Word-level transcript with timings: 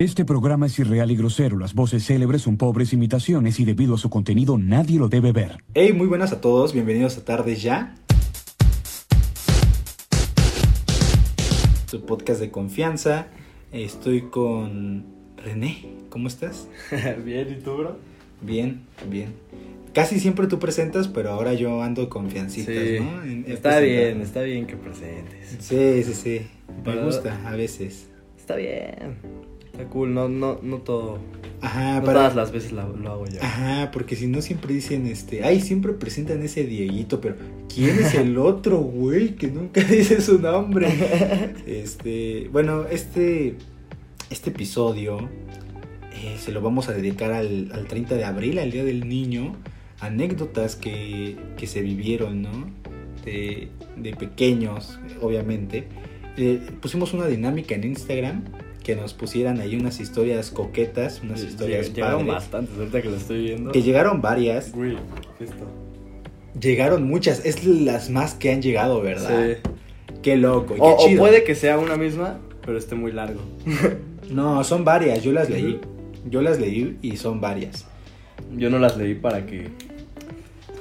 Este 0.00 0.24
programa 0.24 0.64
es 0.64 0.78
irreal 0.78 1.10
y 1.10 1.16
grosero. 1.16 1.58
Las 1.58 1.74
voces 1.74 2.06
célebres 2.06 2.40
son 2.40 2.56
pobres 2.56 2.94
imitaciones 2.94 3.60
y 3.60 3.66
debido 3.66 3.96
a 3.96 3.98
su 3.98 4.08
contenido 4.08 4.56
nadie 4.56 4.98
lo 4.98 5.08
debe 5.10 5.30
ver. 5.30 5.62
Hey, 5.74 5.92
muy 5.92 6.06
buenas 6.06 6.32
a 6.32 6.40
todos, 6.40 6.72
bienvenidos 6.72 7.18
a 7.18 7.24
Tardes 7.26 7.60
Ya. 7.62 7.96
Tu 11.90 12.00
podcast 12.06 12.40
de 12.40 12.50
confianza. 12.50 13.26
Estoy 13.72 14.22
con 14.22 15.04
René. 15.36 15.84
¿Cómo 16.08 16.28
estás? 16.28 16.66
bien, 17.26 17.54
¿y 17.58 17.62
tú, 17.62 17.74
bro? 17.76 17.98
Bien, 18.40 18.80
bien. 19.10 19.34
Casi 19.92 20.18
siempre 20.18 20.46
tú 20.46 20.58
presentas, 20.58 21.08
pero 21.08 21.28
ahora 21.28 21.52
yo 21.52 21.82
ando 21.82 22.08
confiancitas, 22.08 22.74
Sí, 22.74 23.00
¿no? 23.00 23.22
En- 23.22 23.44
en 23.44 23.52
está 23.52 23.80
bien, 23.80 23.92
presentarme. 24.18 24.24
está 24.24 24.42
bien 24.44 24.66
que 24.66 24.76
presentes. 24.76 25.56
Sí, 25.60 26.02
sí, 26.04 26.14
sí. 26.14 26.40
Me 26.68 26.82
Pero- 26.84 27.04
gusta 27.04 27.38
a 27.46 27.54
veces. 27.54 28.08
Está 28.38 28.56
bien. 28.56 29.49
Está 29.80 29.92
cool, 29.92 30.12
no, 30.12 30.28
no, 30.28 30.58
no 30.62 30.78
todo. 30.78 31.18
Ajá, 31.62 32.00
no 32.00 32.04
para... 32.04 32.20
todas 32.20 32.36
las 32.36 32.52
veces 32.52 32.72
lo, 32.72 32.94
lo 32.96 33.12
hago 33.12 33.26
yo. 33.26 33.40
Ajá, 33.42 33.90
porque 33.90 34.14
si 34.14 34.26
no 34.26 34.42
siempre 34.42 34.74
dicen, 34.74 35.06
este, 35.06 35.42
ay, 35.42 35.62
siempre 35.62 35.94
presentan 35.94 36.42
ese 36.42 36.64
Dieguito, 36.64 37.20
pero 37.22 37.36
¿quién 37.74 37.98
es 37.98 38.14
el 38.14 38.36
otro 38.38 38.78
güey 38.78 39.36
que 39.36 39.48
nunca 39.48 39.80
dice 39.90 40.20
su 40.20 40.38
nombre? 40.38 40.88
Este, 41.66 42.48
bueno, 42.52 42.84
este, 42.90 43.54
este 44.28 44.50
episodio 44.50 45.30
eh, 46.12 46.36
se 46.38 46.52
lo 46.52 46.60
vamos 46.60 46.88
a 46.90 46.92
dedicar 46.92 47.32
al, 47.32 47.70
al 47.72 47.86
30 47.86 48.16
de 48.16 48.24
abril, 48.24 48.58
al 48.58 48.70
Día 48.70 48.84
del 48.84 49.08
Niño, 49.08 49.56
anécdotas 50.00 50.76
que, 50.76 51.36
que 51.56 51.66
se 51.66 51.80
vivieron, 51.80 52.42
¿no? 52.42 52.70
De, 53.24 53.68
de 53.96 54.14
pequeños, 54.14 54.98
obviamente. 55.22 55.88
Eh, 56.36 56.60
pusimos 56.80 57.14
una 57.14 57.26
dinámica 57.26 57.74
en 57.74 57.84
Instagram 57.84 58.44
que 58.94 59.00
nos 59.00 59.14
pusieran 59.14 59.60
ahí 59.60 59.76
unas 59.76 60.00
historias 60.00 60.50
coquetas, 60.50 61.20
unas 61.22 61.42
historias 61.42 61.90
Lleg- 61.90 61.94
Llegaron 61.94 62.18
padres. 62.26 62.34
bastantes, 62.34 62.76
ahorita 62.78 63.02
que 63.02 63.08
lo 63.10 63.16
estoy 63.16 63.42
viendo. 63.44 63.72
Que 63.72 63.82
llegaron 63.82 64.20
varias, 64.20 64.72
Güey, 64.72 64.96
esto. 65.38 65.64
llegaron 66.60 67.04
muchas, 67.04 67.44
es 67.46 67.64
las 67.64 68.10
más 68.10 68.34
que 68.34 68.50
han 68.52 68.62
llegado, 68.62 69.00
¿verdad? 69.00 69.56
Sí. 69.62 69.70
Qué 70.22 70.36
loco, 70.36 70.74
y 70.74 70.76
qué 70.76 70.82
O, 70.82 70.96
o 70.96 71.06
chido. 71.08 71.18
puede 71.20 71.44
que 71.44 71.54
sea 71.54 71.78
una 71.78 71.96
misma, 71.96 72.38
pero 72.66 72.78
esté 72.78 72.94
muy 72.94 73.12
largo. 73.12 73.40
No, 74.30 74.62
son 74.62 74.84
varias, 74.84 75.24
yo 75.24 75.32
las 75.32 75.50
leí. 75.50 75.80
Yo 76.28 76.40
las 76.40 76.60
leí 76.60 76.96
y 77.02 77.16
son 77.16 77.40
varias. 77.40 77.84
Yo 78.56 78.70
no 78.70 78.78
las 78.78 78.96
leí 78.96 79.14
para 79.16 79.44
que 79.44 79.68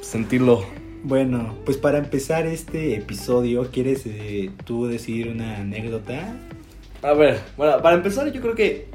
sentirlo. 0.01 0.63
Bueno, 1.03 1.55
pues 1.65 1.77
para 1.77 1.97
empezar 1.97 2.45
este 2.45 2.95
episodio, 2.95 3.69
¿quieres 3.71 4.03
eh, 4.05 4.51
tú 4.65 4.85
decir 4.85 5.29
una 5.29 5.57
anécdota? 5.61 6.35
A 7.01 7.13
ver, 7.13 7.39
bueno, 7.57 7.81
para 7.81 7.95
empezar, 7.95 8.31
yo 8.31 8.41
creo 8.41 8.55
que 8.55 8.87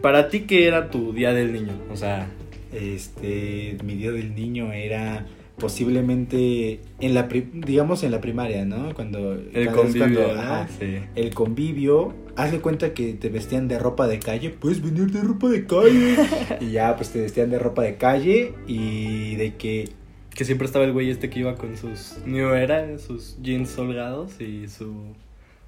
para 0.00 0.28
ti, 0.28 0.40
¿qué 0.40 0.66
era 0.66 0.90
tu 0.90 1.12
día 1.12 1.32
del 1.32 1.52
niño? 1.52 1.72
O 1.90 1.96
sea, 1.96 2.28
Este, 2.72 3.76
mi 3.84 3.94
día 3.94 4.12
del 4.12 4.34
niño 4.34 4.72
era 4.72 5.24
posiblemente 5.58 6.80
en 7.00 7.14
la, 7.14 7.22
digamos 7.54 8.02
en 8.02 8.10
la 8.10 8.20
primaria, 8.20 8.64
¿no? 8.66 8.92
Cuando 8.94 9.32
el 9.54 9.70
convivio, 9.70 10.32
ajá, 10.32 10.68
Sí. 10.78 10.98
el 11.14 11.32
convivio, 11.32 12.14
haz 12.36 12.52
de 12.52 12.60
cuenta 12.60 12.92
que 12.92 13.14
te 13.14 13.30
vestían 13.30 13.66
de 13.68 13.78
ropa 13.78 14.06
de 14.06 14.18
calle, 14.18 14.50
puedes 14.50 14.82
venir 14.82 15.10
de 15.10 15.22
ropa 15.22 15.48
de 15.48 15.64
calle. 15.64 16.16
y 16.60 16.72
ya, 16.72 16.96
pues 16.96 17.10
te 17.10 17.20
vestían 17.22 17.50
de 17.50 17.58
ropa 17.58 17.82
de 17.82 17.96
calle 17.96 18.52
y 18.66 19.36
de 19.36 19.54
que, 19.54 19.88
Que 20.34 20.44
siempre 20.44 20.66
estaba 20.66 20.84
el 20.84 20.92
güey 20.92 21.08
este 21.08 21.30
que 21.30 21.38
iba 21.40 21.54
con 21.54 21.78
sus 21.78 22.18
New 22.26 22.52
Era, 22.52 22.98
sus 22.98 23.38
jeans 23.40 23.78
holgados 23.78 24.38
y 24.38 24.68
su, 24.68 24.92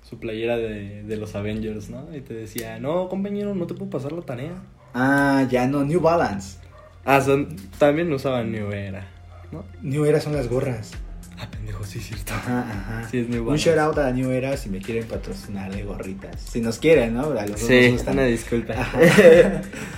su 0.09 0.19
playera 0.19 0.56
de, 0.56 1.03
de 1.03 1.17
los 1.17 1.34
Avengers, 1.34 1.91
¿no? 1.91 2.06
Y 2.17 2.20
te 2.20 2.34
decía, 2.34 2.78
no, 2.78 3.09
compañero, 3.09 3.55
no 3.55 3.67
te 3.67 3.75
puedo 3.75 3.91
pasar 3.91 4.12
la 4.12 4.23
tarea. 4.23 4.53
ah, 4.95 5.47
ya 5.50 5.67
no, 5.67 5.84
New 5.84 6.00
Balance. 6.00 6.59
Ah, 7.05 7.20
son, 7.20 7.56
también 7.78 8.12
usaban 8.12 8.50
New 8.53 8.70
Era, 8.73 9.06
¿no? 9.53 9.65
New 9.83 10.05
Era 10.05 10.20
son 10.20 10.34
las 10.34 10.48
gorras. 10.48 10.92
Ah, 11.41 11.48
pendejo, 11.50 11.84
sí, 11.84 12.00
cierto. 12.00 12.34
Ajá, 12.34 12.60
ajá. 12.69 13.09
Sí, 13.09 13.19
es 13.19 13.28
New 13.28 13.41
Un 13.43 13.47
Balance. 13.47 13.71
shout 13.71 13.78
out 13.78 13.99
a 13.99 14.10
New 14.10 14.31
Era 14.31 14.56
si 14.56 14.69
me 14.71 14.81
quieren 14.81 15.06
patrocinar 15.06 15.72
de 15.75 15.84
gorritas. 15.84 16.41
Si 16.41 16.60
nos 16.60 16.78
quieren, 16.78 17.15
¿no? 17.15 17.31
A 17.31 17.47
los 17.47 17.60
Sí, 17.60 17.93
nos 17.93 18.03
una 18.06 18.25
disculpa. 18.25 18.75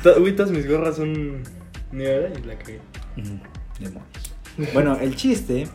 Güey, 0.04 0.32
todas 0.36 0.50
mis 0.50 0.68
gorras 0.68 0.96
son 0.96 1.42
New 1.92 2.06
Era 2.06 2.28
y 2.28 2.42
la. 2.42 2.54
Ujú, 2.54 3.38
demonios. 3.78 4.72
Bueno, 4.74 4.98
el 5.00 5.16
chiste 5.16 5.66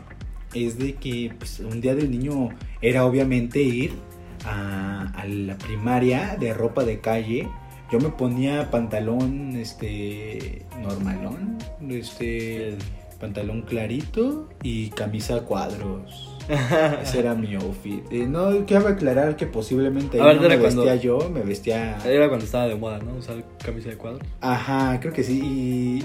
es 0.54 0.78
de 0.78 0.94
que 0.94 1.32
pues, 1.36 1.58
un 1.60 1.80
día 1.80 1.94
del 1.94 2.10
niño 2.10 2.50
era 2.80 3.04
obviamente 3.04 3.60
ir 3.60 3.92
a, 4.46 5.12
a 5.14 5.26
la 5.26 5.56
primaria 5.58 6.36
de 6.38 6.54
ropa 6.54 6.84
de 6.84 7.00
calle. 7.00 7.48
Yo 7.90 8.00
me 8.00 8.08
ponía 8.08 8.70
pantalón, 8.70 9.54
este, 9.56 10.64
normalón, 10.82 11.58
este, 11.88 12.76
pantalón 13.20 13.62
clarito 13.62 14.48
y 14.62 14.88
camisa 14.90 15.36
a 15.36 15.40
cuadros. 15.42 16.32
Ese 17.02 17.20
era 17.20 17.34
mi 17.34 17.54
outfit. 17.54 18.02
Eh, 18.10 18.26
no, 18.26 18.50
cabe 18.66 18.90
aclarar 18.92 19.36
que 19.36 19.46
posiblemente 19.46 20.20
A 20.20 20.24
ahí 20.24 20.38
ver, 20.38 20.42
no 20.42 20.48
me 20.48 20.58
cuando- 20.58 20.82
vestía 20.84 21.00
yo, 21.02 21.30
me 21.32 21.40
vestía... 21.42 21.98
Era 22.04 22.28
cuando 22.28 22.44
estaba 22.44 22.66
de 22.66 22.74
moda, 22.76 22.98
¿no? 22.98 23.14
Usar 23.18 23.36
camisa 23.64 23.88
de 23.90 23.96
cuadro. 23.96 24.18
Ajá, 24.40 24.98
creo 25.00 25.12
que 25.12 25.22
sí. 25.24 25.40
Y 25.42 26.04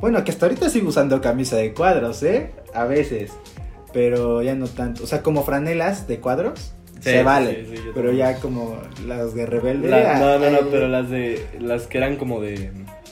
bueno, 0.00 0.22
que 0.24 0.30
hasta 0.32 0.46
ahorita 0.46 0.68
sigo 0.70 0.88
usando 0.88 1.20
camisa 1.20 1.56
de 1.56 1.72
cuadros, 1.72 2.22
¿eh? 2.24 2.50
A 2.74 2.84
veces. 2.84 3.32
Pero 3.92 4.42
ya 4.42 4.54
no 4.54 4.66
tanto. 4.66 5.04
O 5.04 5.06
sea, 5.06 5.22
como 5.22 5.44
franelas 5.44 6.06
de 6.08 6.18
cuadros. 6.18 6.74
Sí, 7.02 7.10
se 7.10 7.22
vale. 7.22 7.66
sí, 7.68 7.76
sí, 7.76 7.82
pero 7.94 8.12
ya 8.12 8.36
como 8.36 8.80
las 9.06 9.34
de 9.34 9.44
rebelde. 9.46 9.88
La- 9.90 10.18
no, 10.18 10.38
no, 10.38 10.50
no, 10.50 10.58
ay, 10.58 10.68
pero 10.70 10.88
las 10.88 11.10
de. 11.10 11.44
Las 11.60 11.86
que 11.86 11.98
eran 11.98 12.16
como 12.16 12.40
de. 12.40 12.70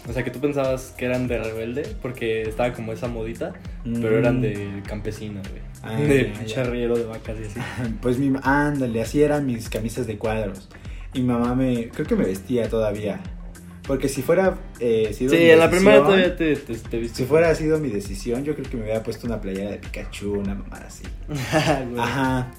O 0.09 0.13
sea, 0.13 0.25
que 0.25 0.31
tú 0.31 0.41
pensabas 0.41 0.95
que 0.97 1.05
eran 1.05 1.29
de 1.29 1.39
rebelde, 1.39 1.83
porque 2.01 2.43
estaba 2.43 2.73
como 2.73 2.93
esa 2.93 3.07
modita, 3.09 3.53
pero 3.85 4.17
eran 4.19 4.39
Mm. 4.39 4.43
de 4.43 4.83
campesino, 4.87 5.41
güey. 5.51 5.61
Ah, 5.83 6.01
de 6.01 6.25
ya, 6.29 6.33
pinche 6.39 6.55
ya. 6.57 6.63
arriero 6.63 6.97
de 6.97 7.05
vacas 7.05 7.37
y 7.41 7.45
así. 7.47 7.61
Pues 8.01 8.19
mi 8.19 8.33
ándale, 8.43 9.03
así 9.03 9.23
eran 9.23 9.45
mis 9.47 9.69
camisas 9.69 10.07
de 10.07 10.17
cuadros. 10.19 10.69
Y 11.13 11.21
mi 11.23 11.27
mamá 11.29 11.55
me. 11.55 11.89
Creo 11.89 12.07
que 12.07 12.15
me 12.17 12.25
vestía 12.25 12.69
todavía. 12.69 13.21
Porque 13.87 14.09
si 14.09 14.23
fuera. 14.23 14.57
eh, 14.79 15.13
sido 15.13 15.33
Sí, 15.33 15.39
mi 15.39 15.51
en 15.51 15.59
la 15.59 15.69
primera 15.69 15.97
decisión- 15.99 16.07
todavía 16.07 16.37
te, 16.37 16.57
te, 16.57 16.75
te 16.89 16.99
viste. 16.99 17.17
Si 17.19 17.25
fuera 17.25 17.53
sido 17.57 17.79
mi 17.81 17.89
decisión, 17.91 18.45
yo 18.45 18.55
creo 18.55 18.71
que 18.71 18.77
me 18.77 18.85
hubiera 18.85 19.03
puesto 19.03 19.27
una 19.27 19.41
playera 19.41 19.71
de 19.73 19.79
Pikachu, 19.79 20.33
una 20.35 20.55
mamada 20.55 20.87
así. 20.87 21.03
Ajá. 21.99 22.51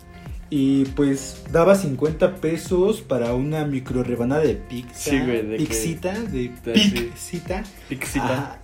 Y 0.54 0.84
pues 0.84 1.44
daba 1.52 1.76
50 1.76 2.36
pesos 2.36 3.00
para 3.00 3.34
una 3.34 3.64
micro 3.66 4.04
rebanada 4.04 4.42
de 4.42 4.56
pizza. 4.56 5.12
Sí, 5.12 5.20
güey, 5.20 5.48
de 5.48 5.56
Pixita, 5.56 6.14
de- 6.14 6.52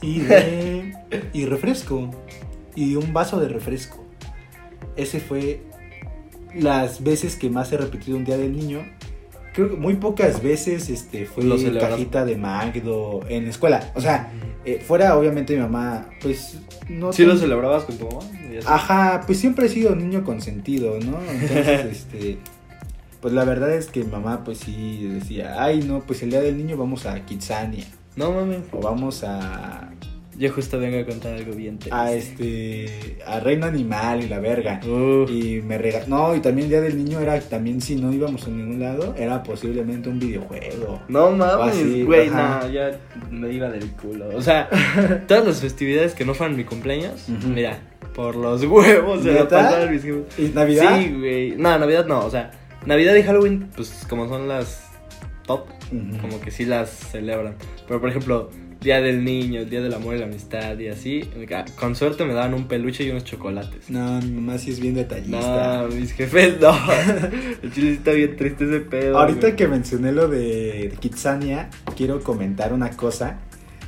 y 0.01 0.19
de. 0.19 0.93
y 1.33 1.45
refresco. 1.45 2.11
Y 2.75 2.95
un 2.97 3.13
vaso 3.13 3.39
de 3.39 3.47
refresco. 3.47 4.03
Ese 4.97 5.21
fue 5.21 5.61
las 6.53 7.01
veces 7.03 7.37
que 7.37 7.49
más 7.49 7.71
he 7.71 7.77
repetido 7.77 8.17
un 8.17 8.25
día 8.25 8.37
del 8.37 8.55
niño. 8.55 8.85
Creo 9.57 9.71
que 9.71 9.75
muy 9.75 9.95
pocas 9.95 10.43
veces 10.43 10.87
este, 10.91 11.27
Lo 11.35 11.57
celebras. 11.57 11.89
cajita 11.89 12.25
de 12.25 12.37
Magdo 12.37 13.21
en 13.27 13.45
la 13.45 13.49
escuela. 13.49 13.91
O 13.95 14.01
sea, 14.01 14.31
eh, 14.65 14.79
fuera 14.85 15.17
obviamente 15.17 15.55
mi 15.55 15.61
mamá, 15.63 16.05
pues 16.21 16.59
no. 16.87 17.11
¿Sí 17.11 17.25
lo 17.25 17.35
celebrabas 17.35 17.83
con 17.85 17.97
tu 17.97 18.05
mamá? 18.05 18.19
Ajá, 18.67 19.23
pues 19.25 19.39
siempre 19.39 19.65
he 19.65 19.69
sido 19.69 19.95
niño 19.95 20.23
consentido, 20.23 20.99
¿no? 20.99 21.19
Entonces, 21.31 21.85
este, 21.91 22.37
pues 23.19 23.33
la 23.33 23.45
verdad 23.45 23.73
es 23.73 23.87
que 23.87 24.03
mi 24.03 24.11
mamá, 24.11 24.43
pues 24.43 24.59
sí 24.59 25.07
decía, 25.07 25.55
ay, 25.57 25.81
no, 25.81 26.01
pues 26.01 26.21
el 26.21 26.29
día 26.29 26.41
del 26.41 26.55
niño 26.55 26.77
vamos 26.77 27.07
a 27.07 27.19
Kitsania, 27.25 27.85
No 28.15 28.31
mames. 28.33 28.59
o 28.71 28.79
vamos 28.79 29.23
a, 29.23 29.89
Yo 30.37 30.51
justo 30.51 30.77
vengo 30.79 30.99
a 30.99 31.05
contar 31.05 31.33
algo 31.33 31.53
bien 31.55 31.79
triste. 31.79 31.95
a 31.97 32.13
este, 32.13 33.17
a 33.25 33.39
Reino 33.39 33.65
Animal 33.65 34.23
y 34.23 34.29
la 34.29 34.39
verga. 34.39 34.79
Uf. 34.85 35.31
Y 35.31 35.61
me 35.63 35.79
rega... 35.79 36.03
No, 36.07 36.35
y 36.35 36.41
también 36.41 36.65
el 36.65 36.69
día 36.69 36.81
del 36.81 36.97
niño 37.03 37.19
era, 37.19 37.39
también 37.39 37.81
si 37.81 37.95
no 37.95 38.13
íbamos 38.13 38.45
a 38.45 38.49
ningún 38.51 38.79
lado, 38.79 39.15
era 39.17 39.41
posiblemente 39.41 40.09
un 40.09 40.19
videojuego. 40.19 41.01
No 41.07 41.31
mames, 41.31 42.05
güey, 42.05 42.29
no, 42.29 42.69
ya 42.69 42.91
me 43.31 43.51
iba 43.51 43.67
del 43.69 43.91
culo. 43.93 44.29
O 44.35 44.41
sea, 44.41 44.69
todas 45.27 45.45
las 45.45 45.59
festividades 45.61 46.13
que 46.13 46.23
no 46.23 46.35
fueran 46.35 46.55
mi 46.55 46.65
cumpleaños, 46.65 47.27
Ujú. 47.29 47.47
mira, 47.47 47.79
por 48.13 48.35
los 48.35 48.63
huevos 48.63 49.23
se 49.23 49.89
mis. 49.89 50.05
¿Y 50.37 50.53
Navidad? 50.53 50.99
Sí, 50.99 51.15
güey. 51.17 51.55
No, 51.57 51.77
Navidad 51.79 52.05
no, 52.05 52.25
o 52.25 52.29
sea, 52.29 52.51
Navidad 52.85 53.15
y 53.15 53.23
Halloween, 53.23 53.69
pues 53.75 54.05
como 54.07 54.27
son 54.27 54.47
las 54.47 54.87
top, 55.47 55.65
como 56.21 56.39
que 56.41 56.51
sí 56.51 56.65
las 56.65 56.89
celebran. 56.89 57.55
Pero 57.87 57.99
por 57.99 58.09
ejemplo, 58.09 58.49
Día 58.81 59.01
del 59.01 59.23
Niño, 59.23 59.65
Día 59.65 59.81
del 59.81 59.93
Amor 59.93 60.15
y 60.15 60.19
la 60.19 60.25
Amistad 60.25 60.77
y 60.77 60.87
así, 60.87 61.29
con 61.79 61.95
suerte 61.95 62.25
me 62.25 62.33
daban 62.33 62.53
un 62.53 62.67
peluche 62.67 63.03
y 63.03 63.09
unos 63.09 63.23
chocolates. 63.23 63.89
No, 63.89 64.21
mi 64.21 64.31
mamá 64.31 64.57
sí 64.57 64.71
es 64.71 64.79
bien 64.79 64.93
detallista. 64.93 65.81
No, 65.81 65.87
mis 65.87 66.13
jefes 66.13 66.59
no. 66.59 66.71
El 67.63 67.73
chile 67.73 67.93
está 67.93 68.11
bien 68.11 68.35
triste 68.35 68.65
ese 68.65 68.79
pedo. 68.81 69.17
Ahorita 69.17 69.41
güey. 69.41 69.55
que 69.55 69.67
mencioné 69.67 70.11
lo 70.11 70.27
de 70.27 70.93
Kitsania, 70.99 71.69
quiero 71.95 72.21
comentar 72.21 72.71
una 72.71 72.91
cosa. 72.91 73.39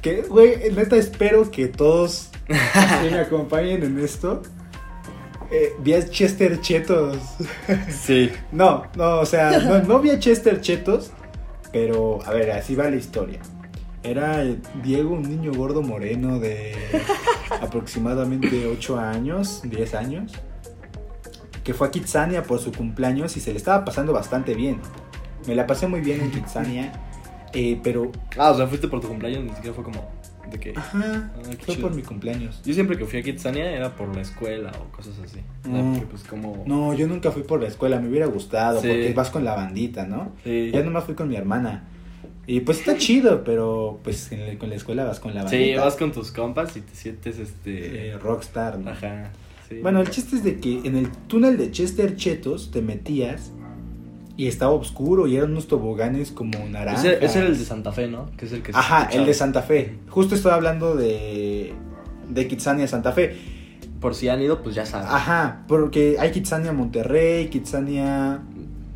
Que, 0.01 0.21
güey, 0.23 0.71
neta, 0.75 0.95
espero 0.95 1.51
que 1.51 1.67
todos 1.67 2.29
así 2.73 3.11
me 3.11 3.19
acompañen 3.19 3.83
en 3.83 3.99
esto. 3.99 4.41
Eh, 5.51 5.73
vi 5.79 5.93
a 5.93 6.07
Chester 6.07 6.61
Chetos. 6.61 7.17
Sí. 7.89 8.31
No, 8.51 8.83
no, 8.95 9.19
o 9.19 9.25
sea, 9.25 9.59
no, 9.59 9.81
no 9.81 9.99
vi 9.99 10.11
a 10.11 10.19
Chester 10.19 10.61
Chetos, 10.61 11.11
Pero, 11.71 12.19
a 12.25 12.33
ver, 12.33 12.51
así 12.51 12.75
va 12.75 12.89
la 12.89 12.95
historia. 12.97 13.39
Era 14.03 14.43
Diego, 14.83 15.11
un 15.15 15.23
niño 15.23 15.51
gordo 15.53 15.81
moreno 15.81 16.39
de 16.39 16.73
aproximadamente 17.61 18.65
8 18.67 18.97
años, 18.99 19.61
10 19.65 19.93
años, 19.95 20.31
que 21.63 21.73
fue 21.73 21.87
a 21.87 21.91
Kitsania 21.91 22.43
por 22.43 22.59
su 22.59 22.71
cumpleaños 22.71 23.35
y 23.37 23.39
se 23.41 23.51
le 23.51 23.57
estaba 23.57 23.83
pasando 23.83 24.13
bastante 24.13 24.53
bien. 24.55 24.79
Me 25.47 25.55
la 25.55 25.67
pasé 25.67 25.87
muy 25.87 26.01
bien 26.01 26.21
en 26.21 26.31
Kitsania, 26.31 26.91
eh, 27.53 27.79
pero... 27.83 28.11
Ah, 28.37 28.51
o 28.51 28.57
sea, 28.57 28.67
fuiste 28.67 28.87
por 28.87 29.01
tu 29.01 29.07
cumpleaños, 29.07 29.43
ni 29.43 29.49
siquiera 29.51 29.73
fue 29.73 29.83
como 29.83 30.09
de 30.49 30.59
que... 30.59 30.73
Ajá, 30.75 31.31
Ah, 31.35 31.41
qué 31.49 31.65
fue 31.65 31.75
chido. 31.75 31.87
por 31.87 31.95
mi 31.95 32.01
cumpleaños. 32.01 32.61
Yo 32.65 32.73
siempre 32.73 32.97
que 32.97 33.05
fui 33.05 33.19
a 33.19 33.23
Kitsania 33.23 33.69
era 33.71 33.95
por 33.95 34.15
la 34.15 34.21
escuela 34.21 34.71
o 34.79 34.91
cosas 34.95 35.13
así. 35.23 35.39
O 35.67 35.71
sea, 35.71 35.81
Mm. 35.83 35.91
porque 35.93 36.05
pues 36.07 36.23
como... 36.23 36.63
No, 36.65 36.93
yo 36.93 37.05
nunca 37.07 37.31
fui 37.31 37.43
por 37.43 37.61
la 37.61 37.67
escuela, 37.67 37.99
me 37.99 38.07
hubiera 38.07 38.25
gustado, 38.27 38.81
Sí. 38.81 38.87
porque 38.87 39.13
vas 39.13 39.29
con 39.29 39.43
la 39.43 39.55
bandita, 39.55 40.05
¿no? 40.05 40.31
Sí. 40.43 40.71
Yo 40.73 40.83
nomás 40.83 41.03
fui 41.03 41.15
con 41.15 41.27
mi 41.27 41.35
hermana. 41.35 41.83
Y 42.51 42.61
pues 42.61 42.79
está 42.79 42.97
chido, 42.97 43.43
pero 43.43 43.99
pues 44.03 44.31
en 44.31 44.45
la- 44.47 44.57
con 44.57 44.69
la 44.69 44.75
escuela 44.75 45.03
vas 45.03 45.19
con 45.19 45.35
la 45.35 45.43
bandita. 45.43 45.63
Sí, 45.63 45.75
vas 45.75 45.95
con 45.95 46.11
tus 46.11 46.31
compas 46.31 46.75
y 46.77 46.81
te 46.81 46.95
sientes 46.95 47.37
este... 47.37 48.09
Eh, 48.09 48.17
rockstar, 48.17 48.79
¿no? 48.79 48.89
Ajá. 48.89 49.31
Sí. 49.67 49.75
Bueno, 49.83 50.01
el 50.01 50.09
chiste 50.09 50.35
es 50.37 50.43
de 50.43 50.59
que 50.59 50.79
en 50.83 50.95
el 50.97 51.11
túnel 51.27 51.57
de 51.57 51.69
Chester 51.69 52.15
Chetos 52.15 52.71
te 52.71 52.81
metías 52.81 53.51
y 54.35 54.47
estaba 54.47 54.71
oscuro 54.71 55.27
y 55.27 55.35
eran 55.35 55.51
unos 55.51 55.67
toboganes 55.67 56.31
como 56.31 56.57
naranjas. 56.69 57.05
ese, 57.05 57.23
ese 57.25 57.39
era 57.39 57.47
el 57.49 57.57
de 57.59 57.65
Santa 57.65 57.91
Fe, 57.91 58.07
¿no? 58.07 58.31
Que 58.35 58.45
es 58.45 58.51
el 58.53 58.63
que 58.63 58.71
se 58.71 58.77
Ajá, 58.79 58.99
escuchaba. 59.01 59.21
el 59.21 59.27
de 59.27 59.33
Santa 59.35 59.61
Fe. 59.61 59.95
Justo 60.09 60.33
estoy 60.33 60.51
hablando 60.53 60.95
de, 60.95 61.73
de 62.29 62.47
Kitsania 62.47 62.87
Santa 62.87 63.11
Fe. 63.11 63.35
Por 64.01 64.15
si 64.15 64.29
han 64.29 64.41
ido, 64.41 64.63
pues 64.63 64.73
ya 64.75 64.85
saben. 64.85 65.07
Ajá, 65.11 65.65
porque 65.67 66.15
hay 66.19 66.31
Kitsania 66.31 66.71
Monterrey, 66.71 67.49
Kitsania 67.49 68.41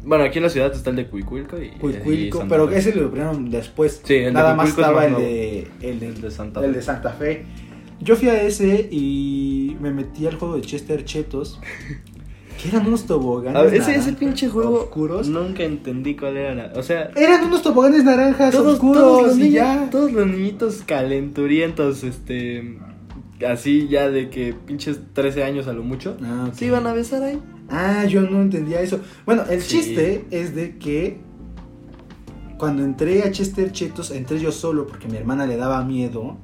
Bueno, 0.04 0.26
aquí 0.26 0.40
en 0.40 0.44
la 0.44 0.50
ciudad 0.50 0.74
está 0.74 0.90
el 0.90 0.98
de 0.98 1.08
Cuicuilco 1.08 1.62
y, 1.62 1.70
Cuicuilco, 1.72 2.46
pero 2.50 2.68
Fe. 2.68 2.78
ese 2.78 2.94
lo 2.94 3.06
abrieron 3.08 3.50
después. 3.50 4.02
Sí, 4.04 4.16
el 4.16 4.26
de 4.26 4.32
Nada 4.34 4.56
más 4.56 4.74
Cuicuilco 4.74 4.92
es 4.92 5.06
estaba 5.06 5.10
más 5.10 5.20
el 5.20 5.26
de, 5.26 5.68
el, 5.82 6.00
de, 6.00 6.08
El 6.08 6.22
de 6.22 6.32
Santa 6.32 6.60
el 6.60 6.72
Fe. 6.72 6.72
de 6.74 6.82
Santa 6.82 7.10
Fe. 7.12 7.46
Yo 8.02 8.16
fui 8.18 8.28
a 8.28 8.42
ese 8.42 8.90
y 8.92 9.78
me 9.80 9.92
metí 9.92 10.28
al 10.28 10.36
juego 10.36 10.56
de 10.56 10.62
Chester 10.62 11.06
Chetos. 11.06 11.60
Que 12.62 12.70
eran 12.70 12.88
unos 12.88 13.06
toboganes. 13.06 13.60
A 13.60 13.64
ver, 13.64 13.74
ese, 13.74 14.14
pinche 14.14 14.48
juego 14.48 14.84
Oscuros. 14.84 15.28
nunca 15.28 15.64
entendí 15.64 16.16
cuál 16.16 16.38
era 16.38 16.54
la... 16.54 16.72
O 16.76 16.84
sea, 16.84 17.10
Eran 17.16 17.46
unos 17.46 17.64
toboganes 17.64 18.04
naranjas 18.06 18.54
todos, 18.54 18.76
oscuros 18.76 19.02
todos 19.02 19.28
los 19.28 19.38
y 19.38 19.40
niños, 19.40 19.54
ya. 19.54 19.90
todos 19.90 20.14
los 20.14 20.28
niñitos 20.28 20.84
calenturientos, 20.86 22.04
este... 22.04 22.78
Así 23.46 23.88
ya 23.90 24.10
de 24.10 24.30
que 24.30 24.54
pinches 24.54 25.00
13 25.14 25.44
años 25.44 25.68
a 25.68 25.74
lo 25.74 25.84
mucho. 25.84 26.16
Ah, 26.24 26.46
ok. 26.48 26.54
¿Se 26.54 26.66
iban 26.68 26.88
a 26.88 26.94
besar 26.94 27.24
ahí? 27.24 27.40
Ah, 27.74 28.06
yo 28.06 28.22
no 28.22 28.42
entendía 28.42 28.82
eso. 28.82 29.00
Bueno, 29.26 29.44
el 29.50 29.62
Sí. 29.62 29.78
chiste 29.80 30.26
es 30.32 30.54
de 30.56 30.78
que 30.78 31.18
cuando 32.58 32.84
entré 32.84 33.24
a 33.24 33.32
Chester 33.32 33.72
Chetos, 33.72 34.12
entré 34.12 34.40
yo 34.40 34.52
solo 34.52 34.86
porque 34.88 35.08
mi 35.08 35.18
hermana 35.18 35.46
le 35.46 35.58
daba 35.58 35.84
miedo. 35.84 36.38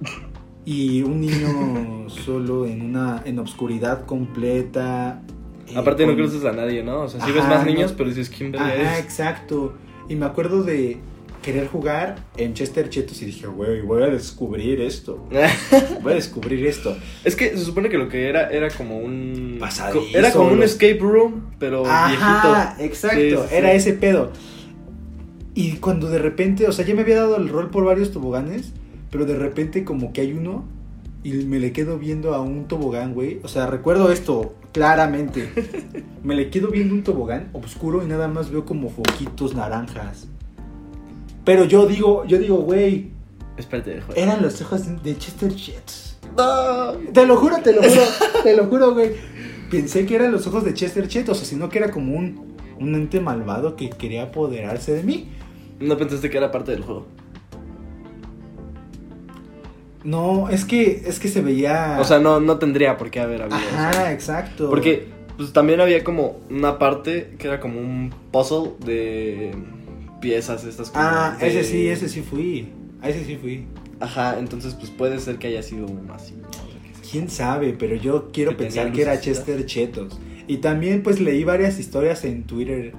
Y 0.68 1.02
un 1.02 1.20
niño 1.20 2.08
solo 2.08 2.66
en 2.66 2.82
una 2.82 3.22
en 3.24 3.38
obscuridad 3.38 4.04
completa. 4.04 5.22
eh, 5.68 5.74
Aparte 5.76 6.04
no 6.04 6.12
con- 6.16 6.22
conoces 6.26 6.44
a 6.44 6.50
nadie, 6.50 6.82
¿no? 6.82 7.02
O 7.02 7.08
sea, 7.08 7.20
sí 7.20 7.30
Ajá, 7.30 7.38
ves 7.40 7.48
más 7.48 7.64
no. 7.64 7.70
niños, 7.70 7.94
pero 7.96 8.08
dices, 8.08 8.28
¿quién 8.30 8.50
verga 8.50 8.74
es? 8.98 9.04
exacto. 9.04 9.74
Y 10.08 10.16
me 10.16 10.26
acuerdo 10.26 10.64
de 10.64 10.96
querer 11.46 11.68
jugar 11.68 12.16
en 12.36 12.54
Chester 12.54 12.90
Chetos 12.90 13.22
y 13.22 13.26
dije, 13.26 13.46
güey, 13.46 13.80
voy 13.80 14.02
a 14.02 14.08
descubrir 14.08 14.80
esto. 14.80 15.28
Voy 16.02 16.12
a 16.12 16.16
descubrir 16.16 16.66
esto. 16.66 16.96
es 17.24 17.36
que 17.36 17.50
se 17.56 17.64
supone 17.64 17.88
que 17.88 17.98
lo 17.98 18.08
que 18.08 18.28
era 18.28 18.50
era 18.50 18.68
como 18.68 18.98
un... 18.98 19.56
Pasadizo, 19.60 20.04
Era 20.12 20.32
como 20.32 20.48
un 20.50 20.64
escape 20.64 20.98
room, 20.98 21.52
pero 21.60 21.86
Ajá, 21.86 22.74
viejito. 22.76 22.84
exacto, 22.84 23.20
Sí, 23.20 23.30
sí, 23.30 23.54
era 23.54 23.72
ese 23.74 23.92
pedo. 23.92 24.32
Y 25.54 25.76
cuando 25.76 26.10
de 26.10 26.18
repente, 26.18 26.66
o 26.66 26.72
sea, 26.72 26.84
ya 26.84 26.96
me 26.96 27.02
había 27.02 27.14
dado 27.16 27.36
el 27.36 27.48
rol 27.48 27.70
por 27.70 27.84
varios 27.84 28.10
toboganes, 28.10 28.72
pero 29.12 29.24
de 29.24 29.36
repente 29.36 29.84
como 29.84 30.12
que 30.12 30.22
hay 30.22 30.32
uno 30.32 30.64
y 31.22 31.30
me 31.44 31.60
le 31.60 31.70
quedo 31.70 31.96
viendo 31.96 32.34
a 32.34 32.40
un 32.40 32.66
tobogán, 32.66 33.14
güey. 33.14 33.38
O 33.44 33.48
sea, 33.48 33.68
recuerdo 33.68 34.10
esto 34.10 34.56
claramente. 34.72 35.52
me 36.24 36.34
le 36.34 36.50
quedo 36.50 36.72
viendo 36.72 36.92
un 36.92 37.04
tobogán 37.04 37.50
oscuro 37.52 38.02
y 38.02 38.06
nada 38.06 38.26
más 38.26 38.50
veo 38.50 38.64
como 38.64 38.90
foquitos 38.90 39.54
naranjas. 39.54 40.26
Pero 41.46 41.64
yo 41.64 41.86
digo, 41.86 42.24
yo 42.26 42.38
digo, 42.38 42.56
güey, 42.56 43.10
Espérate, 43.56 44.00
joder. 44.02 44.18
eran 44.18 44.42
los 44.42 44.60
ojos 44.60 45.02
de 45.02 45.16
Chester 45.16 45.54
Jets. 45.54 46.18
No. 46.36 46.92
Te 47.14 47.24
lo 47.24 47.36
juro, 47.36 47.56
te 47.62 47.72
lo 47.72 47.82
juro, 47.82 48.02
te 48.42 48.56
lo 48.56 48.66
juro, 48.66 48.92
güey. 48.94 49.12
Pensé 49.70 50.04
que 50.04 50.16
eran 50.16 50.32
los 50.32 50.46
ojos 50.48 50.64
de 50.64 50.74
Chester 50.74 51.06
Chet, 51.08 51.28
o 51.28 51.34
sea, 51.34 51.44
sino 51.46 51.68
que 51.68 51.78
era 51.78 51.90
como 51.92 52.16
un, 52.16 52.56
un 52.80 52.94
ente 52.96 53.20
malvado 53.20 53.76
que 53.76 53.88
quería 53.90 54.24
apoderarse 54.24 54.92
de 54.92 55.02
mí. 55.04 55.28
No 55.78 55.96
pensaste 55.96 56.28
que 56.30 56.36
era 56.36 56.50
parte 56.50 56.72
del 56.72 56.82
juego. 56.82 57.06
No, 60.04 60.48
es 60.50 60.64
que, 60.64 61.02
es 61.06 61.18
que 61.18 61.28
se 61.28 61.40
veía. 61.42 61.98
O 62.00 62.04
sea, 62.04 62.18
no, 62.18 62.38
no 62.40 62.58
tendría 62.58 62.96
por 62.96 63.10
qué 63.10 63.20
haber 63.20 63.42
habido 63.42 63.56
Ajá, 63.58 63.90
eso. 63.90 64.06
exacto. 64.12 64.68
Porque 64.68 65.08
pues, 65.36 65.52
también 65.52 65.80
había 65.80 66.04
como 66.04 66.38
una 66.50 66.78
parte 66.78 67.34
que 67.38 67.48
era 67.48 67.60
como 67.60 67.80
un 67.80 68.12
puzzle 68.30 68.72
de 68.84 69.52
piezas 70.26 70.64
estas 70.64 70.90
como 70.90 71.04
Ah, 71.04 71.36
de- 71.40 71.46
ese 71.48 71.64
sí, 71.64 71.88
ese 71.88 72.08
sí 72.08 72.22
fui. 72.22 72.68
A 73.02 73.08
ese 73.08 73.24
sí 73.24 73.36
fui. 73.40 73.66
Ajá, 74.00 74.38
entonces 74.38 74.74
pues 74.74 74.90
puede 74.90 75.18
ser 75.20 75.36
que 75.38 75.46
haya 75.48 75.62
sido 75.62 75.86
uno 75.86 76.12
así. 76.14 76.34
¿no? 76.34 76.48
Quién 77.10 77.30
sabe, 77.30 77.74
pero 77.78 77.94
yo 77.96 78.30
quiero 78.32 78.50
Que 78.52 78.64
pensar 78.64 78.92
que 78.92 79.02
era. 79.02 79.20
Chester 79.20 79.64
Chetos. 79.64 80.18
Y 80.48 80.58
también, 80.58 81.02
pues 81.02 81.20
leí 81.20 81.44
varias 81.44 81.78
historias 81.78 82.24
en 82.24 82.44
Twitter 82.44 82.92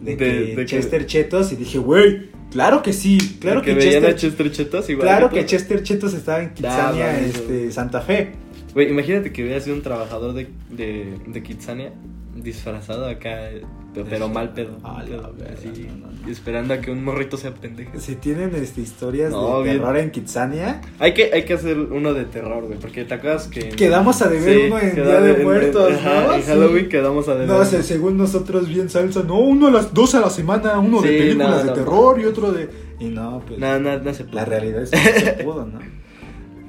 de, 0.00 0.10
De- 0.12 0.16
que 0.16 0.24
de 0.24 0.54
que- 0.56 0.64
Chester 0.66 1.06
Chetos 1.06 1.52
y 1.52 1.56
dije, 1.56 1.78
güey, 1.78 2.30
claro 2.50 2.82
que 2.82 2.92
sí, 2.92 3.18
claro 3.40 3.62
que, 3.62 3.74
que, 3.74 3.80
Chester 3.80 4.10
a 4.10 4.14
Chester 4.16 4.50
Chetos 4.52 4.90
igual 4.90 5.08
Claro 5.08 5.30
que 5.30 5.44
Chester 5.46 5.82
Chetos 5.82 6.14
estaba 6.14 6.42
en 6.42 6.50
Kitsania, 6.54 7.18
este, 7.20 7.70
Santa 7.72 8.00
Fe. 8.02 8.32
Güey, 8.74 8.90
imagínate 8.90 9.32
que 9.32 9.42
hubiera 9.42 9.60
sido 9.60 9.76
un 9.76 9.82
trabajador 9.82 10.34
de, 10.34 10.48
de, 10.70 11.18
de 11.26 11.42
Kitsania 11.42 11.92
disfrazado 12.36 13.06
acá, 13.06 13.50
pero, 13.94 14.06
pero 14.10 14.28
mal 14.28 14.52
pedo. 14.52 14.76
A 14.82 14.98
la 15.02 15.04
pedo, 15.04 15.34
verga, 15.38 15.54
así, 15.56 15.86
no, 15.88 16.08
no. 16.08 16.28
y 16.28 16.32
esperando 16.32 16.74
a 16.74 16.78
que 16.80 16.90
un 16.90 17.04
morrito 17.04 17.36
sea 17.36 17.54
pendejo. 17.54 17.98
Si 17.98 18.16
tienen 18.16 18.54
este, 18.56 18.80
historias 18.80 19.30
No, 19.30 19.58
de 19.58 19.64
bien. 19.64 19.76
terror 19.78 19.96
en 19.98 20.10
Kitsania, 20.10 20.80
Hay 20.98 21.14
que, 21.14 21.30
hay 21.32 21.44
que 21.44 21.54
hacer 21.54 21.78
uno 21.78 22.12
de 22.12 22.24
terror, 22.24 22.64
güey, 22.66 22.78
porque 22.78 23.04
te 23.04 23.14
acuerdas 23.14 23.46
que... 23.48 23.68
Quedamos 23.70 24.20
a 24.22 24.28
deber 24.28 24.66
uno 24.66 24.78
en 24.80 24.94
Día 24.96 25.20
de 25.20 25.44
Muertos, 25.44 25.92
ajá, 25.92 26.24
¿no? 26.26 26.34
En 26.34 26.42
Sí. 26.42 26.48
Halloween 26.48 26.88
quedamos 26.88 27.28
a 27.28 27.34
deber. 27.34 27.48
no 27.48 27.64
sé, 27.64 27.82
según 27.82 28.18
nosotros 28.18 28.68
bien 28.68 28.90
salsa, 28.90 29.22
no, 29.22 29.38
uno 29.38 29.68
a 29.68 29.70
las 29.70 29.94
dos 29.94 30.14
a 30.14 30.20
la 30.20 30.30
semana, 30.30 30.78
uno 30.78 31.00
de 31.00 31.08
películas 31.08 31.64
de 31.64 31.72
terror 31.72 32.20
y 32.20 32.24
otro 32.24 32.52
de... 32.52 32.68
Y 33.00 33.06
no, 33.06 33.42
pues 33.46 33.58
No, 33.58 33.78
no, 33.78 33.98
no 33.98 34.14
se 34.14 34.24
puede. 34.24 34.36
la 34.36 34.44
realidad 34.44 34.82
es 34.82 34.90
que 34.90 34.96
no 34.98 35.20
se 35.20 35.32
pudo, 35.44 35.66
¿no? 35.66 35.78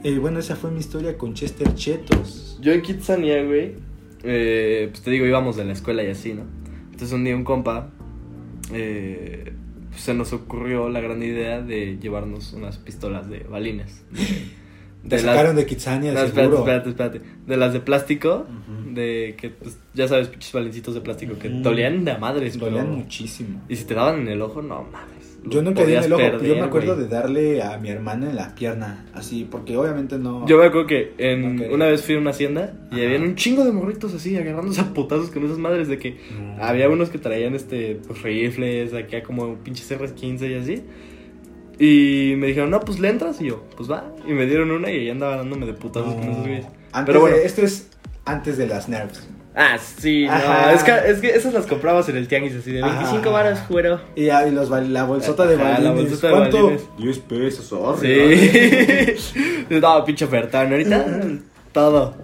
Y 0.03 0.19
bueno, 0.19 0.37
esa 0.39 0.55
fue 0.55 0.69
mi 0.69 0.79
historia 0.79 1.17
con 1.17 1.33
Chester 1.33 1.73
Chetos. 1.73 2.59
Yo 2.61 2.71
en 2.73 2.81
Kitsania, 2.83 3.43
güey, 3.43 3.73
eh, 4.23 4.87
pues 4.91 5.01
te 5.01 5.09
digo, 5.11 5.25
íbamos 5.25 5.55
de 5.55 5.65
la 5.65 5.73
escuela 5.73 6.03
y 6.03 6.07
así, 6.11 6.33
¿no? 6.33 6.43
Entonces 6.95 7.11
un 7.13 7.25
día 7.25 7.35
un 7.35 7.43
compa, 7.43 7.89
eh, 8.73 9.51
pues 9.89 10.01
se 10.01 10.13
nos 10.13 10.31
ocurrió 10.31 10.87
la 10.87 11.01
gran 11.01 11.21
idea 11.21 11.61
de 11.61 11.97
llevarnos 12.01 12.53
unas 12.53 12.77
pistolas 12.77 13.29
de 13.29 13.39
balines. 13.39 14.05
Te 15.09 15.19
sacaron 15.19 15.57
de 15.57 15.65
Kitsania, 15.65 16.13
No, 16.13 16.19
espérate, 16.21 16.41
seguro. 16.55 16.59
espérate, 16.59 16.89
espérate. 16.91 17.21
De 17.45 17.57
las 17.57 17.73
de 17.73 17.81
plástico, 17.81 18.45
de 18.93 19.35
que, 19.37 19.49
pues, 19.49 19.77
ya 19.93 20.07
sabes, 20.07 20.29
pinches 20.29 20.53
balincitos 20.53 20.93
de 20.95 21.01
plástico 21.01 21.37
que 21.37 21.49
Ujú. 21.49 21.57
dolían 21.63 22.05
de 22.05 22.17
madres, 22.17 22.57
Dolían 22.57 22.85
pero- 22.85 22.97
muchísimo. 22.97 23.61
Y 23.67 23.75
si 23.75 23.83
te 23.83 23.93
daban 23.93 24.21
en 24.21 24.29
el 24.29 24.41
ojo, 24.41 24.61
no 24.61 24.83
mames. 24.83 25.34
Yo 25.47 25.61
no 25.61 25.73
quedé 25.73 25.97
en 25.97 26.03
el 26.03 26.13
ojo, 26.13 26.21
perder, 26.21 26.47
yo 26.49 26.55
me 26.55 26.61
acuerdo 26.61 26.95
de 26.95 27.07
darle 27.07 27.61
a 27.61 27.77
mi 27.77 27.89
hermana 27.89 28.29
en 28.29 28.35
la 28.35 28.55
pierna, 28.55 29.05
así, 29.13 29.47
porque 29.49 29.77
obviamente 29.77 30.17
no... 30.17 30.45
Yo 30.47 30.57
me 30.57 30.65
acuerdo 30.65 30.87
que 30.87 31.13
en, 31.17 31.71
una 31.71 31.85
vez 31.85 32.03
fui 32.03 32.15
a 32.15 32.19
una 32.19 32.31
hacienda 32.31 32.73
y 32.91 32.95
Ajá. 32.95 33.05
habían 33.05 33.21
un 33.23 33.35
chingo 33.35 33.63
de 33.63 33.71
morritos 33.71 34.13
así 34.13 34.35
agarrándose 34.35 34.81
a 34.81 34.93
putazos 34.93 35.29
con 35.29 35.45
esas 35.45 35.57
madres 35.57 35.87
de 35.87 35.97
que 35.99 36.17
No. 36.39 36.63
había 36.63 36.89
unos 36.89 37.09
que 37.09 37.17
traían 37.19 37.53
este 37.55 37.99
pues, 38.07 38.21
rifles, 38.23 38.93
acá 38.93 39.23
como 39.23 39.55
pinches 39.57 39.91
R15 39.91 40.49
y 40.49 40.53
así. 40.55 40.83
Y 41.77 42.35
me 42.37 42.47
dijeron, 42.47 42.69
no, 42.69 42.79
pues 42.79 42.99
le 42.99 43.09
entras 43.09 43.41
y 43.41 43.47
yo, 43.47 43.63
pues 43.75 43.91
va. 43.91 44.15
Y 44.27 44.31
me 44.31 44.45
dieron 44.45 44.71
una 44.71 44.89
y 44.91 44.99
ahí 44.99 45.09
andaba 45.09 45.35
dándome 45.37 45.65
de 45.65 45.73
putazos 45.73 46.13
con 46.15 46.23
esos 46.23 46.37
güeyes. 46.43 46.65
Pero 47.05 47.19
bueno. 47.19 47.35
esto 47.35 47.61
es 47.63 47.89
antes 48.23 48.57
de 48.57 48.67
las 48.67 48.87
nerfs. 48.87 49.27
Ah, 49.55 49.77
sí, 49.77 50.25
no. 50.25 50.33
Ajá. 50.33 50.73
Es 50.73 50.83
que, 50.83 50.91
es 51.07 51.19
que 51.21 51.29
esas 51.29 51.53
las 51.53 51.65
comprabas 51.65 52.09
en 52.09 52.17
el 52.17 52.27
tianguis 52.27 52.55
así 52.55 52.71
de 52.73 52.81
25 52.81 53.17
Ajá. 53.17 53.29
varas, 53.29 53.69
güero. 53.69 54.01
Y, 54.15 54.27
ah, 54.29 54.45
y 54.45 54.51
los, 54.51 54.69
la 54.69 55.05
bolsota 55.05 55.45
de 55.47 55.55
Ajá, 55.55 55.79
la 55.79 55.91
balines. 55.91 56.09
bolsota 56.09 56.27
de 56.27 56.33
¿Cuánto? 56.33 56.63
balines. 56.63 56.87
10 56.97 57.19
pesos, 57.19 57.71
horrible. 57.71 59.17
Sí. 59.17 59.33
no, 59.69 60.03
pinche 60.03 60.25
ofertón. 60.25 60.71
Ahorita 60.71 61.05
todo. 61.71 62.15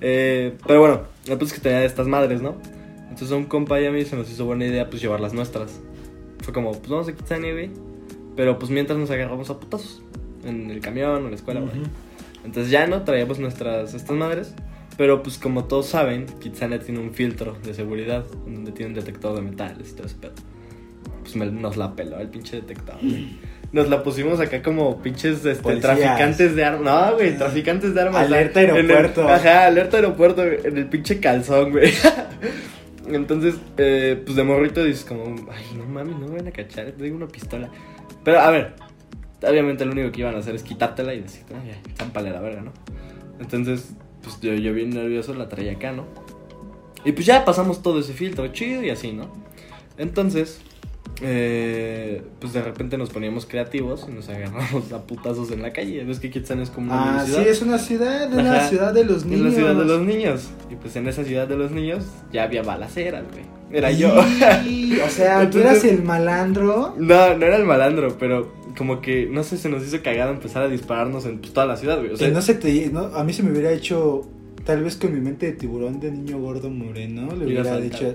Eh, 0.00 0.54
pero 0.66 0.80
bueno, 0.80 1.00
la 1.26 1.34
cosa 1.34 1.46
es 1.46 1.52
que 1.54 1.60
tenía 1.60 1.84
estas 1.84 2.06
madres, 2.06 2.40
¿no? 2.40 2.56
Entonces 3.02 3.32
a 3.32 3.36
un 3.36 3.44
compa 3.44 3.80
y 3.80 3.86
a 3.86 3.90
mí 3.90 4.04
se 4.04 4.16
nos 4.16 4.30
hizo 4.30 4.46
buena 4.46 4.64
idea 4.64 4.88
pues 4.88 5.02
llevar 5.02 5.20
las 5.20 5.34
nuestras. 5.34 5.80
Fue 6.42 6.54
como, 6.54 6.72
pues 6.72 6.88
vamos 6.88 7.08
a 7.08 7.12
Kitsania, 7.12 7.52
güey. 7.52 7.70
Pero 8.36 8.58
pues 8.58 8.70
mientras 8.70 8.98
nos 8.98 9.10
agarramos 9.10 9.50
a 9.50 9.58
putazos. 9.60 10.02
En 10.44 10.70
el 10.70 10.80
camión 10.80 11.10
o 11.10 11.18
en 11.18 11.30
la 11.30 11.36
escuela, 11.36 11.60
güey. 11.60 11.82
Entonces 12.44 12.70
ya 12.70 12.86
no 12.86 13.02
traíamos 13.02 13.38
nuestras 13.40 13.92
estas 13.92 14.16
madres. 14.16 14.54
Pero 14.98 15.22
pues 15.22 15.38
como 15.38 15.64
todos 15.64 15.86
saben, 15.86 16.26
Kitsania 16.40 16.78
tiene 16.80 17.00
un 17.00 17.14
filtro 17.14 17.56
de 17.64 17.72
seguridad 17.72 18.26
donde 18.44 18.72
tiene 18.72 18.90
un 18.90 18.94
detector 18.96 19.34
de 19.36 19.40
metales 19.42 19.92
y 19.92 19.94
todo 19.94 20.06
ese 20.06 20.16
pedo. 20.16 20.32
pues 21.22 21.36
me- 21.36 21.46
nos 21.46 21.76
la 21.76 21.94
peló 21.94 22.18
el 22.20 22.28
pinche 22.28 22.56
detector. 22.56 22.96
güey. 23.00 23.38
Nos 23.70 23.90
la 23.90 24.02
pusimos 24.02 24.40
acá 24.40 24.62
como 24.62 25.02
pinches 25.02 25.44
este, 25.44 25.76
traficantes 25.76 26.56
de 26.56 26.64
armas. 26.64 26.82
No, 27.10 27.16
güey, 27.16 27.36
traficantes 27.36 27.94
de 27.94 28.00
armas. 28.00 28.26
Alerta 28.26 28.62
En 28.62 28.70
el- 28.70 28.76
aeropuerto. 28.90 29.28
ajá, 29.28 29.66
alerta 29.66 29.98
aeropuerto, 29.98 30.42
güey, 30.42 30.58
en 30.64 30.78
el 30.78 30.86
pinche 30.86 31.20
calzón, 31.20 31.72
güey. 31.72 31.92
Entonces, 33.08 33.56
eh, 33.76 34.22
pues 34.24 34.36
de 34.36 34.42
morrito 34.44 34.82
dices 34.84 35.04
como, 35.04 35.24
ay, 35.50 35.64
no 35.76 35.84
mames, 35.84 36.16
no 36.18 36.28
me 36.28 36.36
van 36.36 36.48
a 36.48 36.50
cachar, 36.50 36.92
tengo 36.92 37.16
una 37.16 37.28
pistola. 37.28 37.68
Pero, 38.24 38.40
a 38.40 38.50
ver, 38.50 38.74
obviamente 39.42 39.84
lo 39.84 39.92
único 39.92 40.12
que 40.12 40.20
iban 40.20 40.34
a 40.34 40.38
hacer 40.38 40.54
es 40.54 40.62
quitártela 40.62 41.12
y 41.14 41.20
decir, 41.20 41.42
ay, 41.50 41.72
ya, 41.72 42.20
la 42.22 42.40
verga, 42.40 42.62
¿no? 42.62 42.72
Entonces, 43.38 43.92
pues 44.22 44.40
yo, 44.40 44.54
yo 44.54 44.72
bien 44.74 44.90
nervioso 44.90 45.34
la 45.34 45.48
traía 45.48 45.72
acá, 45.72 45.92
¿no? 45.92 46.04
Y 47.04 47.12
pues 47.12 47.26
ya 47.26 47.44
pasamos 47.44 47.82
todo 47.82 48.00
ese 48.00 48.12
filtro, 48.12 48.46
chido 48.48 48.82
y 48.82 48.90
así, 48.90 49.12
¿no? 49.12 49.28
Entonces, 49.96 50.60
eh, 51.22 52.22
pues 52.40 52.52
de 52.52 52.62
repente 52.62 52.96
nos 52.98 53.10
poníamos 53.10 53.46
creativos 53.46 54.06
y 54.08 54.12
nos 54.12 54.28
agarramos 54.28 54.92
a 54.92 55.06
putazos 55.06 55.50
en 55.50 55.62
la 55.62 55.72
calle. 55.72 56.04
¿Ves 56.04 56.20
que 56.20 56.30
Kitsán 56.30 56.60
es 56.60 56.70
como 56.70 56.92
una 56.92 57.20
Ah, 57.20 57.24
sí, 57.24 57.32
ciudad? 57.32 57.48
es 57.48 57.62
una 57.62 57.78
ciudad, 57.78 58.32
una 58.32 58.68
ciudad 58.68 58.92
de 58.94 59.04
los 59.04 59.24
niños. 59.24 59.46
la 59.46 59.50
ciudad 59.52 59.74
de 59.76 59.84
los 59.84 60.00
niños. 60.02 60.48
Y 60.70 60.76
pues 60.76 60.94
en 60.96 61.08
esa 61.08 61.24
ciudad 61.24 61.48
de 61.48 61.56
los 61.56 61.70
niños 61.70 62.04
ya 62.32 62.44
había 62.44 62.62
balaceras, 62.62 63.24
güey. 63.32 63.44
Era 63.70 63.90
yo. 63.90 64.14
Y, 64.66 64.98
o 65.06 65.08
sea, 65.08 65.48
tú 65.50 65.58
eras 65.58 65.84
el 65.84 66.02
malandro. 66.02 66.94
No, 66.96 67.36
no 67.36 67.46
era 67.46 67.56
el 67.56 67.64
malandro, 67.64 68.16
pero 68.18 68.52
como 68.76 69.00
que, 69.00 69.26
no 69.30 69.42
sé, 69.42 69.58
se 69.58 69.68
nos 69.68 69.86
hizo 69.86 70.02
cagado 70.02 70.30
empezar 70.32 70.62
a 70.62 70.68
dispararnos 70.68 71.26
en 71.26 71.40
toda 71.40 71.66
la 71.66 71.76
ciudad, 71.76 71.98
güey. 71.98 72.12
O 72.12 72.16
sea, 72.16 72.28
que 72.28 72.34
no 72.34 72.42
se 72.42 72.54
te, 72.54 72.90
no, 72.90 73.00
a 73.14 73.24
mí 73.24 73.32
se 73.32 73.42
me 73.42 73.50
hubiera 73.50 73.70
hecho, 73.72 74.26
tal 74.64 74.82
vez 74.84 74.96
con 74.96 75.12
mi 75.12 75.20
mente 75.20 75.46
de 75.46 75.52
tiburón 75.52 76.00
de 76.00 76.10
niño 76.12 76.38
gordo 76.38 76.70
moreno, 76.70 77.28
le 77.36 77.46
hubiera 77.46 77.78
dicho, 77.78 78.14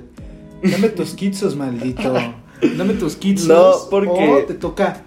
dame 0.63 0.89
tus 0.89 1.13
kitsos, 1.13 1.55
maldito. 1.55 2.13
Dame 2.77 2.93
tus 2.93 3.15
kitsos. 3.17 3.47
No, 3.49 3.73
porque- 3.89 4.29
O 4.31 4.37
te 4.45 4.53
toca 4.53 5.03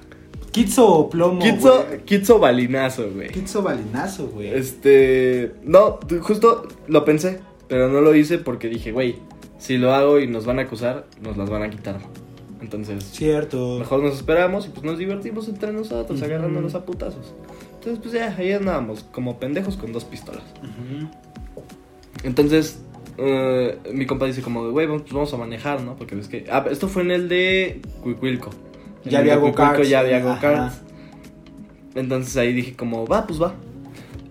kitso 0.53 0.87
o 0.89 1.11
plomo. 1.11 1.41
Kitso, 1.41 1.85
güey. 1.87 2.01
Kitso 2.05 2.39
balinazo, 2.39 3.11
güey. 3.15 3.29
Kitso 3.29 3.63
balinazo, 3.63 4.29
güey. 4.29 4.49
Este. 4.49 5.53
No, 5.65 5.99
justo 6.21 6.67
lo 6.87 7.05
pensé, 7.05 7.41
pero 7.69 7.89
no 7.89 8.01
lo 8.03 8.15
hice 8.15 8.39
porque 8.39 8.69
dije, 8.69 8.93
güey, 8.93 9.17
si 9.59 9.79
lo 9.79 9.95
hago 9.95 10.21
y 10.21 10.27
nos 10.27 10.47
van 10.47 10.59
a 10.59 10.63
acusar, 10.63 11.07
nos 11.23 11.37
las 11.37 11.51
van 11.51 11.63
a 11.63 11.71
quitar. 11.71 11.99
Entonces, 12.61 13.05
Cierto. 13.05 13.79
mejor 13.79 14.03
nos 14.03 14.15
esperamos 14.17 14.67
y 14.67 14.71
pues 14.71 14.85
nos 14.85 14.99
divertimos 14.99 15.49
entre 15.49 15.73
nosotros, 15.73 16.19
Ujú. 16.19 16.25
agarrándonos 16.27 16.75
a 16.75 16.85
putazos. 16.85 17.35
Entonces, 17.75 17.99
pues 18.03 18.15
ya, 18.15 18.35
ahí 18.37 18.53
andábamos, 18.53 19.05
como 19.13 19.39
pendejos 19.39 19.77
con 19.77 19.93
dos 19.93 20.05
pistolas. 20.05 20.43
Ujú. 20.63 21.09
Entonces, 22.25 22.81
eh, 23.19 23.79
mi 23.93 24.07
compa 24.07 24.27
dice 24.27 24.43
como, 24.43 24.65
de, 24.67 24.73
güey, 24.73 24.87
vamos, 24.87 25.03
pues 25.03 25.13
vamos 25.15 25.33
a 25.33 25.37
manejar, 25.37 25.81
¿no? 25.83 25.97
Porque 25.97 26.15
ves 26.17 26.29
que... 26.29 26.47
Ah, 26.51 26.65
esto 26.71 26.89
fue 26.89 27.03
en 27.03 27.11
el 27.13 27.29
de 27.29 27.81
Cuicuilco. 28.03 28.51
En 29.05 29.11
Ya 29.11 29.21
el 29.21 29.27
de 29.27 29.33
había 29.33 29.43
Cuicuilco. 29.53 29.83
Ya 29.83 30.01
había 30.01 30.21
go-karts. 30.21 30.81
Entonces 31.95 32.37
ahí 32.37 32.53
dije 32.53 32.75
como, 32.75 33.07
va, 33.07 33.27
pues 33.27 33.41
va. 33.41 33.55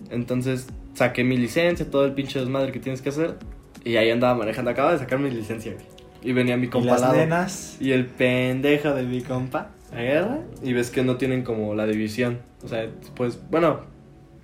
Entonces 0.10 0.68
saqué 0.94 1.24
mi 1.24 1.38
licencia, 1.38 1.90
todo 1.90 2.06
el 2.06 2.14
pinche 2.14 2.40
desmadre 2.40 2.72
que 2.72 2.80
tienes 2.80 3.02
que 3.02 3.10
hacer. 3.10 3.36
Y 3.86 3.96
ahí 3.98 4.10
andaba 4.10 4.36
manejando. 4.36 4.72
Acaba 4.72 4.92
de 4.92 5.00
sacar 5.00 5.20
mi 5.20 5.32
licencia, 5.32 5.72
güey. 5.74 5.86
Y 6.24 6.34
venía 6.34 6.58
mi 6.58 6.66
Y 6.66 6.70
compa 6.70 6.96
al 6.96 7.02
las 7.02 7.10
lado. 7.10 7.16
nenas. 7.16 7.78
Y 7.80 7.92
el 7.92 8.06
pendejo 8.08 8.94
de 8.94 9.04
mi 9.04 9.22
compa 9.22 9.70
agarra 9.94 10.40
y 10.64 10.74
ves 10.74 10.90
que 10.90 11.04
no 11.04 11.16
tienen 11.18 11.44
como 11.44 11.74
la 11.76 11.86
división. 11.86 12.40
O 12.64 12.68
sea, 12.68 12.90
pues, 13.16 13.40
bueno, 13.52 13.82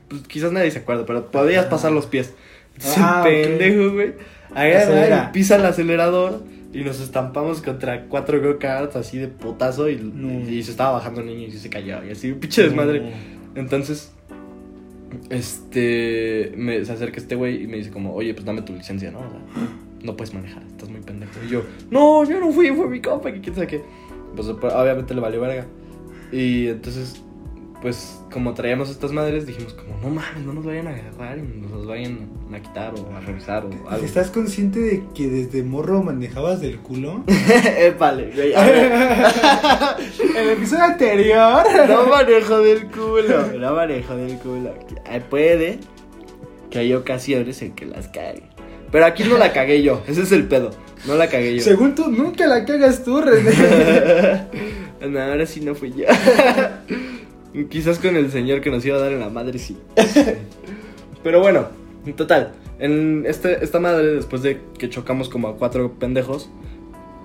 pues 0.08 0.22
quizás 0.28 0.52
nadie 0.52 0.70
se 0.72 0.80
acuerda, 0.80 1.06
pero 1.06 1.30
podías 1.32 1.66
pasar 1.66 1.92
los 1.92 2.06
pies. 2.06 2.34
Entonces 2.76 2.98
Ah, 3.04 3.24
el 3.28 3.42
ok. 3.42 3.48
pendejo, 3.60 3.94
güey, 3.94 4.14
agarra 4.54 4.82
Acelera. 4.84 5.28
y 5.30 5.34
pisa 5.34 5.56
el 5.58 5.66
acelerador 5.66 6.44
y 6.74 6.84
nos 6.84 7.02
estampamos 7.02 7.62
contra 7.62 8.06
cuatro 8.06 8.40
go-karts 8.42 8.96
así 8.96 9.18
de 9.18 9.28
potazo 9.28 9.90
y, 9.90 9.98
No. 9.98 10.48
y 10.50 10.62
se 10.64 10.72
estaba 10.72 10.92
bajando 10.92 11.20
un 11.22 11.28
niño 11.28 11.48
y 11.48 11.52
se 11.52 11.70
cayó 11.70 12.02
y 12.06 12.12
así, 12.12 12.32
un 12.32 12.40
pinche 12.40 12.62
desmadre. 12.64 13.12
Entonces, 13.56 14.14
este, 15.30 16.54
me, 16.56 16.84
se 16.86 16.92
acerca 16.92 17.18
este 17.18 17.36
güey 17.36 17.64
y 17.64 17.68
me 17.68 17.78
dice 17.78 17.92
como, 17.92 18.14
oye, 18.14 18.34
pues 18.34 18.46
dame 18.46 18.62
tu 18.62 18.74
licencia, 18.74 19.12
¿no? 19.12 19.20
O 19.20 19.30
sea, 19.30 19.40
no 20.04 20.18
puedes 20.18 20.34
manejar, 20.34 20.64
estás 20.64 20.90
muy 20.90 21.02
pendejo. 21.02 21.32
Y 21.46 21.50
yo, 21.50 21.64
no, 21.90 22.24
yo 22.24 22.40
no 22.40 22.52
fui, 22.52 22.70
fue 22.72 22.88
mi 22.88 23.02
compa, 23.02 23.32
que 23.32 23.42
quién 23.42 23.56
sabe 23.56 23.68
qué. 23.68 23.82
Pues 24.36 24.48
obviamente 24.48 25.14
le 25.14 25.22
valió 25.22 25.42
verga. 25.42 25.68
Y 26.32 26.68
entonces, 26.68 27.22
pues 27.82 28.22
como 28.32 28.54
traíamos 28.54 28.90
estas 28.90 29.12
madres, 29.12 29.48
dijimos 29.48 29.74
como, 29.74 29.98
no 29.98 30.10
mames, 30.10 30.46
no 30.46 30.54
nos 30.54 30.64
vayan 30.64 30.88
a 30.88 30.92
agarrar 30.92 31.40
y 31.40 31.42
nos 31.42 31.72
los 31.72 31.88
vayan 31.88 32.30
a 32.54 32.60
quitar 32.60 32.94
o 32.94 33.16
a 33.16 33.20
revisar 33.22 33.66
o 33.66 33.90
algo. 33.90 34.06
¿Estás 34.06 34.30
consciente 34.30 34.80
de 34.80 35.04
que 35.16 35.28
desde 35.28 35.64
morro 35.64 36.04
manejabas 36.04 36.62
del 36.62 36.78
culo? 36.78 37.24
Épale, 37.78 38.32
güey. 38.36 38.54
el 40.38 40.50
episodio 40.52 40.84
anterior. 40.84 41.64
No 41.88 42.06
manejo 42.06 42.60
del 42.60 42.88
culo. 42.88 43.48
No 43.60 43.76
manejo 43.76 44.16
del 44.16 44.38
culo. 44.38 44.76
Puede 45.30 45.80
que 46.70 46.80
hay 46.80 46.94
ocasiones 46.94 47.62
en 47.64 47.74
que 47.74 47.86
las 47.86 48.08
cague. 48.10 48.44
Pero 48.92 49.06
aquí 49.06 49.24
no 49.24 49.38
la 49.38 49.54
cagué 49.54 49.82
yo. 49.82 50.04
Ese 50.08 50.22
es 50.22 50.32
el 50.32 50.48
pedo. 50.48 50.72
No 51.06 51.16
la 51.16 51.28
cagué 51.28 51.56
yo. 51.56 51.64
Según 51.64 51.96
tú, 51.96 52.10
nunca 52.10 52.46
la 52.46 52.64
cagas 52.64 53.04
tú, 53.04 53.22
René. 53.22 54.48
no, 55.10 55.20
ahora 55.20 55.46
sí 55.46 55.62
no 55.62 55.74
fui 55.74 55.94
yo. 55.94 56.06
Quizás 57.70 58.00
con 58.00 58.16
el 58.16 58.32
señor 58.32 58.62
que 58.62 58.72
nos 58.72 58.86
iba 58.86 58.98
a 58.98 59.00
dar 59.00 59.12
en 59.12 59.20
la 59.20 59.30
madre, 59.30 59.60
sí. 59.60 59.78
Pero 61.24 61.40
bueno, 61.42 61.68
en 62.06 62.14
total. 62.14 62.54
En 62.80 63.26
este, 63.28 63.64
esta 63.64 63.80
madre, 63.80 64.08
después 64.16 64.42
de 64.42 64.60
que 64.78 64.90
chocamos 64.90 65.30
como 65.30 65.50
a 65.50 65.58
cuatro 65.58 65.92
pendejos, 66.00 66.50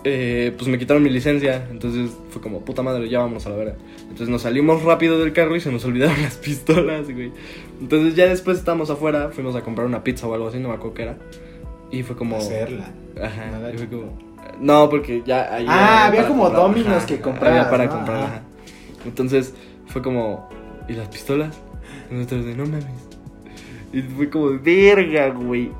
eh, 0.04 0.52
pues 0.56 0.68
me 0.68 0.78
quitaron 0.78 1.02
mi 1.02 1.11
licencia. 1.11 1.66
Entonces 1.71 2.11
fue 2.30 2.42
como, 2.42 2.61
puta 2.61 2.83
madre, 2.83 3.09
ya 3.09 3.21
vamos 3.21 3.47
a 3.47 3.50
la 3.50 3.56
verga. 3.56 3.76
Entonces 4.02 4.28
nos 4.28 4.42
salimos 4.42 4.83
rápido 4.83 5.18
del 5.18 5.33
carro 5.33 5.56
y 5.56 5.61
se 5.61 5.71
nos 5.71 5.85
olvidaron 5.85 6.21
las 6.23 6.37
pistolas, 6.37 7.11
güey. 7.11 7.33
Entonces 7.80 8.14
ya 8.16 8.26
después 8.26 8.59
estábamos 8.59 8.90
afuera, 8.90 9.30
fuimos 9.33 9.54
a 9.56 9.62
comprar 9.62 9.87
una 9.87 10.02
pizza 10.04 10.26
o 10.26 10.35
algo 10.35 10.49
así, 10.49 10.59
no 10.59 10.68
me 10.68 10.75
acuerdo 10.75 10.95
qué 10.95 11.02
era. 11.02 11.16
Y 11.90 12.02
fue 12.02 12.16
como... 12.16 12.37
Hacerla. 12.37 12.90
Ajá, 13.23 13.47
Nada 13.50 13.73
y 13.73 13.78
fue 13.78 13.88
como... 13.88 14.18
No, 14.61 14.88
porque 14.90 15.23
ya... 15.25 15.54
ahí 15.54 15.66
Ah, 15.68 16.06
había 16.06 16.26
como 16.26 16.45
comprar, 16.45 16.62
Domino's 16.62 17.04
que 17.04 17.21
comprabas, 17.21 17.59
Había 17.66 17.71
para 17.71 17.85
¿no? 17.87 17.90
comprar, 17.90 18.23
ajá. 18.23 18.42
Entonces 19.04 19.54
fue 19.87 20.02
como... 20.02 20.49
¿Y 20.88 20.93
las 20.93 21.09
pistolas? 21.09 21.59
Y 22.11 22.14
nosotros 22.14 22.45
de, 22.47 22.55
no 22.55 22.64
mames. 22.64 22.87
Y 23.93 24.02
fue 24.02 24.31
como, 24.31 24.59
verga, 24.59 25.31
güey. 25.31 25.71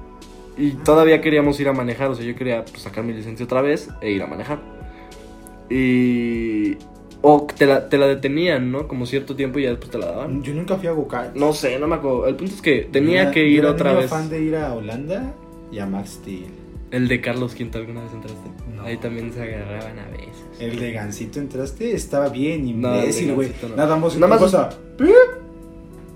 Y 0.59 0.71
todavía 0.71 1.21
queríamos 1.21 1.61
ir 1.61 1.69
a 1.69 1.73
manejar, 1.73 2.11
o 2.11 2.15
sea, 2.15 2.25
yo 2.25 2.35
quería 2.35 2.65
pues, 2.65 2.83
sacar 2.83 3.05
mi 3.05 3.13
licencia 3.13 3.45
otra 3.45 3.61
vez 3.61 3.89
e 4.01 4.11
ir 4.11 4.23
a 4.23 4.27
manejar. 4.27 4.61
Y... 5.71 6.77
O 7.23 7.47
te 7.47 7.67
la, 7.67 7.89
te 7.89 7.99
la 7.99 8.07
detenían, 8.07 8.71
¿no? 8.71 8.87
Como 8.87 9.05
cierto 9.05 9.35
tiempo 9.35 9.59
y 9.59 9.65
ya 9.65 9.71
después 9.71 9.91
te 9.91 9.99
la 9.99 10.07
daban. 10.07 10.43
Yo 10.43 10.55
nunca 10.55 10.77
fui 10.77 10.87
a 10.87 10.93
go-kart. 10.93 11.35
No 11.35 11.53
sé, 11.53 11.79
no 11.79 11.89
me 11.89 11.97
acuerdo. 11.97 12.27
El 12.29 12.37
punto 12.37 12.55
es 12.55 12.63
que 12.63 12.89
tenía 12.93 13.25
Yo 13.25 13.31
que 13.33 13.47
ir 13.47 13.57
yo 13.57 13.63
era 13.63 13.71
otra 13.73 13.93
vez. 13.95 14.09
fan 14.09 14.29
de 14.29 14.43
ir 14.43 14.55
a 14.57 14.75
Holanda 14.75 15.35
y 15.73 15.79
a 15.79 15.87
Max 15.87 16.11
Steel. 16.21 16.66
El 16.91 17.09
de 17.09 17.21
Carlos 17.21 17.55
Quinto, 17.55 17.79
¿alguna 17.79 18.03
vez 18.03 18.13
entraste? 18.13 18.49
No. 18.75 18.83
Ahí 18.83 18.97
también 18.97 19.33
se 19.33 19.43
agarraban 19.43 19.99
a 19.99 20.07
veces. 20.09 20.45
El 20.61 20.79
de 20.79 20.93
Gancito 20.93 21.41
entraste, 21.41 21.93
estaba 21.95 22.29
bien 22.29 22.67
imbécil, 22.69 23.35
güey. 23.35 23.51
No. 23.69 23.77
Nada 23.77 23.97
más 23.97 24.15
Nada 24.17 24.29
más- 24.29 24.39
cosa. 24.41 24.71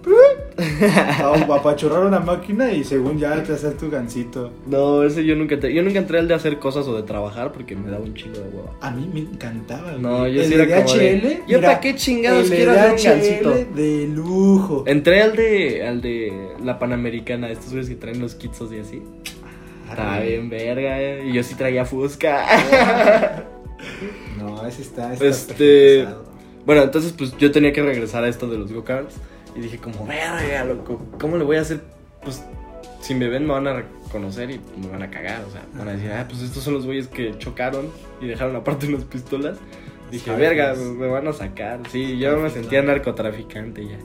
Apachurrar 1.51 2.05
una 2.05 2.21
máquina 2.21 2.73
y 2.73 2.85
según 2.85 3.19
ya 3.19 3.43
te 3.43 3.53
hacer 3.53 3.75
tu 3.75 3.91
gancito. 3.91 4.51
No, 4.67 5.03
ese 5.03 5.25
yo 5.25 5.37
nunca 5.37 5.55
entré. 5.55 5.75
Yo 5.75 5.83
nunca 5.83 5.99
entré 5.99 6.19
al 6.19 6.29
de 6.29 6.35
hacer 6.35 6.59
cosas 6.59 6.87
o 6.87 6.97
de 6.97 7.03
trabajar 7.03 7.53
porque 7.53 7.77
me 7.77 7.91
daba 7.91 8.05
un 8.05 8.15
chingo 8.15 8.39
de 8.39 8.49
hueva. 8.49 8.71
A 8.81 8.91
mí 8.91 9.11
me 9.13 9.21
encantaba, 9.21 9.91
güey. 9.91 10.01
No, 10.03 10.27
yo 10.27 10.41
el 10.43 10.49
sí 10.49 10.55
de 10.57 10.63
era 10.63 10.83
como 10.85 10.95
de, 10.95 11.17
DHL, 11.21 11.43
¿yo 11.47 11.61
para 11.61 11.81
qué 11.81 11.95
chingados 11.97 12.49
quiero 12.49 12.73
hacer 12.73 12.91
un 12.91 12.97
DHL 12.97 13.05
gansito? 13.05 13.75
de 13.75 14.07
lujo. 14.09 14.85
Entré 14.87 15.23
al 15.23 15.37
de 15.37 15.87
al 15.87 16.01
de 16.01 16.49
la 16.65 16.79
Panamericana, 16.79 17.51
estos 17.51 17.71
güeyes 17.71 17.89
que 17.89 17.97
traen 17.97 18.21
los 18.21 18.35
kitsos 18.35 18.73
y 18.73 18.79
así. 18.79 19.03
Estaba 19.91 20.21
bien 20.21 20.49
verga, 20.51 21.01
eh, 21.01 21.27
y 21.27 21.33
yo 21.33 21.43
sí 21.43 21.55
traía 21.55 21.85
Fusca. 21.85 22.47
No, 24.39 24.67
ese 24.67 24.83
está, 24.83 25.13
está 25.13 25.25
Este- 25.27 25.55
perfectizado. 26.05 26.25
bueno, 26.67 26.83
entonces 26.83 27.13
pues 27.17 27.37
yo 27.39 27.51
tenía 27.51 27.73
que 27.73 27.83
regresar 27.83 28.25
a 28.25 28.29
esto 28.29 28.47
de 28.49 28.59
los 28.59 28.73
go-karts 28.73 29.15
y 29.57 29.61
dije 29.61 29.79
como, 29.79 30.07
verga, 30.07 30.65
loco, 30.65 31.01
¿cómo 31.19 31.37
le 31.37 31.45
voy 31.45 31.57
a 31.57 31.63
hacer? 31.63 31.81
Pues 32.23 32.43
si 33.01 33.15
me 33.15 33.29
ven 33.29 33.47
me 33.47 33.53
van 33.55 33.67
a 33.67 33.73
reconocer 33.75 34.51
y 34.51 34.61
me 34.81 34.89
van 34.89 35.03
a 35.03 35.11
cagar, 35.11 35.43
o 35.49 35.51
sea, 35.51 35.63
van 35.75 35.89
a 35.89 35.93
decir, 35.93 36.11
ah, 36.13 36.27
pues 36.29 36.43
estos 36.43 36.63
son 36.63 36.75
los 36.75 36.85
güeyes 36.87 37.09
que 37.09 37.37
chocaron 37.39 37.89
y 38.21 38.27
dejaron 38.27 38.55
aparte 38.57 38.87
unas 38.87 39.05
pistolas. 39.05 39.57
Dije, 40.11 40.31
verga, 40.35 40.75
me 40.75 41.07
van 41.07 41.29
a 41.29 41.33
sacar. 41.33 41.81
Sí, 41.91 42.19
yo 42.19 42.37
me 42.39 42.51
sentía 42.51 42.83
narcotraficante 42.83 43.87
ya. 43.87 43.99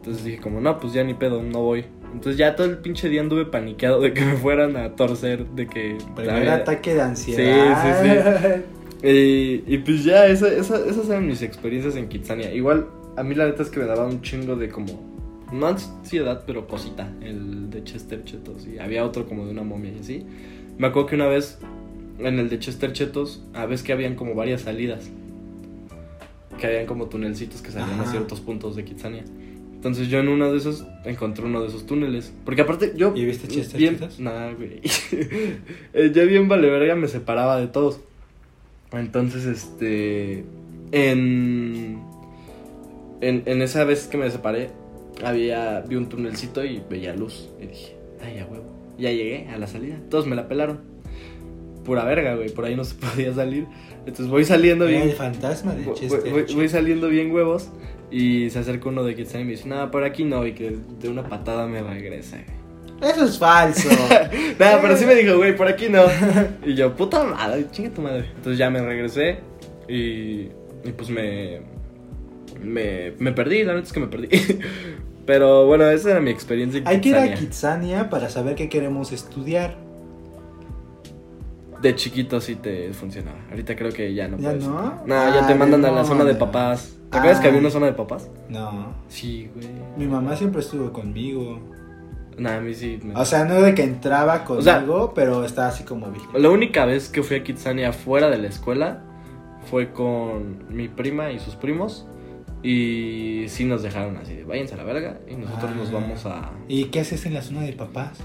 Entonces 0.00 0.24
dije 0.24 0.38
como, 0.40 0.60
no, 0.60 0.78
pues 0.80 0.92
ya 0.94 1.04
ni 1.04 1.14
pedo, 1.14 1.42
no 1.42 1.60
voy. 1.62 1.84
Entonces 2.12 2.36
ya 2.38 2.56
todo 2.56 2.66
el 2.66 2.78
pinche 2.78 3.08
día 3.08 3.20
anduve 3.20 3.44
paniqueado 3.44 4.00
de 4.00 4.12
que 4.14 4.24
me 4.24 4.36
fueran 4.36 4.76
a 4.76 4.96
torcer, 4.96 5.46
de 5.50 5.66
que... 5.66 5.96
Primer 6.16 6.48
ataque 6.48 6.94
de 6.94 7.02
ansiedad. 7.02 8.62
Sí, 9.02 9.06
Y, 9.06 9.62
y 9.66 9.78
pues 9.78 10.04
ya, 10.04 10.26
esa, 10.26 10.48
esa- 10.52 10.84
esas 10.86 11.08
eran 11.08 11.26
mis 11.26 11.42
experiencias 11.42 11.96
en 11.96 12.08
Kitsania. 12.08 12.52
Igual, 12.52 12.86
a 13.16 13.22
mí 13.22 13.34
la 13.34 13.46
neta 13.46 13.62
es 13.62 13.70
que 13.70 13.78
me 13.80 13.86
daba 13.86 14.06
un 14.06 14.22
chingo 14.22 14.56
de 14.56 14.68
como. 14.68 15.08
No 15.52 15.66
ansiedad, 15.66 16.44
pero 16.46 16.66
cosita. 16.66 17.10
El 17.22 17.70
de 17.70 17.82
Chester 17.84 18.24
Chetos. 18.24 18.66
Y 18.66 18.78
había 18.78 19.04
otro 19.04 19.26
como 19.26 19.44
de 19.46 19.50
una 19.52 19.62
momia 19.62 19.92
y 19.92 19.98
así. 20.00 20.26
Me 20.78 20.86
acuerdo 20.86 21.08
que 21.08 21.14
una 21.16 21.26
vez 21.26 21.58
en 22.18 22.38
el 22.38 22.48
de 22.48 22.58
Chester 22.58 22.92
Chetos, 22.92 23.42
a 23.54 23.66
veces 23.66 23.84
que 23.86 23.92
habían 23.92 24.14
como 24.16 24.34
varias 24.34 24.62
salidas. 24.62 25.10
Que 26.58 26.66
habían 26.66 26.86
como 26.86 27.06
tunelcitos 27.06 27.62
que 27.62 27.70
salían 27.70 27.98
a 27.98 28.02
Ajá. 28.02 28.10
ciertos 28.10 28.40
puntos 28.40 28.76
de 28.76 28.84
Kitsania. 28.84 29.24
Entonces 29.80 30.08
yo 30.08 30.18
en 30.18 30.28
uno 30.28 30.52
de 30.52 30.58
esos 30.58 30.84
encontré 31.06 31.42
uno 31.46 31.62
de 31.62 31.68
esos 31.68 31.86
túneles. 31.86 32.34
Porque 32.44 32.60
aparte 32.60 32.92
yo... 32.96 33.14
¿Y 33.16 33.24
viste 33.24 33.48
Chester 33.48 33.78
bien? 33.80 33.98
Nah, 34.18 34.52
güey. 34.52 34.82
Eh, 35.94 36.12
yo 36.14 36.26
bien 36.26 36.48
vale 36.48 36.68
verga 36.68 36.94
me 36.96 37.08
separaba 37.08 37.58
de 37.58 37.66
todos. 37.66 37.98
Entonces, 38.92 39.46
este... 39.46 40.44
En... 40.92 41.98
En, 43.22 43.42
en 43.46 43.62
esa 43.62 43.84
vez 43.84 44.06
que 44.06 44.18
me 44.18 44.30
separé, 44.30 44.68
había... 45.24 45.80
Vi 45.80 45.96
un 45.96 46.10
tunelcito 46.10 46.62
y 46.62 46.82
veía 46.90 47.14
luz. 47.16 47.48
Y 47.58 47.66
dije, 47.68 47.96
ay, 48.22 48.34
ya 48.36 48.44
huevo. 48.46 48.66
Ya 48.98 49.10
llegué 49.10 49.48
a 49.48 49.56
la 49.56 49.66
salida. 49.66 49.96
Todos 50.10 50.26
me 50.26 50.36
la 50.36 50.46
pelaron. 50.46 50.80
Pura 51.86 52.04
verga, 52.04 52.34
güey. 52.34 52.50
Por 52.50 52.66
ahí 52.66 52.76
no 52.76 52.84
se 52.84 52.94
podía 52.96 53.32
salir. 53.32 53.64
Entonces 54.00 54.28
voy 54.28 54.44
saliendo 54.44 54.84
bien... 54.84 55.00
el 55.02 55.12
fantasma 55.12 55.74
de 55.74 55.84
Voy, 55.84 56.30
voy- 56.30 56.54
voy 56.54 56.68
saliendo 56.68 57.08
bien 57.08 57.32
huevos 57.32 57.70
y 58.10 58.50
se 58.50 58.58
acerca 58.58 58.88
uno 58.88 59.04
de 59.04 59.14
Kitsania 59.14 59.42
y 59.42 59.44
me 59.44 59.50
dice, 59.52 59.68
nada, 59.68 59.90
por 59.90 60.04
aquí 60.04 60.24
no, 60.24 60.46
y 60.46 60.52
que 60.52 60.76
de 61.00 61.08
una 61.08 61.28
patada 61.28 61.66
me 61.66 61.82
regresa. 61.82 62.38
Eso 63.00 63.24
es 63.24 63.38
falso. 63.38 63.88
Nada, 64.58 64.78
pero 64.82 64.94
sí 64.96 65.06
me 65.06 65.14
dijo, 65.14 65.38
güey, 65.38 65.56
por 65.56 65.66
aquí 65.66 65.88
no. 65.88 66.02
Y 66.66 66.74
yo, 66.74 66.94
puta 66.94 67.24
madre, 67.24 67.66
chinga 67.70 67.90
tu 67.90 68.02
madre. 68.02 68.26
Entonces 68.36 68.58
ya 68.58 68.68
me 68.68 68.82
regresé 68.82 69.38
y, 69.88 70.50
y 70.84 70.92
pues 70.94 71.08
me, 71.08 71.62
me, 72.62 73.12
me 73.18 73.32
perdí, 73.32 73.64
la 73.64 73.74
neta 73.74 73.86
es 73.86 73.92
que 73.92 74.00
me 74.00 74.06
perdí. 74.08 74.28
Pero 75.26 75.66
bueno, 75.66 75.88
esa 75.88 76.10
era 76.10 76.20
mi 76.20 76.30
experiencia 76.30 76.78
en 76.78 76.88
Hay 76.88 77.00
que 77.00 77.10
ir 77.10 77.16
a. 77.16 77.34
Kitsania 77.34 78.10
para 78.10 78.28
saber 78.28 78.54
qué 78.54 78.68
queremos 78.68 79.12
estudiar. 79.12 79.76
De 81.82 81.94
chiquito 81.94 82.40
sí 82.40 82.56
te 82.56 82.92
funcionaba. 82.92 83.38
Ahorita 83.50 83.74
creo 83.74 83.90
que 83.92 84.12
ya 84.14 84.28
no 84.28 84.36
¿Ya 84.38 84.50
puedes. 84.50 84.64
no? 84.66 84.82
No, 85.06 85.14
ya 85.14 85.40
Ah, 85.42 85.46
te 85.46 85.54
mandan 85.54 85.84
a 85.84 85.90
la 85.90 86.04
zona 86.04 86.24
de 86.24 86.34
papás. 86.34 86.96
¿Te 87.10 87.18
acuerdas 87.18 87.40
que 87.40 87.46
Ah. 87.46 87.48
había 87.48 87.60
una 87.60 87.70
zona 87.70 87.86
de 87.86 87.92
papás? 87.94 88.28
No. 88.48 88.94
Sí, 89.08 89.50
güey. 89.54 89.68
Mi 89.96 90.06
mamá 90.06 90.36
siempre 90.36 90.60
estuvo 90.60 90.92
conmigo. 90.92 91.58
Nah, 92.36 92.56
a 92.56 92.60
mí 92.60 92.74
sí. 92.74 92.98
me- 93.02 93.14
O 93.14 93.24
sea, 93.24 93.44
no 93.44 93.60
de 93.60 93.74
que 93.74 93.82
entraba 93.82 94.44
O 94.48 94.62
sea- 94.62 94.76
conmigo, 94.76 95.12
pero 95.14 95.44
estaba 95.44 95.68
así 95.68 95.84
como 95.84 96.06
vigilante. 96.10 96.38
La 96.40 96.50
única 96.50 96.84
vez 96.84 97.08
que 97.08 97.22
fui 97.22 97.36
a 97.36 97.42
Kitsania 97.44 97.92
fuera 97.92 98.28
de 98.30 98.38
la 98.38 98.48
escuela 98.48 99.02
fue 99.70 99.92
con 99.92 100.64
mi 100.68 100.88
prima 100.88 101.32
y 101.32 101.38
sus 101.38 101.54
primos. 101.56 102.06
Y 102.62 103.44
sí 103.48 103.64
nos 103.64 103.82
dejaron 103.82 104.18
así 104.18 104.34
de 104.34 104.44
váyanse 104.44 104.74
a 104.74 104.76
la 104.76 104.84
verga. 104.84 105.18
Y 105.28 105.34
nosotros 105.34 105.70
Ah. 105.74 105.76
nos 105.78 105.90
vamos 105.92 106.26
a. 106.26 106.50
¿Y 106.68 106.84
qué 106.86 107.00
haces 107.00 107.24
en 107.26 107.34
la 107.34 107.42
zona 107.42 107.62
de 107.62 107.72
papás? 107.72 108.18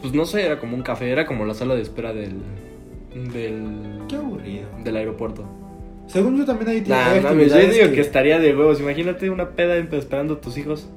Pues 0.00 0.12
no 0.14 0.24
sé, 0.24 0.44
era 0.46 0.58
como 0.58 0.76
un 0.76 0.82
café, 0.82 1.10
era 1.10 1.26
como 1.26 1.44
la 1.44 1.54
sala 1.54 1.74
de 1.74 1.82
espera 1.82 2.12
del. 2.12 2.36
del. 3.32 4.02
Qué 4.08 4.16
aburrido. 4.16 4.66
del 4.84 4.96
aeropuerto. 4.96 5.44
Según 6.06 6.36
yo 6.36 6.44
también 6.44 6.68
hay, 6.70 6.76
hay 6.78 6.84
Nah, 7.22 7.28
mames, 7.30 7.52
yo 7.52 7.58
digo 7.58 7.94
que... 7.94 8.00
estaría 8.00 8.38
de 8.38 8.54
huevos. 8.56 8.80
Imagínate 8.80 9.30
una 9.30 9.50
peda 9.50 9.76
esperando 9.76 10.34
a 10.34 10.40
tus 10.40 10.58
hijos. 10.58 10.88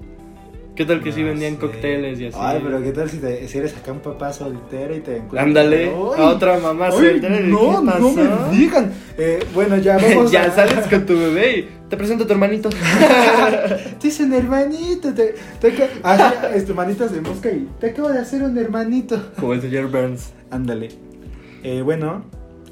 ¿Qué 0.75 0.84
tal 0.84 1.01
que 1.01 1.13
sí 1.13 1.22
No 1.22 1.27
vendían 1.27 1.54
sé. 1.54 1.60
cócteles 1.60 2.20
y 2.20 2.25
así? 2.27 2.38
Ay, 2.42 2.60
pero 2.62 2.84
qué 2.84 2.92
tal 2.92 3.10
si, 3.10 3.20
te- 3.20 3.48
si 3.48 3.58
eres 3.60 3.77
acá 3.77 3.94
un 3.94 4.00
papá 4.00 4.34
soltero 4.34 4.94
y 4.94 5.00
te 5.00 5.12
encuentras. 5.18 5.46
Ándale, 5.46 5.89
a 5.89 6.25
otra 6.27 6.60
mamá 6.60 6.92
soltera. 6.92 7.39
No, 7.39 7.82
¿qué 7.82 8.00
no 8.01 8.12
me 8.12 8.58
digan. 8.58 8.92
Eh, 9.18 9.39
bueno, 9.54 9.77
ya 9.77 9.98
vamos. 10.01 10.32
ya 10.32 10.44
a- 10.44 10.51
sales 10.51 10.86
con 10.88 11.06
tu 11.06 11.18
bebé 11.18 11.60
y 11.60 11.70
te 11.96 12.00
presento 12.00 12.25
a 12.25 12.28
tu 12.28 12.34
hermanito. 12.34 12.70
Te 14.00 14.08
hice 14.10 14.24
un 14.25 14.34
hermanito. 14.34 15.14
Te, 15.14 15.36
te 15.62 15.90
este, 16.54 16.74
manitas 16.74 17.14
de 17.14 17.22
mosca 17.22 17.50
y 17.50 17.70
te 17.80 17.92
acabo 17.92 18.10
de 18.10 18.20
hacer 18.20 18.44
un 18.44 18.58
hermanito. 18.58 19.32
Como 19.40 19.54
el 19.54 19.62
señor 19.62 19.90
Burns. 19.90 20.34
Ándale. 20.52 20.90
Eh, 21.64 21.82
bueno, 21.82 22.25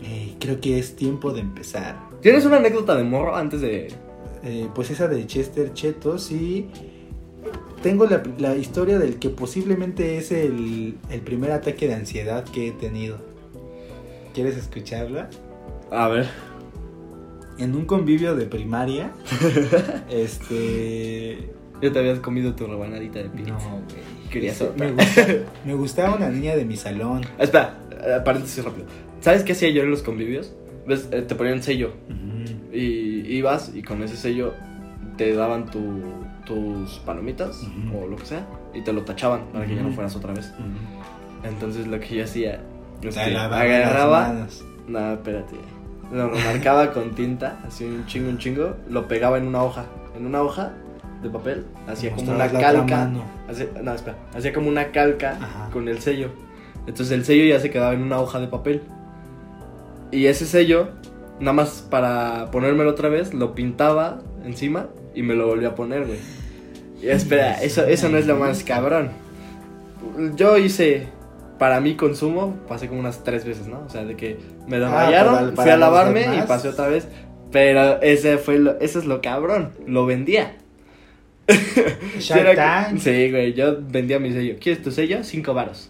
eh, 0.03 0.36
creo 0.39 0.60
que 0.60 0.77
es 0.77 0.98
tiempo 0.98 1.32
de 1.32 1.39
empezar. 1.39 1.96
¿Tienes 2.22 2.46
una 2.46 2.58
anécdota 2.58 2.96
de 2.96 3.03
morro 3.03 3.36
antes 3.36 3.62
de.? 3.62 3.88
Eh, 4.44 4.68
pues 4.75 4.92
esa 4.92 5.08
de 5.08 5.25
Chester 5.25 5.74
Chetos 5.74 6.30
y 6.30 6.68
tengo 7.82 8.06
la, 8.06 8.22
la 8.39 8.58
historia 8.58 9.00
del 9.00 9.18
que 9.18 9.30
posiblemente 9.30 10.17
es 10.17 10.34
el, 10.34 10.97
el 11.10 11.21
primer 11.21 11.52
ataque 11.54 11.88
de 11.88 11.93
ansiedad 11.93 12.43
que 12.43 12.67
he 12.67 12.71
tenido. 12.71 13.19
¿Quieres 14.34 14.58
escucharla? 14.58 15.30
A 15.91 16.10
ver. 16.10 16.28
En 17.58 17.76
un 17.76 17.86
convivio 17.86 18.36
de 18.36 18.46
primaria, 18.46 19.12
este... 20.10 21.50
Ya 21.82 21.92
te 21.92 22.00
habías 22.00 22.20
comido 22.20 22.56
tu 22.56 22.66
rebanadita 22.66 23.20
de 23.20 23.30
pizza. 23.30 23.52
No, 23.52 23.60
güey. 23.60 24.30
Querías 24.32 24.60
Este, 24.62 24.80
me, 24.80 24.92
gusta- 24.92 25.28
me 25.66 25.74
gustaba 25.74 26.16
una 26.16 26.30
niña 26.30 26.56
de 26.56 26.63
mi 26.63 26.78
salón. 26.78 27.22
Ah, 27.38 27.44
Espera, 27.44 27.78
eh, 27.92 28.22
paréntesis 28.24 28.63
rápido. 28.63 28.86
¿Sabes 29.20 29.44
qué 29.44 29.52
hacía 29.52 29.70
yo 29.70 29.84
en 29.84 29.92
los 29.92 30.02
convivios? 30.02 30.54
¿Ves? 30.88 31.10
Eh, 31.12 31.22
te 31.24 31.36
ponían 31.36 31.62
sello. 31.62 31.92
Y 32.72 33.36
ibas 33.38 33.72
y 33.76 33.84
con 33.84 34.02
ese 34.02 34.16
sello 34.18 34.54
te 35.18 35.34
daban 35.36 35.70
tu, 35.70 36.02
tus 36.46 37.00
palomitas 37.00 37.62
o 37.96 38.08
lo 38.08 38.16
que 38.16 38.26
sea 38.26 38.48
y 38.74 38.82
te 38.82 38.92
lo 38.94 39.04
tachaban 39.04 39.42
para 39.54 39.66
que 39.68 39.76
ya 39.76 39.84
no 39.84 39.92
fueras 39.92 40.16
otra 40.16 40.34
vez. 40.34 40.52
Entonces 41.44 41.86
lo 41.86 42.00
que 42.00 42.16
yo 42.16 42.24
hacía 42.24 42.62
es 43.02 43.13
Te 43.13 43.26
que 43.26 43.32
lavaba 43.32 43.63
las 43.66 44.63
agarraba. 44.88 45.28
No. 46.13 46.28
Lo 46.28 46.38
marcaba 46.38 46.93
con 46.93 47.15
tinta, 47.15 47.60
así 47.65 47.86
un 47.86 48.06
chingo, 48.06 48.30
un 48.30 48.38
chingo. 48.38 48.76
Lo 48.89 49.08
pegaba 49.08 49.38
en 49.38 49.47
una 49.47 49.63
hoja. 49.63 49.86
En 50.15 50.28
una 50.28 50.43
hoja 50.43 50.73
de 51.23 51.30
papel. 51.30 51.65
Hacía 51.88 52.12
como 52.12 52.34
una 52.34 52.49
calca. 52.49 53.12
Hacía, 53.49 53.67
no, 53.82 53.93
espera. 53.93 54.17
Hacía 54.36 54.54
como 54.54 54.69
una 54.69 54.91
calca 54.91 55.38
Ajá. 55.41 55.69
con 55.71 55.88
el 55.88 55.99
sello. 55.99 56.30
Entonces 56.86 57.12
el 57.12 57.26
sello 57.26 57.45
ya 57.45 57.60
se 57.60 57.71
quedaba 57.71 57.93
en 57.93 58.04
una 58.04 58.19
hoja 58.19 58.39
de 58.39 58.47
papel. 58.47 58.84
Y 60.12 60.28
ese 60.28 60.45
sello, 60.45 60.89
nada 61.39 61.54
más 61.54 61.88
para 61.89 62.52
ponérmelo 62.52 62.91
otra 62.91 63.10
vez, 63.10 63.34
lo 63.34 63.56
pintaba 63.56 64.21
encima 64.45 64.88
y 65.15 65.23
me 65.23 65.34
lo 65.34 65.47
volví 65.47 65.65
a 65.65 65.73
poner, 65.73 66.06
güey. 66.06 66.19
Y 67.02 67.08
espera, 67.08 67.62
eso, 67.62 67.86
eso 67.86 68.10
no 68.10 68.17
es 68.17 68.28
lo 68.28 68.36
más 68.36 68.63
cabrón. 68.63 69.10
Yo 70.36 70.58
hice, 70.58 71.08
para 71.63 71.80
mi 71.80 71.95
consumo, 71.95 72.58
pasé 72.67 72.89
como 72.89 72.99
unas 72.99 73.23
tres 73.23 73.45
veces, 73.45 73.67
¿no? 73.67 73.84
O 73.88 73.89
sea, 73.89 74.04
de 74.04 74.17
que 74.17 74.38
me 74.67 74.80
lo 74.80 74.88
Ah, 74.88 75.10
para- 75.10 75.52
fui 75.63 75.69
a 75.71 75.78
lavarme 75.78 76.26
y 76.38 76.41
pasé 76.45 76.67
otra 76.67 76.89
vez. 76.89 77.08
Pero 77.54 78.02
ese 78.02 78.38
fue 78.38 78.60
lo, 78.60 78.78
eso 78.82 78.99
es 78.99 79.06
lo 79.06 79.21
cabrón, 79.21 79.71
lo 79.88 80.06
vendía. 80.06 80.58
Sí, 82.19 82.34
era. 82.34 82.91
Sí, 82.99 83.32
güey, 83.32 83.54
yo 83.54 83.78
vendía 83.82 84.19
mi 84.19 84.34
sello. 84.34 84.56
¿Quieres 84.60 84.84
tu 84.84 84.91
sello? 84.91 85.23
Cinco 85.23 85.54
varos. 85.54 85.89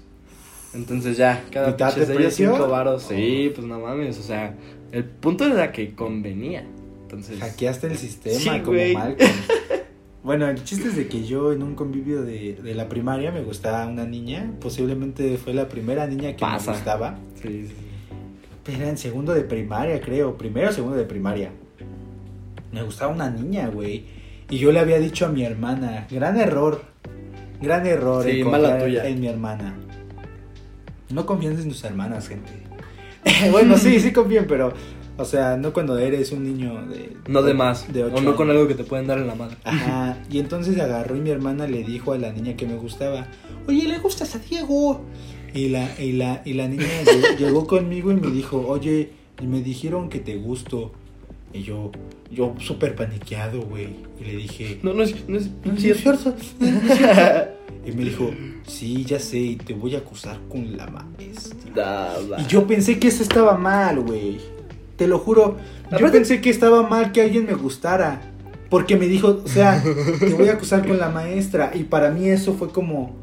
Entonces 0.75 1.17
ya, 1.17 1.43
cada 1.51 1.69
¿Mitad 1.69 1.87
pinche 1.87 1.99
de 2.01 2.05
sello 2.05 2.19
precio? 2.19 2.51
cinco 2.53 2.67
varos. 2.69 3.01
Sí, 3.09 3.51
pues 3.55 3.65
no 3.65 3.79
mames, 3.79 4.19
o 4.19 4.23
sea, 4.23 4.53
el 4.91 5.05
punto 5.05 5.43
era 5.45 5.71
que 5.71 5.95
convenía. 5.95 6.67
Entonces, 7.01 7.39
Hackeaste 7.39 7.87
el 7.87 7.97
sistema 7.97 8.37
Sí, 8.37 8.49
como 8.59 8.65
güey. 8.77 8.93
Malcolm. 8.93 9.31
Bueno, 10.23 10.47
el 10.47 10.63
chiste 10.63 10.87
es 10.87 10.95
de 10.95 11.07
que 11.07 11.25
yo 11.25 11.51
en 11.51 11.61
un 11.63 11.75
convivio 11.75 12.23
de, 12.23 12.55
de 12.55 12.75
la 12.75 12.87
primaria 12.87 13.31
me 13.31 13.41
gustaba 13.41 13.85
una 13.87 14.05
niña. 14.05 14.53
Posiblemente 14.61 15.37
fue 15.37 15.53
la 15.53 15.67
primera 15.67 16.07
niña 16.07 16.31
que 16.31 16.39
Pasa. 16.39 16.71
me 16.71 16.77
gustaba. 16.77 17.17
sí, 17.41 17.67
sí. 17.67 17.73
Pero 18.63 18.77
era 18.77 18.89
en 18.89 18.97
segundo 18.97 19.33
de 19.33 19.41
primaria, 19.41 19.99
creo. 19.99 20.37
Primero 20.37 20.69
o 20.69 20.71
segundo 20.71 20.95
de 20.95 21.03
primaria. 21.03 21.51
Me 22.71 22.81
gustaba 22.81 23.11
una 23.11 23.29
niña, 23.29 23.67
güey. 23.67 24.05
Y 24.49 24.57
yo 24.57 24.71
le 24.71 24.79
había 24.79 24.99
dicho 24.99 25.25
a 25.25 25.29
mi 25.29 25.43
hermana. 25.43 26.07
Gran 26.09 26.37
error. 26.39 26.81
Gran 27.61 27.85
error. 27.85 28.23
Sí, 28.23 28.41
en 28.41 28.49
mala 28.49 28.79
tuya. 28.79 29.05
En 29.05 29.19
mi 29.19 29.27
hermana. 29.27 29.75
No 31.09 31.25
confíen 31.25 31.59
en 31.59 31.67
tus 31.67 31.83
hermanas, 31.83 32.29
gente. 32.29 32.51
bueno, 33.51 33.77
sí, 33.77 33.99
sí 33.99 34.11
confíen, 34.13 34.45
pero... 34.47 34.73
O 35.17 35.25
sea, 35.25 35.57
no 35.57 35.73
cuando 35.73 35.97
eres 35.99 36.31
un 36.31 36.43
niño 36.43 36.85
de... 36.87 37.15
No 37.27 37.43
de 37.43 37.53
más. 37.53 37.91
De 37.93 38.03
o 38.03 38.21
no 38.21 38.35
con 38.35 38.49
algo 38.49 38.67
que 38.67 38.73
te 38.73 38.83
pueden 38.83 39.05
dar 39.07 39.19
en 39.19 39.27
la 39.27 39.35
madre. 39.35 39.57
Ajá, 39.63 40.17
y 40.31 40.39
entonces 40.39 40.79
agarró 40.79 41.15
y 41.15 41.19
mi 41.21 41.29
hermana 41.29 41.67
le 41.67 41.83
dijo 41.83 42.13
a 42.13 42.17
la 42.17 42.31
niña 42.31 42.55
que 42.55 42.65
me 42.65 42.75
gustaba, 42.77 43.27
oye, 43.67 43.87
¿le 43.87 43.99
gustas 43.99 44.33
a 44.35 44.39
Diego? 44.39 45.01
Y 45.53 45.69
la, 45.69 45.87
y 46.01 46.13
la, 46.13 46.41
y 46.45 46.53
la 46.53 46.67
niña 46.67 46.85
lle- 47.05 47.37
llegó 47.37 47.67
conmigo 47.67 48.11
y 48.11 48.15
me 48.15 48.31
dijo, 48.31 48.65
oye, 48.67 49.11
y 49.39 49.45
me 49.45 49.61
dijeron 49.61 50.09
que 50.09 50.19
te 50.19 50.35
gusto. 50.37 50.91
Y 51.53 51.61
yo, 51.61 51.91
yo 52.31 52.55
súper 52.59 52.95
paniqueado, 52.95 53.61
güey. 53.61 53.89
Y 54.19 54.23
le 54.23 54.35
dije, 54.37 54.79
No, 54.81 54.95
no 54.95 55.03
es, 55.03 55.13
no 55.29 55.37
es, 55.37 55.49
"No, 55.63 55.73
no 55.73 55.79
sí 55.79 55.91
es 55.91 55.97
es 55.97 56.01
cierto. 56.01 56.33
cierto". 56.59 57.51
Y 57.85 57.91
me 57.91 58.05
dijo, 58.05 58.31
sí, 58.65 59.03
ya 59.03 59.19
sé, 59.19 59.37
y 59.39 59.55
te 59.57 59.73
voy 59.73 59.93
a 59.93 59.97
acusar 59.97 60.39
con 60.49 60.77
la 60.77 60.87
maestra. 60.87 61.69
Da, 61.75 62.21
da. 62.29 62.41
Y 62.41 62.47
yo 62.47 62.65
pensé 62.65 62.97
que 62.97 63.09
eso 63.09 63.21
estaba 63.23 63.57
mal, 63.57 63.99
güey. 63.99 64.37
Te 64.97 65.07
lo 65.07 65.19
juro. 65.19 65.57
Yo 65.91 65.97
Aparte- 65.97 66.11
pensé 66.17 66.41
que 66.41 66.49
estaba 66.49 66.87
mal 66.87 67.11
que 67.11 67.21
alguien 67.21 67.45
me 67.45 67.53
gustara. 67.53 68.21
Porque 68.69 68.95
me 68.97 69.07
dijo, 69.07 69.41
o 69.43 69.47
sea, 69.47 69.83
te 70.19 70.33
voy 70.33 70.47
a 70.49 70.53
acusar 70.53 70.87
con 70.87 70.97
la 70.97 71.09
maestra. 71.09 71.71
Y 71.75 71.83
para 71.83 72.09
mí 72.09 72.27
eso 72.29 72.53
fue 72.55 72.69
como. 72.69 73.15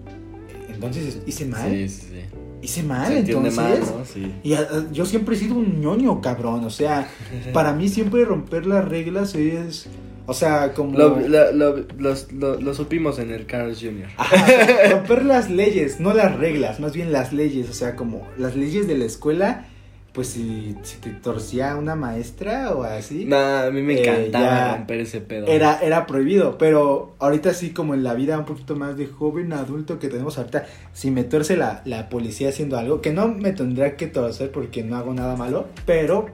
Entonces, 0.72 1.18
¿hice 1.26 1.44
mal? 1.46 1.68
Sí, 1.70 1.88
sí, 1.88 2.00
sí. 2.10 2.20
¿Hice 2.62 2.82
mal? 2.82 3.12
Entonces. 3.16 3.56
mal, 3.56 3.80
¿no? 3.80 4.04
Sí. 4.04 4.32
Y 4.42 4.52
a- 4.52 4.60
a- 4.60 4.92
yo 4.92 5.04
siempre 5.06 5.34
he 5.34 5.38
sido 5.38 5.54
un 5.56 5.80
ñoño, 5.80 6.20
cabrón. 6.20 6.64
O 6.64 6.70
sea, 6.70 7.08
para 7.52 7.72
mí 7.72 7.88
siempre 7.88 8.24
romper 8.24 8.66
las 8.66 8.86
reglas 8.88 9.34
es. 9.34 9.86
O 10.26 10.34
sea, 10.34 10.72
como. 10.74 10.96
Lo, 10.96 11.18
lo, 11.20 11.52
lo, 11.52 11.76
los- 11.98 12.30
lo- 12.32 12.60
lo 12.60 12.74
supimos 12.74 13.18
en 13.18 13.30
el 13.32 13.46
Carl's 13.46 13.80
Jr. 13.80 14.06
Ajá, 14.18 14.36
o 14.44 14.46
sea, 14.46 14.90
romper 14.92 15.24
las 15.24 15.50
leyes, 15.50 15.98
no 16.00 16.14
las 16.14 16.36
reglas, 16.36 16.78
más 16.80 16.92
bien 16.92 17.10
las 17.12 17.32
leyes. 17.32 17.68
O 17.68 17.72
sea, 17.74 17.96
como 17.96 18.26
las 18.38 18.54
leyes 18.54 18.86
de 18.86 18.96
la 18.96 19.04
escuela 19.06 19.66
pues 20.12 20.28
si, 20.28 20.76
si 20.82 20.96
te 20.98 21.10
torcía 21.10 21.76
una 21.76 21.94
maestra 21.94 22.72
o 22.74 22.82
así, 22.82 23.24
Nah, 23.26 23.66
a 23.66 23.70
mí 23.70 23.80
me 23.82 23.94
Eh, 23.94 24.00
encantaba 24.08 24.76
romper 24.76 25.00
ese 25.00 25.20
pedo. 25.20 25.46
era, 25.46 25.78
era 25.80 26.06
prohibido. 26.06 26.58
Pero 26.58 27.14
ahorita 27.20 27.54
sí, 27.54 27.70
como 27.70 27.94
en 27.94 28.02
la 28.02 28.14
vida 28.14 28.38
un 28.38 28.44
poquito 28.44 28.74
más 28.76 28.96
de 28.96 29.06
joven 29.06 29.52
adulto 29.52 29.98
que 29.98 30.08
tenemos 30.08 30.36
ahorita, 30.38 30.66
si 30.92 31.10
me 31.10 31.22
tuerce 31.24 31.56
la, 31.56 31.82
la 31.84 32.08
policía 32.08 32.48
haciendo 32.48 32.76
algo, 32.78 33.00
que 33.00 33.12
no 33.12 33.28
me 33.28 33.52
tendría 33.52 33.96
que 33.96 34.06
torcer 34.08 34.50
porque 34.50 34.82
no 34.82 34.96
hago 34.96 35.14
nada 35.14 35.36
malo, 35.36 35.68
pero 35.86 36.26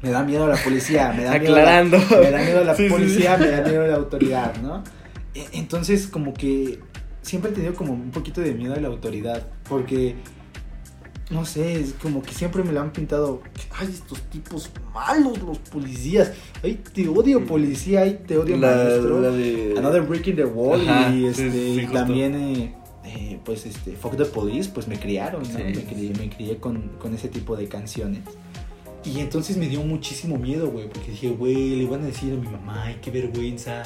me 0.00 0.10
da 0.10 0.22
miedo 0.22 0.46
la 0.46 0.56
policía, 0.56 1.12
me 1.16 1.24
da 1.24 1.38
miedo 1.38 1.54
la- 1.56 1.60
Aclarando. 1.60 1.98
me 2.22 2.30
da 2.30 2.38
miedo 2.42 2.64
la 2.64 2.74
Sí, 2.74 2.84
sí, 2.84 2.88
policía, 2.90 3.36
sí. 3.36 3.42
me 3.44 3.50
da 3.50 3.62
miedo 3.68 3.86
la 3.86 3.96
autoridad, 3.96 4.54
¿no? 4.62 4.82
E- 5.34 5.46
Entonces, 5.52 6.06
como 6.06 6.32
que 6.34 6.78
siempre 7.20 7.50
he 7.50 7.54
tenido 7.54 7.74
como 7.74 7.92
un 7.92 8.10
poquito 8.12 8.40
de 8.40 8.54
miedo 8.54 8.74
a 8.74 8.80
la 8.80 8.88
autoridad, 8.88 9.42
porque, 9.68 10.14
no 11.30 11.44
sé, 11.44 11.80
es 11.80 11.92
como 12.00 12.22
que 12.22 12.32
siempre 12.32 12.62
me 12.62 12.72
lo 12.72 12.80
han 12.80 12.92
pintado, 12.92 13.42
ay, 13.78 13.88
estos 13.92 14.20
tipos 14.30 14.70
malos, 14.94 15.38
los 15.42 15.58
policías, 15.58 16.32
ay, 16.62 16.80
te 16.94 17.06
odio 17.08 17.44
policía, 17.44 18.00
ay, 18.02 18.20
te 18.26 18.38
odio 18.38 18.56
La- 18.56 18.74
maestro, 18.74 19.20
la 19.20 19.30
de- 19.30 19.74
Another 19.76 20.02
Breaking 20.02 20.36
the 20.36 20.44
Wall, 20.46 20.88
Ajá, 20.88 21.14
y, 21.14 21.26
este, 21.26 21.50
sí, 21.50 21.80
y 21.82 21.86
también... 21.92 22.34
eh, 22.34 22.74
eh, 23.04 23.38
pues 23.44 23.64
este, 23.66 23.92
Fuck 23.92 24.16
the 24.16 24.24
Police, 24.26 24.70
pues 24.72 24.86
me 24.88 24.98
criaron, 24.98 25.42
¿no? 25.42 25.48
Sí, 25.48 25.62
me, 25.64 25.84
crié, 25.84 26.12
me 26.18 26.28
crié 26.30 26.56
con, 26.58 26.90
con 26.98 27.14
ese 27.14 27.28
tipo 27.28 27.56
de 27.56 27.66
canciones. 27.68 28.20
Y 29.04 29.20
entonces 29.20 29.56
me 29.56 29.68
dio 29.68 29.82
muchísimo 29.82 30.36
miedo, 30.36 30.70
güey, 30.70 30.88
porque 30.88 31.12
dije, 31.12 31.30
güey, 31.30 31.76
le 31.76 31.86
van 31.86 32.02
a 32.02 32.06
decir 32.06 32.32
a 32.34 32.36
mi 32.36 32.46
mamá, 32.48 32.84
ay, 32.84 32.98
qué 33.00 33.10
vergüenza, 33.10 33.82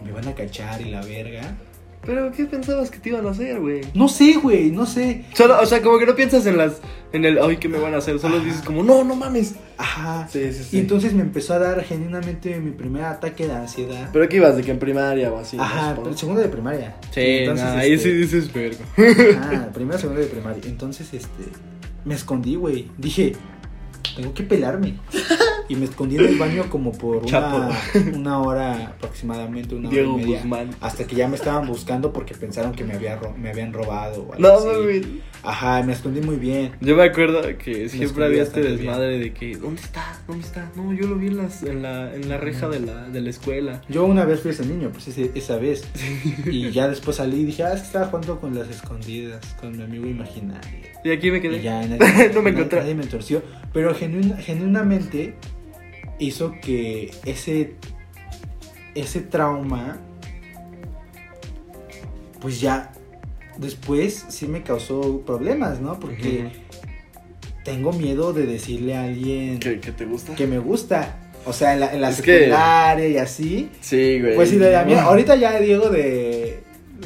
y 0.00 0.04
me 0.04 0.12
van 0.12 0.28
a 0.28 0.34
cachar 0.34 0.80
y 0.82 0.90
la 0.90 1.02
verga. 1.02 1.56
Pero, 2.04 2.30
¿qué 2.30 2.44
pensabas 2.44 2.90
que 2.90 2.98
te 2.98 3.08
iban 3.08 3.26
a 3.26 3.30
hacer, 3.30 3.58
güey? 3.60 3.80
No 3.94 4.08
sé, 4.08 4.34
güey, 4.34 4.70
no 4.70 4.86
sé. 4.86 5.24
Solo, 5.34 5.60
o 5.60 5.66
sea, 5.66 5.82
como 5.82 5.98
que 5.98 6.06
no 6.06 6.14
piensas 6.14 6.46
en 6.46 6.56
las, 6.56 6.80
en 7.12 7.24
el, 7.24 7.38
ay, 7.38 7.56
¿qué 7.56 7.68
me 7.68 7.78
van 7.78 7.94
a 7.94 7.98
hacer? 7.98 8.18
Solo 8.18 8.36
Ajá. 8.36 8.44
dices 8.44 8.62
como, 8.62 8.82
no, 8.84 9.02
no 9.02 9.16
mames. 9.16 9.56
Ajá. 9.76 10.28
Sí, 10.30 10.52
sí, 10.52 10.76
Y 10.76 10.80
entonces 10.80 11.14
me 11.14 11.22
empezó 11.22 11.54
a 11.54 11.58
dar 11.58 11.82
genuinamente 11.82 12.58
mi 12.60 12.70
primer 12.70 13.04
ataque 13.04 13.46
de 13.46 13.54
ansiedad. 13.54 14.10
Pero 14.12 14.28
que 14.28 14.36
ibas 14.36 14.56
de 14.56 14.62
que 14.62 14.70
en 14.70 14.78
primaria 14.78 15.32
o 15.32 15.38
así. 15.38 15.56
Ajá, 15.58 15.94
¿no? 15.94 16.04
pero 16.04 16.16
segundo 16.16 16.40
de 16.40 16.48
primaria. 16.48 16.96
Sí, 17.10 17.20
Entonces, 17.20 17.66
nah, 17.66 17.78
ahí 17.78 17.92
este, 17.94 18.10
sí 18.10 18.16
dices 18.16 18.52
verga. 18.52 18.84
Ajá, 19.40 19.70
primero, 19.72 19.98
segundo 19.98 20.20
de 20.20 20.28
primaria. 20.28 20.62
Entonces, 20.66 21.12
este, 21.12 21.44
me 22.04 22.14
escondí, 22.14 22.54
güey. 22.54 22.88
Dije, 22.98 23.32
tengo 24.14 24.32
que 24.32 24.44
pelarme. 24.44 24.94
Y 25.68 25.74
me 25.76 25.84
escondí 25.86 26.16
en 26.16 26.24
el 26.26 26.36
baño 26.38 26.64
como 26.70 26.92
por 26.92 27.24
una, 27.24 27.70
una 28.14 28.38
hora 28.40 28.86
aproximadamente, 28.88 29.74
una 29.74 29.90
Diego 29.90 30.14
hora 30.14 30.22
y 30.22 30.26
media. 30.26 30.38
Guzmán. 30.40 30.70
Hasta 30.80 31.06
que 31.06 31.16
ya 31.16 31.26
me 31.28 31.34
estaban 31.36 31.66
buscando 31.66 32.12
porque 32.12 32.34
pensaron 32.34 32.72
que 32.72 32.84
me, 32.84 32.94
había 32.94 33.16
ro- 33.16 33.34
me 33.36 33.50
habían 33.50 33.72
robado 33.72 34.22
o 34.22 34.32
algo 34.34 34.38
No, 34.38 34.54
así. 34.88 35.22
Ajá, 35.42 35.82
me 35.82 35.92
escondí 35.92 36.20
muy 36.20 36.36
bien. 36.36 36.72
Yo 36.80 36.96
me 36.96 37.04
acuerdo 37.04 37.42
que 37.58 37.88
siempre 37.88 38.24
había 38.24 38.42
este 38.42 38.60
bien. 38.60 38.76
desmadre 38.76 39.18
de 39.18 39.32
que, 39.32 39.56
¿dónde 39.56 39.80
está? 39.82 40.18
¿Dónde 40.26 40.44
está? 40.44 40.70
No, 40.76 40.92
yo 40.92 41.06
lo 41.06 41.16
vi 41.16 41.28
en, 41.28 41.36
las, 41.38 41.62
en, 41.62 41.82
la, 41.82 42.14
en 42.14 42.28
la 42.28 42.36
reja 42.38 42.68
de 42.68 42.80
la, 42.80 43.08
de 43.08 43.20
la 43.20 43.30
escuela. 43.30 43.82
Yo 43.88 44.04
una 44.04 44.24
vez 44.24 44.40
fui 44.40 44.52
ese 44.52 44.64
niño, 44.66 44.90
pues 44.92 45.08
ese- 45.08 45.32
esa 45.34 45.56
vez. 45.56 45.88
Y 46.46 46.70
ya 46.70 46.88
después 46.88 47.16
salí 47.16 47.40
y 47.40 47.44
dije, 47.44 47.64
ah, 47.64 47.72
es 47.72 47.80
que 47.80 47.86
estaba 47.86 48.06
jugando 48.06 48.40
con 48.40 48.54
las 48.54 48.68
escondidas, 48.68 49.40
con 49.60 49.76
mi 49.76 49.82
amigo 49.82 50.06
imaginario. 50.06 50.86
Y 51.04 51.10
aquí 51.10 51.30
me 51.30 51.40
quedé. 51.40 51.58
Y 51.58 51.62
ya 51.62 51.84
nadie, 51.86 52.30
No 52.34 52.42
me 52.42 52.50
na- 52.52 52.58
encontré. 52.58 52.80
Nadie 52.80 52.94
me 52.94 53.06
torció. 53.06 53.42
Pero 53.72 53.94
genuina- 53.94 54.36
genuinamente 54.36 55.34
hizo 56.18 56.54
que 56.62 57.10
ese, 57.24 57.74
ese 58.94 59.20
trauma, 59.20 59.98
pues 62.40 62.60
ya 62.60 62.92
después 63.58 64.26
sí 64.28 64.46
me 64.46 64.62
causó 64.62 65.20
problemas, 65.22 65.80
¿no? 65.80 65.98
Porque 65.98 66.48
tengo 67.64 67.92
miedo 67.92 68.32
de 68.32 68.46
decirle 68.46 68.94
a 68.96 69.04
alguien 69.04 69.58
¿Qué, 69.58 69.80
qué 69.80 69.92
te 69.92 70.04
gusta? 70.04 70.34
que 70.34 70.46
me 70.46 70.58
gusta. 70.58 71.20
O 71.46 71.52
sea, 71.52 71.74
en 71.74 71.80
la, 71.80 71.94
en 71.94 72.00
la 72.00 72.10
Es 72.10 72.22
que- 72.22 72.38
secundaria 72.38 73.08
y 73.08 73.16
así. 73.18 73.70
Sí, 73.80 74.20
güey. 74.20 74.34
Pues 74.34 74.50
sí, 74.50 74.56
de 74.58 74.72
la 74.72 74.84
mía. 74.84 75.02
Ahorita 75.04 75.36
ya 75.36 75.58
Diego 75.60 75.90
de, 75.90 76.60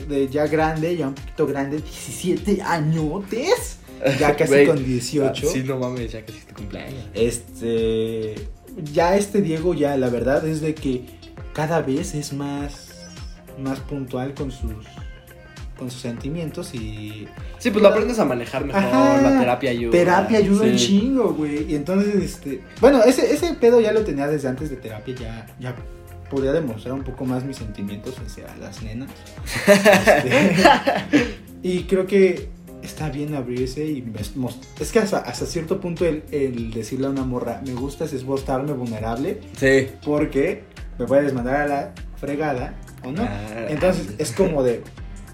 de 0.09 0.29
ya 0.29 0.47
grande, 0.47 0.97
ya 0.97 1.09
un 1.09 1.15
poquito 1.15 1.47
grande, 1.47 1.77
17 1.79 2.63
añotes. 2.63 3.77
Ya 4.19 4.35
casi 4.35 4.51
Güey. 4.53 4.67
con 4.67 4.83
18. 4.83 5.47
Ah, 5.47 5.51
Sí, 5.53 5.63
no 5.63 5.77
mames, 5.79 6.11
ya 6.13 6.25
casi 6.25 6.41
tu 6.41 6.55
cumpleaños. 6.55 7.05
Este. 7.13 8.35
Ya 8.93 9.17
este 9.17 9.41
Diego, 9.43 9.75
ya 9.75 9.97
la 9.97 10.09
verdad 10.09 10.47
es 10.47 10.61
de 10.61 10.75
que 10.75 11.05
cada 11.53 11.81
vez 11.83 12.15
es 12.15 12.33
más. 12.33 12.87
Más 13.59 13.81
puntual 13.81 14.33
con 14.35 14.51
sus. 14.51 14.73
Con 15.79 15.91
sus 15.91 16.01
sentimientos 16.03 16.75
y. 16.75 17.27
Sí, 17.59 17.71
pues 17.71 17.83
lo 17.83 17.89
aprendes 17.89 18.19
a 18.19 18.25
manejar 18.25 18.65
mejor, 18.65 18.83
Ajá. 18.83 19.21
la 19.23 19.39
terapia 19.41 19.71
ayuda. 19.71 19.93
Terapia 19.93 20.39
ayuda 20.39 20.65
un 20.67 20.79
Sí. 20.79 20.87
chingo, 20.87 21.35
güey. 21.35 21.71
Y 21.71 21.75
entonces, 21.75 22.15
este. 22.17 22.63
Bueno, 22.81 23.03
ese, 23.03 23.33
ese 23.33 23.55
pedo 23.55 23.81
ya 23.81 23.93
lo 23.93 24.03
tenía 24.03 24.27
desde 24.27 24.49
antes 24.49 24.71
de 24.71 24.77
terapia. 24.77 25.15
Ya, 25.19 25.47
ya 25.59 25.75
podía 26.31 26.53
demostrar 26.53 26.95
un 26.95 27.03
poco 27.03 27.25
más 27.25 27.45
mis 27.45 27.57
sentimientos 27.57 28.15
hacia 28.25 28.55
las 28.57 28.83
nenas. 28.83 29.11
Este, 29.67 31.37
y 31.63 31.83
creo 31.85 32.07
que 32.07 32.49
está 32.83 33.09
bien 33.11 33.35
abrirse 33.35 33.85
y 33.87 34.05
es 34.81 34.93
que 34.93 34.99
hasta, 34.99 35.19
hasta 35.19 35.47
cierto 35.47 35.81
punto 35.81 36.05
el, 36.07 36.25
el 36.31 36.71
decirle 36.73 37.07
a 37.07 37.11
una 37.11 37.25
morra 37.25 37.61
me 37.67 37.73
gustas 37.75 38.13
es 38.13 38.25
mostrarme 38.25 38.73
vulnerable 38.73 39.41
Sí. 39.57 39.89
porque 40.05 40.65
me 40.99 41.07
puedes 41.07 41.33
mandar 41.33 41.57
a 41.63 41.67
la 41.67 41.93
fregada 42.17 42.75
o 43.05 43.13
no. 43.13 43.23
Ah, 43.23 43.67
Entonces 43.69 44.15
es 44.19 44.33
como 44.33 44.63
de 44.63 44.83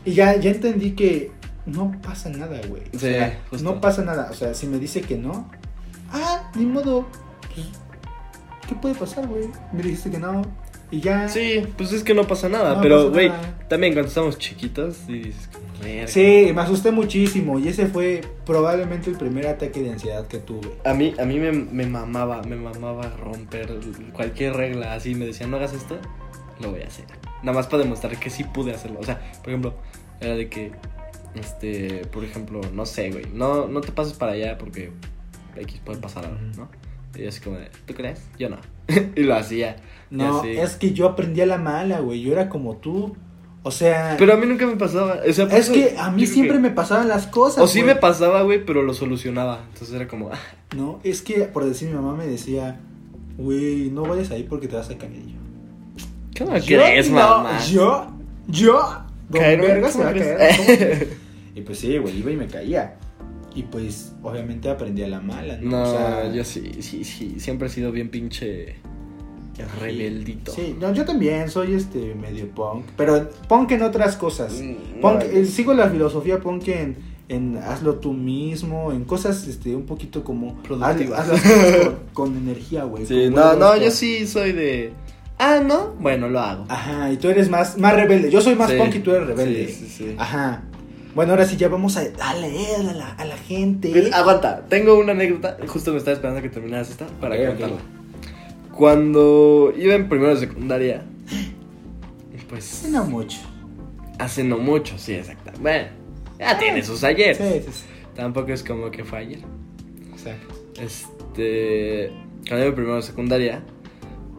y 0.04 0.12
ya 0.12 0.36
ya 0.36 0.50
entendí 0.50 0.92
que 0.92 1.30
no 1.66 1.92
pasa 2.00 2.28
nada, 2.30 2.60
güey. 2.68 2.82
O 2.94 2.98
sea, 2.98 3.40
no 3.60 3.80
pasa 3.80 4.04
nada, 4.04 4.28
o 4.30 4.34
sea, 4.34 4.54
si 4.54 4.66
me 4.68 4.78
dice 4.78 5.00
que 5.00 5.16
no, 5.16 5.50
ah, 6.12 6.50
ni 6.54 6.64
modo. 6.64 7.06
Pues, 7.54 7.66
¿Qué 8.68 8.74
puede 8.76 8.94
pasar, 8.94 9.26
güey? 9.26 9.48
Me 9.72 9.82
dijiste 9.82 10.10
que 10.10 10.18
no 10.18 10.42
y 10.90 11.00
ya. 11.00 11.28
Sí, 11.28 11.62
pues 11.76 11.92
es 11.92 12.04
que 12.04 12.14
no 12.14 12.26
pasa 12.26 12.48
nada. 12.48 12.76
No 12.76 12.80
pero, 12.82 13.10
güey, 13.10 13.30
también 13.68 13.92
cuando 13.94 14.08
estamos 14.08 14.38
chiquitos, 14.38 14.98
y 15.08 15.14
dices, 15.24 15.48
como, 15.52 15.65
Sí, 16.06 16.52
me 16.54 16.62
asusté 16.62 16.90
muchísimo 16.90 17.58
y 17.58 17.68
ese 17.68 17.86
fue 17.86 18.22
probablemente 18.44 19.10
el 19.10 19.16
primer 19.16 19.46
ataque 19.46 19.82
de 19.82 19.90
ansiedad 19.92 20.26
que 20.26 20.38
tuve. 20.38 20.72
A 20.84 20.94
mí, 20.94 21.14
a 21.18 21.24
mí 21.24 21.38
me, 21.38 21.52
me 21.52 21.86
mamaba, 21.86 22.42
me 22.42 22.56
mamaba 22.56 23.10
romper 23.10 23.78
cualquier 24.12 24.54
regla 24.54 24.94
así. 24.94 25.14
Me 25.14 25.26
decían, 25.26 25.50
no 25.50 25.56
hagas 25.56 25.74
esto, 25.74 25.98
lo 26.60 26.70
voy 26.70 26.82
a 26.82 26.86
hacer. 26.86 27.04
Nada 27.42 27.58
más 27.58 27.66
para 27.66 27.82
demostrar 27.82 28.18
que 28.18 28.30
sí 28.30 28.44
pude 28.44 28.72
hacerlo. 28.72 29.00
O 29.00 29.04
sea, 29.04 29.20
por 29.42 29.50
ejemplo, 29.50 29.74
era 30.20 30.34
de 30.34 30.48
que, 30.48 30.72
este, 31.34 32.06
por 32.06 32.24
ejemplo, 32.24 32.60
no 32.72 32.86
sé, 32.86 33.10
güey, 33.10 33.26
no, 33.32 33.68
no 33.68 33.80
te 33.80 33.92
pases 33.92 34.14
para 34.14 34.32
allá 34.32 34.58
porque 34.58 34.92
X 35.56 35.80
puede 35.84 36.00
pasar 36.00 36.24
algo. 36.24 36.38
¿no? 36.56 36.68
Y 37.14 37.22
yo 37.22 37.28
así 37.28 37.40
como 37.40 37.56
de, 37.58 37.70
¿tú 37.86 37.94
crees? 37.94 38.26
Yo 38.38 38.48
no. 38.48 38.58
y 39.16 39.22
lo 39.22 39.34
hacía. 39.34 39.76
No, 40.10 40.40
así. 40.40 40.50
es 40.50 40.76
que 40.76 40.92
yo 40.92 41.08
aprendí 41.08 41.40
a 41.40 41.46
la 41.46 41.58
mala, 41.58 42.00
güey. 42.00 42.20
Yo 42.20 42.32
era 42.32 42.48
como 42.48 42.76
tú. 42.76 43.16
O 43.66 43.72
sea, 43.72 44.14
Pero 44.16 44.32
a 44.32 44.36
mí 44.36 44.46
nunca 44.46 44.64
me 44.64 44.76
pasaba. 44.76 45.22
O 45.28 45.32
sea, 45.32 45.46
es 45.46 45.68
que 45.70 45.96
a 45.98 46.08
mí 46.12 46.24
siempre 46.24 46.54
que- 46.58 46.62
me 46.62 46.70
pasaban 46.70 47.08
las 47.08 47.26
cosas. 47.26 47.64
O 47.64 47.66
sí 47.66 47.82
me 47.82 47.96
pasaba, 47.96 48.42
güey, 48.42 48.64
pero 48.64 48.84
lo 48.84 48.94
solucionaba. 48.94 49.64
Entonces 49.72 49.92
era 49.96 50.06
como, 50.06 50.30
ah, 50.32 50.38
No, 50.76 51.00
es 51.02 51.20
que 51.20 51.40
por 51.46 51.64
decir 51.64 51.88
mi 51.88 51.94
mamá 51.96 52.14
me 52.14 52.28
decía, 52.28 52.78
güey, 53.36 53.90
no 53.90 54.02
vayas 54.02 54.30
ahí 54.30 54.44
porque 54.44 54.68
te 54.68 54.76
vas 54.76 54.88
a 54.90 54.96
caer. 54.96 55.14
Yo, 55.14 55.34
¿qué 56.32 56.44
me 56.44 56.60
Yo 56.60 56.76
crees, 56.78 57.10
no, 57.10 57.16
mamá? 57.16 57.58
Yo, 57.66 58.06
yo, 58.46 58.78
don 59.30 59.42
verga 59.42 59.88
se 59.88 59.92
¿cómo 59.94 60.04
va 60.04 60.10
a 60.10 60.14
caer. 60.14 60.56
¿cómo 61.08 61.10
y 61.56 61.60
pues 61.62 61.78
sí, 61.80 61.98
güey, 61.98 62.18
iba 62.20 62.30
y 62.30 62.36
me 62.36 62.46
caía. 62.46 62.94
Y 63.52 63.64
pues, 63.64 64.12
obviamente 64.22 64.70
aprendí 64.70 65.02
a 65.02 65.08
la 65.08 65.18
mala, 65.20 65.56
¿no? 65.60 65.70
No, 65.70 65.82
O 65.82 65.90
sea, 65.90 66.32
yo 66.32 66.44
sí, 66.44 66.70
sí, 66.82 67.02
sí. 67.02 67.40
Siempre 67.40 67.66
he 67.66 67.70
sido 67.72 67.90
bien 67.90 68.10
pinche 68.10 68.76
rebeldito. 69.80 70.52
Sí, 70.52 70.76
no, 70.80 70.92
yo 70.92 71.04
también 71.04 71.48
soy 71.50 71.74
este 71.74 72.14
medio 72.14 72.48
punk, 72.48 72.84
pero 72.96 73.28
punk 73.48 73.72
en 73.72 73.82
otras 73.82 74.16
cosas. 74.16 74.52
Mm, 74.54 75.00
Punk, 75.00 75.22
eh, 75.22 75.44
sigo 75.46 75.72
la 75.74 75.88
filosofía 75.88 76.38
punk 76.40 76.68
en, 76.68 76.96
en 77.28 77.58
hazlo 77.58 77.96
tú 77.96 78.12
mismo, 78.12 78.92
en 78.92 79.04
cosas 79.04 79.46
este 79.46 79.74
un 79.74 79.84
poquito 79.86 80.22
como 80.24 80.62
Productivas. 80.62 81.20
haz- 81.20 81.32
haz 81.32 81.42
las 81.42 81.42
cosas 81.42 81.76
con, 81.86 81.96
con 82.32 82.36
energía, 82.36 82.84
güey. 82.84 83.06
Sí, 83.06 83.28
no, 83.30 83.54
no, 83.54 83.76
yo 83.76 83.90
sí 83.90 84.26
soy 84.26 84.52
de. 84.52 84.92
Ah, 85.38 85.60
no, 85.64 85.94
bueno, 86.00 86.28
lo 86.30 86.40
hago. 86.40 86.64
Ajá, 86.68 87.12
y 87.12 87.16
tú 87.18 87.28
eres 87.28 87.50
más, 87.50 87.76
más 87.76 87.94
rebelde. 87.94 88.30
Yo 88.30 88.40
soy 88.40 88.54
más 88.54 88.70
Sí, 88.70 88.76
punk 88.78 88.94
y 88.94 88.98
tú 89.00 89.10
eres 89.10 89.26
rebelde. 89.28 89.68
Sí, 89.68 89.86
sí, 89.86 89.88
sí. 89.88 90.14
Ajá. 90.18 90.62
Bueno, 91.14 91.32
ahora 91.32 91.46
sí 91.46 91.56
ya 91.56 91.68
vamos 91.68 91.96
a, 91.96 92.02
a 92.20 92.34
leer 92.34 92.80
a 92.88 92.92
la, 92.92 93.08
a 93.12 93.24
la 93.24 93.36
gente. 93.38 93.90
Pues, 93.90 94.12
Aguanta, 94.12 94.64
tengo 94.68 94.98
una 94.98 95.12
anécdota. 95.12 95.56
Justo 95.66 95.92
me 95.92 95.98
estaba 95.98 96.14
esperando 96.14 96.42
que 96.42 96.48
terminaras 96.50 96.90
esta 96.90 97.06
para 97.20 97.34
Ok, 97.36 97.40
ok. 97.40 97.48
contarla. 97.48 97.76
Cuando 98.76 99.72
iba 99.76 99.94
en 99.94 100.08
primero 100.08 100.34
de 100.34 100.40
secundaria, 100.46 101.02
pues. 102.48 102.86
No 102.90 103.04
mucho. 103.04 103.38
Hace 104.18 104.44
no 104.44 104.58
mucho, 104.58 104.98
sí, 104.98 105.14
exacto. 105.14 105.50
Bueno, 105.60 105.88
ya 106.38 106.58
tiene 106.58 106.82
sus 106.82 107.02
ayer. 107.04 107.34
Sí, 107.36 107.42
sí, 107.66 107.72
sí. 107.72 107.84
Tampoco 108.14 108.52
es 108.52 108.62
como 108.62 108.90
que 108.90 109.04
fue 109.04 109.18
ayer. 109.18 109.40
Exacto. 110.12 110.54
Este. 110.80 112.12
Cuando 112.48 112.58
iba 112.58 112.66
en 112.66 112.74
primero 112.74 112.96
de 112.96 113.02
secundaria, 113.02 113.62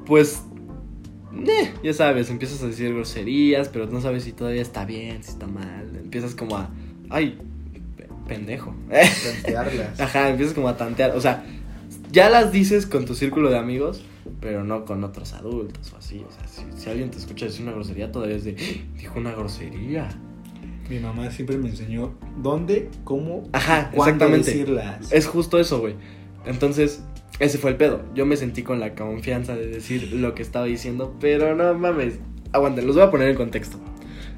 pues. 0.05 0.41
eh, 1.45 1.73
ya 1.83 1.93
sabes, 1.93 2.29
empiezas 2.29 2.63
a 2.63 2.67
decir 2.67 2.93
groserías, 2.93 3.69
pero 3.69 3.85
no 3.87 4.01
sabes 4.01 4.23
si 4.23 4.31
todavía 4.31 4.61
está 4.61 4.85
bien, 4.85 5.23
si 5.23 5.31
está 5.31 5.47
mal. 5.47 5.91
Empiezas 5.95 6.33
como 6.35 6.57
a. 6.57 6.69
Ay, 7.09 7.37
pe- 7.97 8.07
pendejo. 8.27 8.73
Tantearlas. 8.89 9.99
Ajá, 9.99 10.29
empiezas 10.29 10.53
como 10.55 10.69
a 10.69 10.77
tantear. 10.77 11.15
O 11.15 11.21
sea, 11.21 11.43
ya 12.11 12.29
las 12.29 12.51
dices 12.51 12.85
con 12.85 13.05
tu 13.05 13.13
círculo 13.15 13.49
de 13.49 13.57
amigos, 13.57 14.03
pero 14.39 14.63
no 14.63 14.85
con 14.85 15.03
otros 15.03 15.33
adultos 15.33 15.91
o 15.93 15.97
así. 15.97 16.23
O 16.27 16.31
sea, 16.31 16.47
si, 16.47 16.63
si 16.81 16.89
alguien 16.89 17.09
te 17.11 17.17
escucha 17.17 17.45
decir 17.45 17.63
una 17.63 17.73
grosería, 17.73 18.11
todavía 18.11 18.35
es 18.35 18.43
de, 18.45 18.55
"Ah, 18.59 18.95
dijo 18.97 19.19
una 19.19 19.31
grosería. 19.31 20.09
Mi 20.89 20.99
mamá 20.99 21.29
siempre 21.31 21.57
me 21.57 21.69
enseñó 21.69 22.13
dónde, 22.41 22.89
cómo, 23.03 23.43
Ajá, 23.51 23.91
cuándo 23.93 24.03
exactamente. 24.25 24.51
decirlas. 24.51 25.11
Es 25.11 25.27
justo 25.27 25.59
eso, 25.59 25.79
güey. 25.81 25.95
Entonces, 26.45 27.03
ese 27.39 27.57
fue 27.57 27.71
el 27.71 27.75
pedo. 27.77 28.01
Yo 28.15 28.25
me 28.25 28.37
sentí 28.37 28.63
con 28.63 28.79
la 28.79 28.95
confianza 28.95 29.55
de 29.55 29.67
decir 29.67 30.13
lo 30.13 30.33
que 30.33 30.41
estaba 30.43 30.65
diciendo, 30.65 31.13
pero 31.19 31.55
no 31.55 31.73
mames. 31.73 32.19
Aguanten, 32.53 32.87
los 32.87 32.95
voy 32.95 33.03
a 33.05 33.11
poner 33.11 33.27
en 33.29 33.35
contexto. 33.35 33.77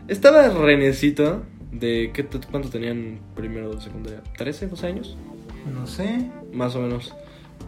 Estaba 0.07 0.49
Renecito, 0.49 1.43
de 1.71 2.09
¿qué, 2.15 2.25
¿cuánto 2.49 2.69
tenían 2.69 3.19
primero 3.35 3.71
de 3.75 3.79
secundaria? 3.81 4.23
¿13, 4.35 4.67
12 4.69 4.87
años? 4.87 5.17
No 5.71 5.85
sé. 5.85 6.31
Más 6.51 6.75
o 6.75 6.81
menos. 6.81 7.13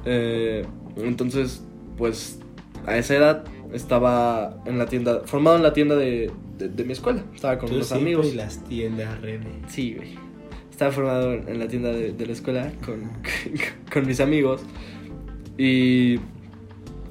Eh, 0.06 0.66
entonces, 0.98 1.64
pues, 2.02 2.40
a 2.88 2.98
esa 2.98 3.16
edad 3.16 3.44
estaba 3.74 4.58
en 4.66 4.80
la 4.80 4.88
tienda, 4.88 5.22
formado 5.26 5.56
en 5.56 5.62
la 5.64 5.72
tienda 5.74 5.96
de, 5.96 6.32
de- 6.58 6.70
de 6.70 6.84
mi 6.84 6.94
escuela. 6.94 7.24
Estaba 7.36 7.58
con 7.60 7.70
Tú 7.70 7.76
unos 7.76 7.92
amigos. 7.92 8.26
y 8.26 8.34
las 8.36 8.64
tiendas, 8.66 9.22
René. 9.22 9.48
Sí, 9.68 9.94
güey. 9.96 10.16
Estaba 10.72 10.92
formado 10.92 11.34
en 11.34 11.60
la 11.60 11.68
tienda 11.68 11.90
de, 11.92 12.12
de 12.14 12.26
la 12.26 12.34
escuela 12.34 12.72
con, 12.84 13.12
con 13.94 14.08
mis 14.08 14.20
amigos. 14.20 14.62
Y 15.60 16.20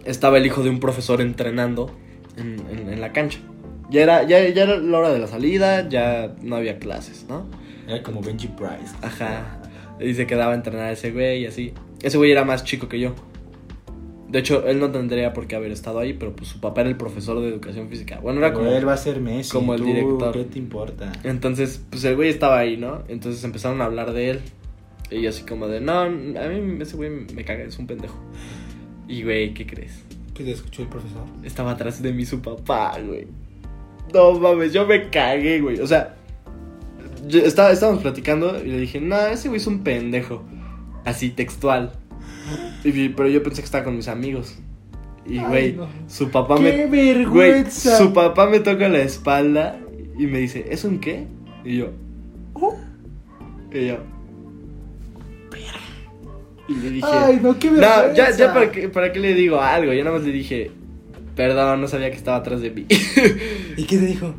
estaba 0.04 0.38
el 0.38 0.46
hijo 0.46 0.62
de 0.64 0.70
un 0.70 0.80
profesor 0.80 1.20
entrenando 1.20 1.90
en, 2.36 2.56
en- 2.70 2.92
en 2.92 3.00
la 3.00 3.12
cancha. 3.12 3.38
Ya 3.90 4.02
era, 4.02 4.22
ya, 4.24 4.46
ya 4.48 4.64
era 4.64 4.76
la 4.76 4.98
hora 4.98 5.10
de 5.10 5.18
la 5.20 5.26
salida, 5.28 5.88
ya 5.88 6.34
no 6.42 6.56
había 6.56 6.78
clases, 6.78 7.26
¿no? 7.28 7.46
Era 7.86 8.02
como 8.02 8.20
Benji 8.22 8.48
Price. 8.48 8.94
Ajá. 9.02 9.60
Y 10.00 10.14
se 10.14 10.26
quedaba 10.26 10.52
a 10.52 10.54
entrenar 10.56 10.92
ese 10.92 11.10
güey 11.12 11.42
y 11.42 11.46
así. 11.46 11.72
Ese 12.02 12.16
güey 12.18 12.30
era 12.32 12.44
más 12.44 12.64
chico 12.64 12.88
que 12.88 12.98
yo. 13.00 13.14
De 14.30 14.38
hecho, 14.38 14.64
él 14.64 14.78
no 14.78 14.92
tendría 14.92 15.32
por 15.32 15.48
qué 15.48 15.56
haber 15.56 15.72
estado 15.72 15.98
ahí, 15.98 16.12
pero 16.12 16.36
pues 16.36 16.48
su 16.48 16.60
papá 16.60 16.82
era 16.82 16.90
el 16.90 16.96
profesor 16.96 17.40
de 17.40 17.48
educación 17.48 17.88
física. 17.88 18.20
Bueno, 18.20 18.38
era 18.38 18.50
Pero 18.50 18.60
como... 18.60 18.70
él 18.76 18.86
va 18.86 18.92
a 18.92 18.96
ser 18.96 19.20
Messi. 19.20 19.50
como 19.50 19.74
el 19.74 19.80
tú, 19.80 19.86
director. 19.86 20.32
¿Qué 20.32 20.44
te 20.44 20.58
importa? 20.60 21.12
Entonces, 21.24 21.84
pues 21.90 22.04
el 22.04 22.14
güey 22.14 22.28
estaba 22.28 22.58
ahí, 22.58 22.76
¿no? 22.76 23.02
Entonces 23.08 23.42
empezaron 23.42 23.80
a 23.80 23.86
hablar 23.86 24.12
de 24.12 24.30
él. 24.30 24.40
Y 25.10 25.22
yo 25.22 25.30
así 25.30 25.42
como 25.42 25.66
de, 25.66 25.80
no, 25.80 26.02
a 26.02 26.08
mí 26.08 26.78
ese 26.80 26.94
güey 26.94 27.10
me 27.10 27.44
caga, 27.44 27.64
es 27.64 27.76
un 27.80 27.88
pendejo. 27.88 28.14
Y 29.08 29.24
güey, 29.24 29.52
¿qué 29.52 29.66
crees? 29.66 30.04
¿Qué 30.32 30.44
te 30.44 30.52
escuchó 30.52 30.82
el 30.82 30.88
profesor? 30.88 31.24
Estaba 31.42 31.72
atrás 31.72 32.00
de 32.00 32.12
mí 32.12 32.24
su 32.24 32.40
papá, 32.40 32.96
güey. 33.04 33.26
No 34.14 34.38
mames, 34.38 34.72
yo 34.72 34.86
me 34.86 35.10
cagué, 35.10 35.60
güey. 35.60 35.80
O 35.80 35.86
sea, 35.88 36.14
yo 37.26 37.40
estaba, 37.40 37.72
estábamos 37.72 38.02
platicando 38.02 38.62
y 38.64 38.68
le 38.68 38.78
dije, 38.78 39.00
no, 39.00 39.18
ese 39.26 39.48
güey 39.48 39.60
es 39.60 39.66
un 39.66 39.82
pendejo. 39.82 40.44
Así 41.04 41.30
textual. 41.30 41.92
Y, 42.84 43.08
pero 43.10 43.28
yo 43.28 43.42
pensé 43.42 43.62
que 43.62 43.66
estaba 43.66 43.84
con 43.84 43.96
mis 43.96 44.08
amigos. 44.08 44.56
Y 45.26 45.38
güey, 45.38 45.74
no. 45.74 45.88
su 46.08 46.30
papá 46.30 46.56
¡Qué 46.56 46.62
me. 46.62 46.86
Güey, 46.86 47.14
vergüenza! 47.14 47.96
su 47.98 48.12
papá 48.12 48.48
me 48.48 48.60
toca 48.60 48.88
la 48.88 49.00
espalda 49.00 49.78
y 50.18 50.26
me 50.26 50.38
dice, 50.38 50.66
¿es 50.70 50.84
un 50.84 50.98
qué? 50.98 51.26
Y 51.64 51.78
yo, 51.78 51.90
Oh. 52.54 52.76
y 53.72 53.86
yo. 53.88 53.98
Y 56.68 56.74
le 56.74 56.90
dije. 56.90 57.06
Ay, 57.10 57.40
no, 57.42 57.58
qué 57.58 57.70
no, 57.70 57.80
vergüenza. 57.80 58.14
ya, 58.14 58.36
ya 58.36 58.54
para, 58.54 58.70
qué, 58.70 58.88
para 58.88 59.12
qué 59.12 59.20
le 59.20 59.34
digo 59.34 59.60
algo. 59.60 59.92
Yo 59.92 60.04
nada 60.04 60.16
más 60.16 60.26
le 60.26 60.32
dije, 60.32 60.70
perdón, 61.36 61.80
no 61.80 61.88
sabía 61.88 62.10
que 62.10 62.16
estaba 62.16 62.38
atrás 62.38 62.60
de 62.60 62.70
mí. 62.70 62.86
¿Y 63.76 63.84
qué 63.84 63.98
te 63.98 64.06
dijo? 64.06 64.34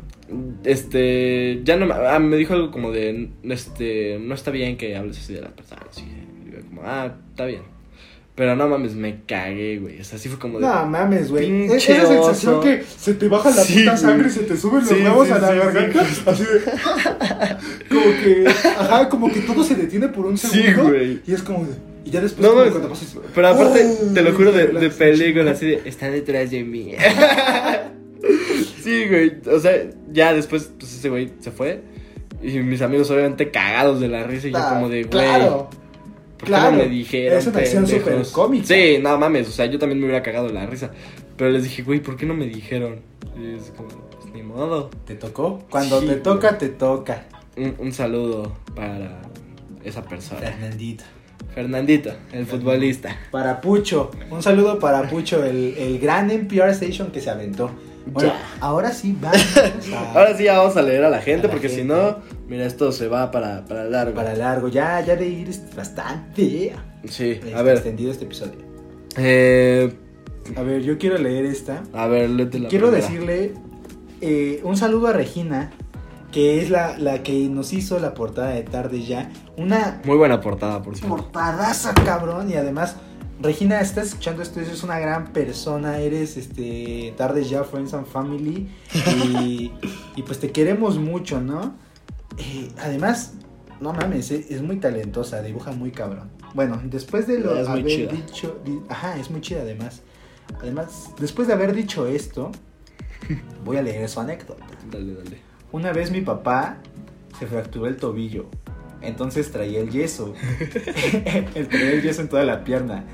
este, 0.64 1.60
ya 1.64 1.76
no 1.76 1.86
me, 1.86 1.94
ah, 1.94 2.18
me 2.18 2.36
dijo 2.36 2.54
algo 2.54 2.70
como 2.70 2.90
de, 2.90 3.30
este, 3.44 4.18
no 4.20 4.34
está 4.34 4.50
bien 4.50 4.76
que 4.76 4.96
hables 4.96 5.18
así 5.18 5.34
de 5.34 5.42
las 5.42 5.52
personas. 5.52 5.86
Y 5.98 6.50
yo 6.52 6.60
como, 6.66 6.82
ah, 6.84 7.14
está 7.30 7.46
bien. 7.46 7.62
Pero 8.34 8.56
no 8.56 8.66
mames, 8.66 8.94
me 8.94 9.20
cagué, 9.26 9.78
güey. 9.78 10.00
O 10.00 10.04
sea, 10.04 10.16
así 10.18 10.28
fue 10.30 10.38
como 10.38 10.58
de. 10.58 10.66
No 10.66 10.86
mames, 10.86 11.30
güey. 11.30 11.66
Es 11.66 11.86
esa 11.88 12.06
sensación 12.06 12.62
que 12.62 12.82
se 12.82 13.12
te 13.14 13.28
baja 13.28 13.50
la 13.50 13.62
Sí, 13.62 13.80
puta 13.80 13.96
sangre 13.98 14.28
güey. 14.28 14.30
y 14.30 14.38
se 14.38 14.42
te 14.44 14.56
suben 14.56 14.80
los 14.80 14.88
Sí, 14.88 14.94
huevos 15.04 15.26
sí, 15.28 15.32
a 15.34 15.38
la 15.38 15.52
garganta. 15.52 16.04
sí. 16.06 16.22
Así 16.24 16.42
de. 16.44 16.60
Como 17.88 18.04
que. 18.22 18.44
Ajá, 18.78 19.08
como 19.10 19.30
que 19.30 19.40
todo 19.40 19.62
se 19.62 19.74
detiene 19.74 20.08
por 20.08 20.24
un 20.26 20.38
segundo. 20.38 20.88
güey. 20.88 21.20
Y 21.26 21.32
es 21.34 21.42
como 21.42 21.64
de. 21.66 21.72
Y 22.04 22.10
ya 22.10 22.20
después, 22.22 22.48
No 22.48 22.54
cuando 22.54 22.88
pasas. 22.88 23.14
Pero 23.34 23.48
aparte, 23.48 23.80
Ay, 23.82 24.14
te 24.14 24.22
lo 24.22 24.32
juro 24.32 24.50
de, 24.50 24.66
de 24.68 24.90
película, 24.90 25.50
así 25.52 25.66
de, 25.66 25.82
está 25.84 26.10
detrás 26.10 26.50
de 26.50 26.64
mí. 26.64 26.94
sí, 28.82 29.04
güey. 29.08 29.32
O 29.54 29.60
sea, 29.60 29.72
ya 30.10 30.32
después, 30.34 30.72
pues 30.78 30.92
ese 30.94 31.08
güey 31.08 31.32
se 31.40 31.50
fue. 31.50 31.82
Y 32.42 32.58
mis 32.60 32.82
amigos, 32.82 33.10
obviamente, 33.10 33.50
cagados 33.50 34.00
de 34.00 34.08
la 34.08 34.24
risa. 34.24 34.48
Y 34.48 34.52
yo, 34.52 34.58
Ah, 34.58 34.70
como 34.74 34.88
de, 34.88 35.02
güey. 35.04 35.10
Claro. 35.10 35.70
¿Por 36.42 36.48
qué 36.48 36.54
claro. 36.56 36.72
no 36.72 36.78
me 36.78 36.88
dijeron? 36.88 37.38
Es 37.38 37.46
una 37.46 37.58
acción 37.60 37.86
súper 37.86 38.22
cómica. 38.32 38.66
Sí, 38.66 38.98
no 39.00 39.16
mames. 39.16 39.48
O 39.48 39.52
sea, 39.52 39.66
yo 39.66 39.78
también 39.78 40.00
me 40.00 40.06
hubiera 40.06 40.22
cagado 40.24 40.48
la 40.48 40.66
risa. 40.66 40.90
Pero 41.36 41.50
les 41.50 41.62
dije, 41.62 41.82
güey, 41.82 42.00
¿por 42.00 42.16
qué 42.16 42.26
no 42.26 42.34
me 42.34 42.46
dijeron? 42.46 43.00
Y 43.40 43.54
es 43.56 43.72
como, 43.76 43.88
pues 43.88 44.34
ni 44.34 44.42
modo. 44.42 44.90
¿Te 45.06 45.14
tocó? 45.14 45.60
Cuando 45.70 46.00
Sí, 46.00 46.06
te 46.06 46.12
güey. 46.14 46.22
toca, 46.24 46.58
te 46.58 46.68
toca. 46.68 47.26
Un, 47.56 47.76
un 47.78 47.92
saludo 47.92 48.52
para 48.74 49.22
esa 49.84 50.02
persona. 50.02 50.40
Fernandito. 50.40 51.04
Fernandito, 51.54 52.10
el 52.32 52.46
futbolista. 52.46 53.16
Para 53.30 53.60
Pucho. 53.60 54.10
Un 54.30 54.42
saludo 54.42 54.78
para 54.78 55.02
Pucho, 55.08 55.44
el, 55.44 55.74
el 55.78 55.98
gran 56.00 56.30
NPR 56.30 56.70
Station 56.70 57.12
que 57.12 57.20
se 57.20 57.30
aventó. 57.30 57.70
Bueno, 58.06 58.32
ahora 58.60 58.90
sí, 58.92 59.16
vamos 59.20 59.38
a- 59.92 60.12
Ahora 60.18 60.36
sí 60.36 60.44
ya 60.44 60.58
vamos 60.58 60.76
a 60.76 60.82
leer 60.82 61.04
a 61.04 61.10
la 61.10 61.20
gente, 61.20 61.46
A 61.46 61.48
la 61.48 61.52
porque 61.52 61.68
si 61.68 61.84
no, 61.84 62.16
mira, 62.48 62.66
esto 62.66 62.90
se 62.92 63.08
va 63.08 63.30
para, 63.30 63.64
para 63.64 63.84
largo. 63.84 64.14
Para 64.14 64.34
largo, 64.34 64.68
ya, 64.68 65.00
ya 65.00 65.16
de 65.16 65.28
ir 65.28 65.48
este, 65.48 65.74
bastante 65.76 66.74
Sí, 67.08 67.30
este, 67.40 67.54
a 67.54 67.62
ver. 67.62 67.74
extendido 67.76 68.10
este 68.10 68.24
episodio. 68.24 68.54
Eh, 69.16 69.92
A 70.56 70.62
ver, 70.62 70.82
yo 70.82 70.98
quiero 70.98 71.18
leer 71.18 71.44
esta. 71.46 71.82
a 71.92 72.06
ver, 72.06 72.30
léete 72.30 72.58
la 72.58 72.68
Quiero 72.68 72.88
primera. 72.90 73.06
decirle 73.08 73.54
eh, 74.20 74.60
un 74.64 74.76
saludo 74.76 75.08
a 75.08 75.12
Regina, 75.12 75.70
que 76.32 76.60
es 76.62 76.70
la, 76.70 76.96
la 76.98 77.22
que 77.22 77.32
nos 77.48 77.72
hizo 77.72 77.98
la 77.98 78.14
portada 78.14 78.48
de 78.50 78.62
Tarde 78.62 79.02
Ya. 79.02 79.30
Una 79.56 80.00
Muy 80.04 80.16
buena 80.16 80.40
portada, 80.40 80.82
por 80.82 80.96
cierto. 80.96 81.14
portadaza, 81.16 81.92
cabrón. 81.94 82.50
Y 82.50 82.54
además, 82.54 82.96
Regina, 83.42 83.80
estás 83.80 84.08
escuchando 84.08 84.42
esto, 84.42 84.60
eres 84.60 84.84
una 84.84 85.00
gran 85.00 85.32
persona, 85.32 85.98
eres 85.98 86.36
este 86.36 87.12
Tarde 87.16 87.42
Ya, 87.44 87.64
Friends 87.64 87.92
and 87.92 88.06
Family. 88.06 88.68
Y, 89.16 89.72
y 90.14 90.22
pues 90.22 90.38
te 90.38 90.52
queremos 90.52 90.96
mucho, 90.98 91.40
¿no? 91.40 91.74
Eh, 92.38 92.70
además, 92.78 93.32
no 93.80 93.92
mames, 93.92 94.30
eh, 94.30 94.46
es 94.50 94.62
muy 94.62 94.76
talentosa, 94.76 95.42
dibuja 95.42 95.72
muy 95.72 95.90
cabrón. 95.90 96.30
Bueno, 96.54 96.80
después 96.84 97.26
de 97.26 97.40
lo 97.40 97.56
Es 97.58 97.68
muy 97.68 97.80
haber 97.80 97.92
chida. 97.92 98.12
dicho, 98.12 98.60
di- 98.64 98.80
ajá, 98.88 99.16
es 99.18 99.28
muy 99.30 99.40
chida 99.40 99.62
además. 99.62 100.02
Además, 100.60 101.10
después 101.18 101.48
de 101.48 101.54
haber 101.54 101.74
dicho 101.74 102.06
esto, 102.06 102.52
voy 103.64 103.76
a 103.78 103.82
leer 103.82 104.08
su 104.08 104.20
anécdota. 104.20 104.64
Dale, 104.90 105.14
dale. 105.14 105.38
Una 105.72 105.92
vez 105.92 106.12
mi 106.12 106.20
papá 106.20 106.76
se 107.40 107.46
fracturó 107.48 107.86
el 107.88 107.96
tobillo. 107.96 108.46
Entonces 109.00 109.50
traía 109.50 109.80
el 109.80 109.90
yeso. 109.90 110.32
traía 111.70 111.92
el 111.92 112.02
yeso 112.02 112.20
en 112.20 112.28
toda 112.28 112.44
la 112.44 112.62
pierna. 112.62 113.04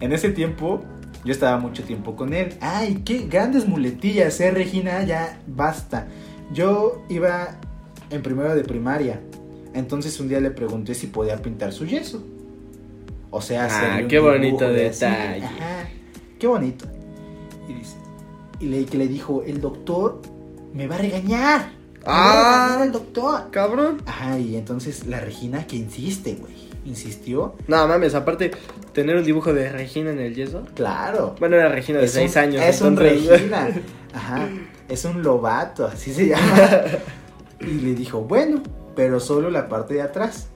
En 0.00 0.12
ese 0.12 0.30
tiempo, 0.30 0.80
yo 1.24 1.32
estaba 1.32 1.58
mucho 1.58 1.82
tiempo 1.84 2.16
con 2.16 2.32
él. 2.34 2.54
¡Ay, 2.60 3.02
qué 3.04 3.26
grandes 3.26 3.66
muletillas, 3.66 4.38
eh, 4.40 4.50
Regina! 4.50 5.02
Ya 5.04 5.40
basta. 5.46 6.06
Yo 6.52 7.02
iba 7.08 7.56
en 8.10 8.22
primero 8.22 8.54
de 8.54 8.62
primaria. 8.62 9.20
Entonces 9.74 10.18
un 10.20 10.28
día 10.28 10.40
le 10.40 10.50
pregunté 10.50 10.94
si 10.94 11.06
podía 11.08 11.36
pintar 11.42 11.72
su 11.72 11.86
yeso. 11.86 12.22
O 13.30 13.42
sea, 13.42 13.68
Ah, 13.70 14.00
qué 14.08 14.18
bonito 14.18 14.66
de 14.68 14.84
detalle. 14.84 15.44
Ajá, 15.44 15.88
qué 16.38 16.46
bonito. 16.46 16.86
Y 17.68 17.74
dice, 17.74 17.96
y 18.60 18.66
le, 18.66 18.84
que 18.86 18.96
le 18.96 19.08
dijo, 19.08 19.42
el 19.44 19.60
doctor 19.60 20.22
me 20.72 20.86
va 20.86 20.94
a 20.94 20.98
regañar. 20.98 21.72
Me 22.00 22.04
va 22.06 22.12
a 22.14 22.64
Ah. 22.64 22.66
regañar 22.68 22.86
el 22.86 22.92
doctor. 22.92 23.50
Cabrón. 23.50 24.02
Ajá, 24.06 24.38
y 24.38 24.56
entonces 24.56 25.06
la 25.06 25.20
Regina 25.20 25.66
que 25.66 25.76
insiste, 25.76 26.34
güey. 26.36 26.54
Insistió. 26.86 27.54
No 27.68 27.86
mames, 27.88 28.14
aparte, 28.14 28.52
tener 28.92 29.16
un 29.16 29.24
dibujo 29.24 29.52
de 29.52 29.70
Regina 29.70 30.10
en 30.10 30.20
el 30.20 30.34
yeso. 30.34 30.62
Claro. 30.74 31.34
Bueno, 31.38 31.56
era 31.56 31.68
Regina 31.68 31.98
de 31.98 32.06
Es 32.06 32.12
6 32.12 32.32
un- 32.36 32.38
años. 32.42 32.62
Es 32.64 32.80
un 32.80 32.96
Regina. 32.96 33.68
Ajá. 34.14 34.48
Es 34.88 35.04
un 35.04 35.22
lobato, 35.22 35.84
así 35.86 36.12
se 36.12 36.28
llama. 36.28 36.42
Y 37.60 37.66
le 37.80 37.94
dijo, 37.94 38.20
bueno, 38.20 38.62
pero 38.94 39.18
solo 39.18 39.50
la 39.50 39.66
parte 39.68 39.94
de 39.94 40.02
atrás. 40.02 40.48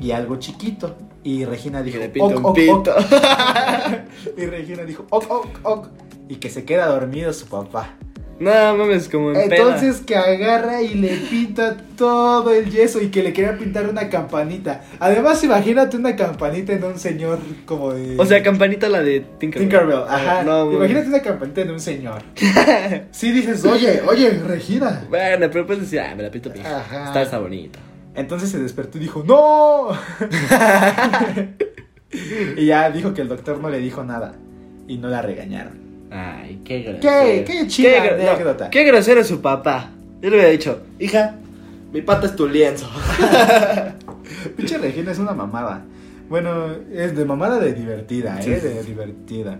Y 0.00 0.10
algo 0.12 0.36
chiquito. 0.36 0.96
Y 1.22 1.44
Regina 1.44 1.82
dijo, 1.82 1.98
le 1.98 2.06
"Ok, 2.20 2.36
un 2.38 2.44
ok, 2.46 2.54
pito. 2.54 2.72
ok". 2.74 2.96
Y 4.38 4.46
Regina 4.46 4.82
dijo, 4.84 5.04
ok, 5.10 5.24
ok, 5.30 5.46
ok. 5.62 5.86
Y 6.28 6.36
que 6.36 6.48
se 6.50 6.64
queda 6.64 6.86
dormido 6.86 7.32
su 7.34 7.46
papá. 7.46 7.94
No 8.38 8.76
mames, 8.76 9.08
como 9.08 9.30
en 9.30 9.52
Entonces 9.52 10.00
que 10.00 10.14
agarra 10.14 10.82
y 10.82 10.94
le 10.94 11.16
pinta 11.16 11.76
todo 11.96 12.52
el 12.52 12.70
yeso 12.70 13.00
y 13.00 13.08
que 13.08 13.22
le 13.22 13.32
quería 13.32 13.56
pintar 13.56 13.88
una 13.88 14.10
campanita. 14.10 14.84
Además, 15.00 15.42
imagínate 15.42 15.96
una 15.96 16.14
campanita 16.16 16.74
en 16.74 16.84
un 16.84 16.98
señor 16.98 17.38
como 17.64 17.94
de... 17.94 18.16
O 18.18 18.26
sea, 18.26 18.42
campanita 18.42 18.88
la 18.88 19.02
de 19.02 19.20
Tinkerbell. 19.38 19.68
Tinkerbell, 19.68 20.02
ajá. 20.08 20.42
No, 20.42 20.70
imagínate 20.70 21.08
una 21.08 21.22
campanita 21.22 21.62
en 21.62 21.70
un 21.70 21.80
señor. 21.80 22.22
Sí 23.10 23.32
dices, 23.32 23.64
oye, 23.64 24.02
oye, 24.06 24.30
Regina. 24.30 25.06
Bueno, 25.08 25.48
pero 25.50 25.66
puedes 25.66 25.82
decir, 25.82 26.00
ah, 26.00 26.14
me 26.14 26.22
la 26.22 26.30
pinto 26.30 26.50
bien. 26.50 26.66
Ajá. 26.66 27.06
Está, 27.06 27.22
está 27.22 27.38
bonito. 27.38 27.78
Entonces 28.14 28.50
se 28.50 28.58
despertó 28.58 28.98
y 28.98 29.02
dijo, 29.02 29.24
¡No! 29.26 29.88
Y 32.56 32.66
ya 32.66 32.90
dijo 32.90 33.14
que 33.14 33.22
el 33.22 33.28
doctor 33.28 33.58
no 33.60 33.70
le 33.70 33.78
dijo 33.78 34.04
nada. 34.04 34.34
Y 34.88 34.98
no 34.98 35.08
la 35.08 35.22
regañaron. 35.22 35.85
Ay, 36.10 36.60
qué 36.64 36.82
grosero. 36.82 37.00
Qué- 37.00 37.44
qué 37.46 37.66
chida 37.66 38.04
no, 38.16 38.30
anécdota. 38.30 38.70
qué 38.70 38.84
grosero 38.84 39.20
es 39.20 39.26
su 39.26 39.40
papá. 39.40 39.90
Yo 40.20 40.30
le 40.30 40.36
hubiera 40.36 40.50
dicho, 40.50 40.80
hija, 40.98 41.36
mi 41.92 42.00
pata 42.02 42.26
es 42.26 42.36
tu 42.36 42.48
lienzo. 42.48 42.88
Pinche 44.56 44.78
Regina 44.78 45.12
es 45.12 45.18
una 45.18 45.32
mamada. 45.32 45.84
Bueno, 46.28 46.66
es 46.92 47.16
de 47.16 47.24
mamada 47.24 47.58
de 47.60 47.72
divertida, 47.72 48.40
Sí, 48.42 48.50
¿eh? 48.52 48.60
De 48.60 48.82
divertida. 48.82 49.52
Ve 49.52 49.58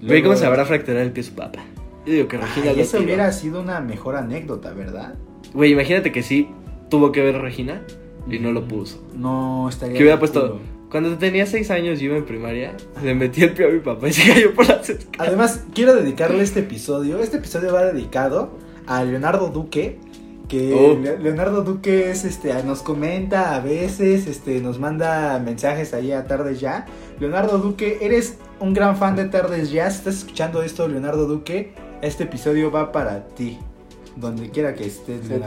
cómo 0.00 0.08
Luego- 0.12 0.36
se 0.36 0.46
habrá 0.46 0.64
fracturado 0.64 1.04
el 1.04 1.12
pie 1.12 1.22
su 1.22 1.32
papá. 1.34 1.60
Yo 2.06 2.12
digo 2.12 2.28
que 2.28 2.36
Regina 2.38 2.70
Ay, 2.70 2.80
eso 2.80 2.98
hubiera 3.00 3.30
sido 3.32 3.60
una 3.60 3.80
mejor 3.80 4.16
anécdota, 4.16 4.72
¿verdad? 4.72 5.14
Güey, 5.52 5.72
imagínate 5.72 6.12
que 6.12 6.22
sí 6.22 6.48
tuvo 6.90 7.12
que 7.12 7.22
ver 7.22 7.36
a 7.36 7.38
Regina 7.40 7.82
y 8.30 8.38
no 8.38 8.52
lo 8.52 8.66
puso. 8.68 9.02
No 9.14 9.68
estaría. 9.68 9.96
Que 9.96 10.02
hubiera 10.04 10.18
puesto. 10.18 10.60
Cuando 10.90 11.16
tenía 11.18 11.46
6 11.46 11.70
años 11.70 12.00
y 12.00 12.06
iba 12.06 12.16
en 12.16 12.24
primaria, 12.24 12.74
le 13.02 13.14
metí 13.14 13.42
el 13.42 13.52
pie 13.52 13.66
a 13.66 13.68
mi 13.70 13.80
papá 13.80 14.08
y 14.08 14.12
se 14.12 14.32
cayó 14.32 14.54
por 14.54 14.68
las 14.68 14.88
escaleras. 14.88 15.18
Además, 15.28 15.64
quiero 15.74 15.94
dedicarle 15.94 16.42
este 16.42 16.60
episodio. 16.60 17.18
Este 17.20 17.36
episodio 17.38 17.72
va 17.72 17.84
dedicado 17.84 18.50
a 18.86 19.04
Leonardo 19.04 19.48
Duque. 19.48 19.98
Que 20.48 20.72
Oh. 20.74 20.98
Le- 20.98 21.18
Leonardo 21.18 21.62
Duque 21.62 22.10
es, 22.10 22.24
este, 22.24 22.54
nos 22.64 22.80
comenta 22.80 23.54
a 23.54 23.60
veces, 23.60 24.26
este, 24.26 24.60
nos 24.62 24.78
manda 24.78 25.38
mensajes 25.40 25.92
ahí 25.92 26.10
a 26.12 26.26
Tardes 26.26 26.58
Ya. 26.58 26.86
Leonardo 27.20 27.58
Duque, 27.58 27.98
eres 28.00 28.38
un 28.58 28.72
gran 28.72 28.96
fan 28.96 29.14
de 29.14 29.26
Tardes 29.26 29.70
Ya. 29.70 29.90
Si 29.90 29.98
estás 29.98 30.14
escuchando 30.16 30.62
esto, 30.62 30.88
Leonardo 30.88 31.26
Duque, 31.26 31.72
este 32.00 32.24
episodio 32.24 32.70
va 32.70 32.92
para 32.92 33.26
ti. 33.28 33.58
Donde 34.16 34.48
quiera 34.48 34.72
que 34.74 34.86
estés. 34.86 35.28
Leonardo 35.28 35.44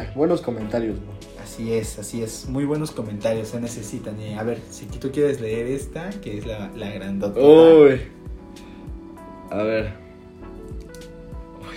Duque. 0.00 0.12
Buenos 0.16 0.40
comentarios, 0.42 0.96
Así 1.42 1.72
es, 1.72 1.98
así 1.98 2.22
es. 2.22 2.46
Muy 2.48 2.64
buenos 2.64 2.90
comentarios 2.92 3.48
se 3.48 3.60
necesitan. 3.60 4.20
Y 4.20 4.34
a 4.34 4.42
ver, 4.42 4.58
si 4.70 4.86
tú 4.86 5.10
quieres 5.10 5.40
leer 5.40 5.66
esta, 5.66 6.10
que 6.10 6.38
es 6.38 6.46
la, 6.46 6.70
la 6.76 6.90
grandota. 6.90 7.38
Uy. 7.40 8.00
A 9.50 9.62
ver. 9.62 9.92
Uy. 11.60 11.76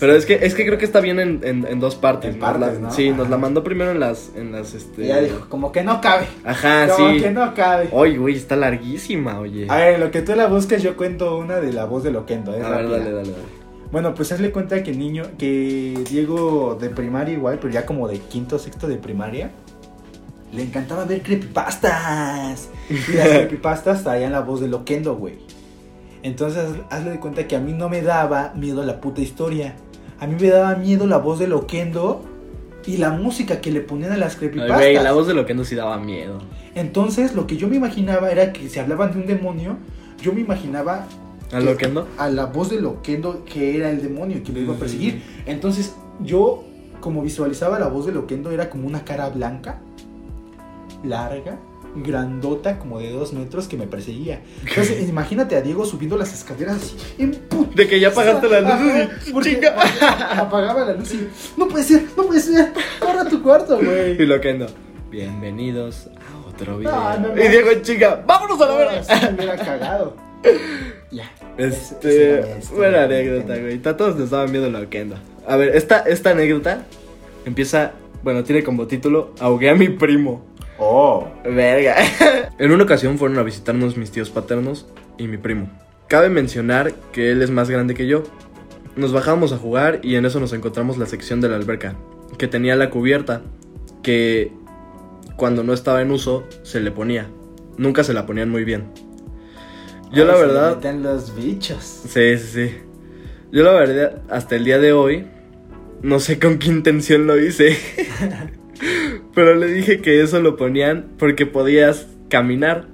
Pero 0.00 0.14
es 0.14 0.24
que, 0.26 0.34
es 0.42 0.54
que 0.54 0.64
creo 0.66 0.78
que 0.78 0.84
está 0.84 1.00
bien 1.00 1.20
en, 1.20 1.40
en- 1.44 1.66
en 1.66 1.78
dos 1.80 1.94
partes. 1.94 2.34
En 2.34 2.40
la- 2.40 2.56
¿no? 2.56 2.90
Sí, 2.90 3.10
nos 3.10 3.28
la 3.30 3.36
mandó 3.38 3.62
primero 3.62 3.90
en 3.90 4.00
las, 4.00 4.30
en 4.34 4.52
las, 4.52 4.74
este... 4.74 5.06
Ya 5.06 5.20
dijo, 5.20 5.46
como 5.48 5.72
que 5.72 5.82
no 5.84 6.00
cabe. 6.00 6.26
Ajá, 6.44 6.88
como 6.88 7.10
sí. 7.12 7.20
que 7.20 7.30
no 7.30 7.54
cabe. 7.54 7.88
Oye, 7.92 8.16
güey, 8.18 8.34
está 8.36 8.56
larguísima, 8.56 9.38
oye. 9.40 9.66
A 9.68 9.76
ver, 9.76 9.94
en 9.94 10.00
lo 10.00 10.10
que 10.10 10.22
tú 10.22 10.34
la 10.34 10.46
buscas, 10.46 10.82
yo 10.82 10.96
cuento 10.96 11.36
una 11.38 11.60
de 11.60 11.72
la 11.72 11.84
voz 11.84 12.02
de 12.02 12.10
Loquendo. 12.12 12.54
Es 12.54 12.64
A 12.64 12.70
ver, 12.70 12.88
dale, 12.90 12.98
dale, 13.12 13.12
dale. 13.30 13.65
Bueno, 13.92 14.14
pues 14.14 14.32
hazle 14.32 14.50
cuenta 14.50 14.82
que 14.82 14.92
niño, 14.92 15.24
que 15.38 16.04
Diego 16.10 16.76
de 16.80 16.90
primaria 16.90 17.34
igual, 17.34 17.58
pero 17.60 17.72
ya 17.72 17.86
como 17.86 18.08
de 18.08 18.18
quinto, 18.18 18.58
sexto 18.58 18.88
de 18.88 18.96
primaria, 18.96 19.52
le 20.52 20.62
encantaba 20.62 21.04
ver 21.04 21.22
creepypastas. 21.22 22.68
Y 22.90 23.12
las 23.12 23.28
creepypastas 23.28 24.02
traían 24.02 24.32
la 24.32 24.40
voz 24.40 24.60
de 24.60 24.68
Loquendo, 24.68 25.16
güey. 25.16 25.34
Entonces, 26.22 26.64
hazle 26.90 27.10
de 27.12 27.20
cuenta 27.20 27.46
que 27.46 27.56
a 27.56 27.60
mí 27.60 27.72
no 27.72 27.88
me 27.88 28.02
daba 28.02 28.52
miedo 28.56 28.82
la 28.84 29.00
puta 29.00 29.20
historia. 29.20 29.76
A 30.18 30.26
mí 30.26 30.34
me 30.40 30.48
daba 30.48 30.74
miedo 30.76 31.06
la 31.06 31.18
voz 31.18 31.38
de 31.38 31.46
Loquendo 31.46 32.24
y 32.86 32.96
la 32.96 33.10
música 33.10 33.60
que 33.60 33.70
le 33.70 33.80
ponían 33.80 34.12
a 34.12 34.16
las 34.16 34.32
Ay, 34.34 34.38
creepypastas. 34.38 34.78
güey, 34.78 34.94
la 34.94 35.12
voz 35.12 35.26
de 35.28 35.34
lo 35.34 35.46
que 35.46 35.54
no 35.54 35.64
sí 35.64 35.74
daba 35.74 35.98
miedo. 35.98 36.38
Entonces, 36.74 37.34
lo 37.34 37.46
que 37.46 37.56
yo 37.56 37.68
me 37.68 37.76
imaginaba 37.76 38.30
era 38.30 38.52
que 38.52 38.68
si 38.68 38.78
hablaban 38.78 39.12
de 39.12 39.18
un 39.18 39.26
demonio, 39.26 39.76
yo 40.20 40.32
me 40.32 40.40
imaginaba 40.40 41.06
¿A 41.52 41.60
lo 41.60 41.76
que 41.76 41.88
no? 41.88 42.06
a 42.18 42.28
la 42.28 42.46
voz 42.46 42.70
de 42.70 42.80
Loquendo 42.80 43.44
que 43.44 43.76
era 43.76 43.90
el 43.90 44.02
demonio 44.02 44.42
que 44.42 44.52
me 44.52 44.60
iba 44.60 44.74
a 44.74 44.78
perseguir. 44.78 45.22
Entonces, 45.46 45.94
yo 46.20 46.64
como 47.00 47.22
visualizaba 47.22 47.78
la 47.78 47.88
voz 47.88 48.06
de 48.06 48.12
Loquendo 48.12 48.50
era 48.50 48.68
como 48.68 48.86
una 48.86 49.04
cara 49.04 49.28
blanca, 49.28 49.80
larga, 51.04 51.58
grandota, 51.94 52.78
como 52.78 52.98
de 52.98 53.10
dos 53.10 53.32
metros 53.32 53.68
que 53.68 53.76
me 53.76 53.86
perseguía. 53.86 54.40
Entonces, 54.66 55.08
imagínate 55.08 55.56
a 55.56 55.62
Diego 55.62 55.84
subiendo 55.84 56.16
las 56.16 56.32
escaleras 56.34 56.76
así, 56.76 56.96
en 57.18 57.32
putiza. 57.32 57.76
De 57.76 57.88
que 57.88 58.00
ya 58.00 58.08
apagaste 58.08 58.48
la 58.48 58.60
luz 58.60 59.08
y 59.26 59.32
porque 59.32 59.60
apagaba 60.36 60.84
la 60.84 60.94
luz 60.94 61.14
y 61.14 61.28
no 61.56 61.68
puede 61.68 61.84
ser, 61.84 62.04
no 62.16 62.24
puede 62.24 62.40
ser, 62.40 62.72
corre 62.98 63.20
a 63.20 63.28
tu 63.28 63.42
cuarto, 63.42 63.78
güey. 63.78 64.20
Y 64.20 64.26
lo 64.26 64.40
que 64.40 64.54
no. 64.54 64.66
Bienvenidos 65.10 66.08
a 66.08 66.48
otro 66.48 66.78
video. 66.78 66.92
No, 66.92 67.18
no, 67.18 67.34
no. 67.34 67.42
Y 67.42 67.48
Diego, 67.48 67.70
chica, 67.82 68.22
vámonos 68.26 68.60
a 68.60 68.66
la 68.66 68.74
verga. 68.74 69.30
me 69.30 69.34
hubiera 69.36 69.56
cagado. 69.56 70.16
Ya. 71.10 71.30
Este, 71.56 72.58
buena 72.74 73.04
anécdota, 73.04 73.56
güey. 73.56 73.80
A 73.84 73.96
todos 73.96 74.16
nos 74.16 74.50
miedo 74.50 74.70
lo 74.70 74.88
que 74.90 75.00
anda. 75.00 75.20
A 75.46 75.56
ver, 75.56 75.76
esta, 75.76 76.00
esta 76.00 76.30
anécdota 76.30 76.84
empieza, 77.44 77.92
bueno, 78.22 78.42
tiene 78.44 78.64
como 78.64 78.86
título 78.86 79.32
Ahogué 79.38 79.70
a 79.70 79.74
mi 79.74 79.88
primo. 79.88 80.44
Oh. 80.78 81.28
Verga. 81.44 81.96
en 82.58 82.72
una 82.72 82.84
ocasión 82.84 83.18
fueron 83.18 83.38
a 83.38 83.42
visitarnos 83.42 83.96
mis 83.96 84.10
tíos 84.10 84.30
paternos 84.30 84.86
y 85.16 85.28
mi 85.28 85.36
primo. 85.36 85.70
Cabe 86.08 86.28
mencionar 86.28 86.92
que 87.12 87.30
él 87.32 87.42
es 87.42 87.50
más 87.50 87.70
grande 87.70 87.94
que 87.94 88.06
yo. 88.06 88.24
Nos 88.96 89.12
bajamos 89.12 89.52
a 89.52 89.58
jugar 89.58 90.00
y 90.02 90.16
en 90.16 90.24
eso 90.24 90.40
nos 90.40 90.52
encontramos 90.52 90.98
la 90.98 91.06
sección 91.06 91.40
de 91.40 91.48
la 91.48 91.56
alberca, 91.56 91.96
que 92.38 92.48
tenía 92.48 92.76
la 92.76 92.90
cubierta, 92.90 93.42
que 94.02 94.52
cuando 95.36 95.62
no 95.62 95.72
estaba 95.72 96.00
en 96.00 96.10
uso 96.10 96.44
se 96.62 96.80
le 96.80 96.90
ponía. 96.90 97.28
Nunca 97.76 98.04
se 98.04 98.14
la 98.14 98.24
ponían 98.24 98.50
muy 98.50 98.64
bien. 98.64 98.84
Yo 100.12 100.22
Ay, 100.22 100.28
la 100.28 100.34
se 100.36 100.40
verdad... 100.46 100.76
meten 100.76 101.02
los 101.02 101.34
bichos. 101.36 102.02
Sí, 102.08 102.38
sí, 102.38 102.46
sí. 102.52 102.70
Yo 103.52 103.62
la 103.64 103.72
verdad, 103.72 104.22
hasta 104.28 104.56
el 104.56 104.64
día 104.64 104.78
de 104.78 104.92
hoy, 104.92 105.26
no 106.02 106.20
sé 106.20 106.38
con 106.38 106.58
qué 106.58 106.68
intención 106.68 107.26
lo 107.26 107.38
hice. 107.40 107.76
Pero 109.34 109.54
le 109.54 109.66
dije 109.68 110.00
que 110.00 110.22
eso 110.22 110.40
lo 110.40 110.56
ponían 110.56 111.06
porque 111.18 111.46
podías 111.46 112.06
caminar. 112.28 112.86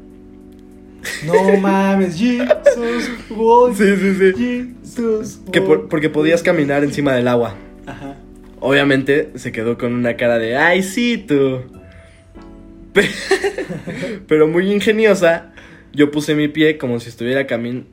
No 1.27 1.57
mames, 1.59 2.17
Jesus, 2.17 3.11
boy. 3.31 3.75
Sí, 3.75 3.97
sí, 3.97 4.15
sí. 4.15 4.75
Jesus. 4.85 5.41
Que 5.51 5.61
por- 5.61 5.89
porque 5.89 6.09
podías 6.11 6.43
caminar 6.43 6.85
encima 6.85 7.13
del 7.15 7.27
agua. 7.29 7.55
Ajá. 7.87 8.17
Obviamente 8.61 9.33
se 9.35 9.51
quedó 9.51 9.77
con 9.77 9.93
una 9.95 10.17
cara 10.17 10.39
de, 10.39 10.57
ay, 10.57 10.83
sí, 10.85 11.19
tú. 11.19 11.63
Pe- 12.93 13.09
Pero 14.29 14.47
muy 14.47 14.71
ingeniosa, 14.71 15.53
yo 15.93 16.11
puse 16.11 16.35
mi 16.35 16.49
pie 16.49 16.79
como 16.79 17.01
si 17.01 17.09
estuviera 17.09 17.47
camin- 17.47 17.87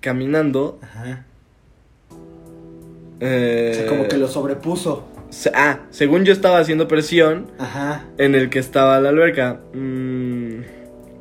caminando. 0.00 0.78
Ajá. 0.82 1.24
eh, 3.20 3.70
O 3.72 3.74
sea, 3.74 3.86
como 3.86 4.08
que 4.08 4.16
lo 4.16 4.28
sobrepuso. 4.28 5.08
Ah, 5.54 5.80
según 5.90 6.24
yo 6.24 6.32
estaba 6.32 6.58
haciendo 6.58 6.86
presión 6.88 7.50
Ajá. 7.58 8.04
en 8.18 8.34
el 8.34 8.48
que 8.50 8.58
estaba 8.58 9.00
la 9.00 9.08
alberca. 9.10 9.60
Mm, 9.74 10.60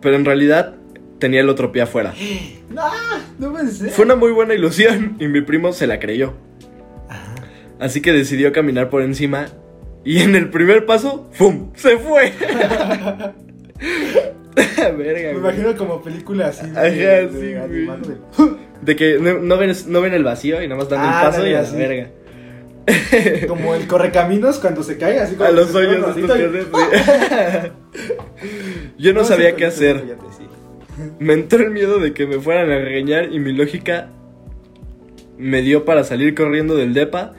pero 0.02 0.16
en 0.16 0.26
realidad 0.26 0.76
tenía 1.20 1.42
el 1.42 1.50
otro 1.50 1.72
pie 1.72 1.82
afuera. 1.84 2.14
No, 2.68 3.54
no 3.54 3.72
ser. 3.72 3.92
Fue 3.92 4.06
una 4.06 4.16
muy 4.16 4.32
buena 4.32 4.54
ilusión 4.56 5.16
y 5.20 5.28
mi 5.28 5.42
primo 5.42 5.72
se 5.72 5.86
la 5.88 6.00
creyó. 6.00 6.34
Ajá. 7.08 7.36
Así 7.80 8.02
que 8.02 8.12
decidió 8.12 8.52
caminar 8.52 8.90
por 8.90 9.02
encima 9.04 9.46
y 10.04 10.20
en 10.22 10.36
el 10.36 10.50
primer 10.50 10.86
paso, 10.86 11.30
¡fum! 11.32 11.72
¡Se 11.76 11.98
fue! 11.98 12.34
Verga, 14.78 14.94
Me 14.98 15.24
güey. 15.34 15.38
imagino 15.38 15.76
como 15.76 16.02
película 16.02 16.48
así. 16.48 16.66
de- 16.68 16.72
Ajá, 16.78 16.82
de 16.84 17.30
sí, 17.32 17.38
de- 17.38 18.56
De 18.82 18.96
que 18.96 19.18
no, 19.20 19.40
no 19.40 19.58
ven, 19.58 19.74
no 19.88 20.02
ven 20.02 20.14
el 20.14 20.24
vacío 20.24 20.62
y 20.62 20.68
nada 20.68 20.80
más 20.80 20.90
dan 20.90 21.00
Ah, 21.04 21.20
el 21.22 21.28
paso 21.28 21.38
dale, 21.40 21.52
y 21.52 21.54
a 21.54 21.62
la 21.62 21.68
así. 21.68 21.78
verga. 21.78 22.08
Como 23.48 23.74
el 23.74 23.88
correcaminos 23.88 24.60
cuando 24.60 24.84
se 24.84 24.98
cae, 24.98 25.20
así 25.20 25.36
como 25.36 25.50
A 25.50 25.52
los 25.52 25.74
hoyos 25.74 26.16
estos 26.16 26.38
que 26.38 26.50
sí. 26.62 27.72
Yo 29.00 29.14
no, 29.14 29.24
sabía 29.24 29.56
qué 29.56 29.66
hacer. 29.66 30.02
fíjate, 30.02 30.26
sí. 30.38 30.44
Me 31.20 31.34
entró 31.34 31.64
el 31.64 31.72
miedo 31.72 32.00
de 32.00 32.14
que 32.14 32.28
me 32.28 32.40
fueran 32.40 32.72
a 32.72 32.78
regañar 32.78 33.32
y 33.34 33.40
mi 33.40 33.54
lógica 33.54 34.10
me 35.38 35.62
dio 35.62 35.84
para 35.84 36.04
salir 36.04 36.36
corriendo 36.36 36.76
del 36.76 36.94
depa. 36.94 37.34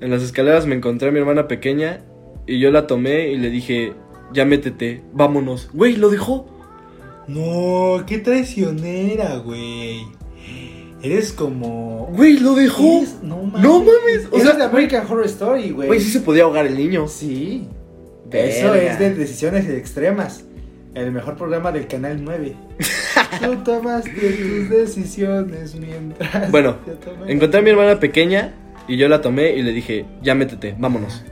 En 0.00 0.10
las 0.10 0.22
escaleras 0.22 0.66
me 0.66 0.74
encontré 0.74 1.08
a 1.08 1.12
mi 1.12 1.18
hermana 1.18 1.48
pequeña 1.48 2.00
y 2.46 2.58
yo 2.60 2.70
la 2.70 2.86
tomé 2.86 3.28
y 3.28 3.36
le 3.38 3.50
dije, 3.50 3.92
ya 4.32 4.44
métete, 4.44 5.02
vámonos. 5.12 5.68
Güey, 5.72 5.96
lo 5.96 6.10
dejó. 6.10 6.46
No, 7.28 8.04
qué 8.06 8.18
traicionera, 8.18 9.36
güey. 9.38 10.06
Eres 11.02 11.32
como. 11.32 12.10
Güey, 12.14 12.38
lo 12.38 12.54
dejó. 12.54 12.98
Eres- 12.98 13.16
No 13.22 13.42
mames. 13.42 13.62
No 13.62 13.78
mames, 13.80 14.28
o 14.30 14.36
sea, 14.36 14.46
sea, 14.50 14.54
de 14.56 14.64
American 14.64 15.04
Horror 15.08 15.26
Story, 15.26 15.70
güey. 15.70 15.88
Güey, 15.88 16.00
sí 16.00 16.10
se 16.10 16.20
podía 16.20 16.44
ahogar 16.44 16.66
el 16.66 16.76
niño. 16.76 17.08
Sí. 17.08 17.66
Verga. 18.30 18.48
Eso 18.48 18.74
es 18.74 18.98
de 18.98 19.14
decisiones 19.14 19.68
extremas. 19.68 20.44
El 20.94 21.10
mejor 21.10 21.36
programa 21.36 21.72
del 21.72 21.86
canal 21.86 22.22
9. 22.22 22.54
Tú 23.42 23.56
tomaste 23.64 24.10
tus 24.10 24.68
decisiones 24.68 25.74
mientras. 25.74 26.50
Bueno, 26.50 26.76
Encontré 27.26 27.60
a 27.60 27.62
mi 27.62 27.70
hermana 27.70 27.98
pequeña 27.98 28.52
y 28.86 28.96
yo 28.96 29.08
la 29.08 29.20
tomé 29.22 29.54
y 29.56 29.62
le 29.62 29.72
dije, 29.72 30.04
ya 30.22 30.34
métete, 30.34 30.74
vámonos. 30.78 31.22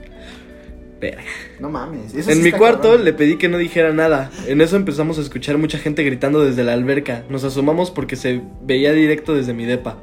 Verga. 1.01 1.23
No 1.59 1.69
mames. 1.69 2.13
eso 2.13 2.29
En 2.29 2.37
sí 2.37 2.43
mi 2.43 2.51
cuarto 2.51 2.83
cabrón. 2.89 3.03
le 3.05 3.13
pedí 3.13 3.37
que 3.37 3.49
no 3.49 3.57
dijera 3.57 3.91
nada. 3.91 4.29
En 4.47 4.61
eso 4.61 4.75
empezamos 4.77 5.17
a 5.17 5.21
escuchar 5.21 5.57
mucha 5.57 5.77
gente 5.79 6.03
gritando 6.03 6.45
desde 6.45 6.63
la 6.63 6.73
alberca. 6.73 7.23
Nos 7.27 7.43
asomamos 7.43 7.89
porque 7.91 8.15
se 8.15 8.41
veía 8.61 8.93
directo 8.93 9.33
desde 9.33 9.53
mi 9.53 9.65
depa. 9.65 9.97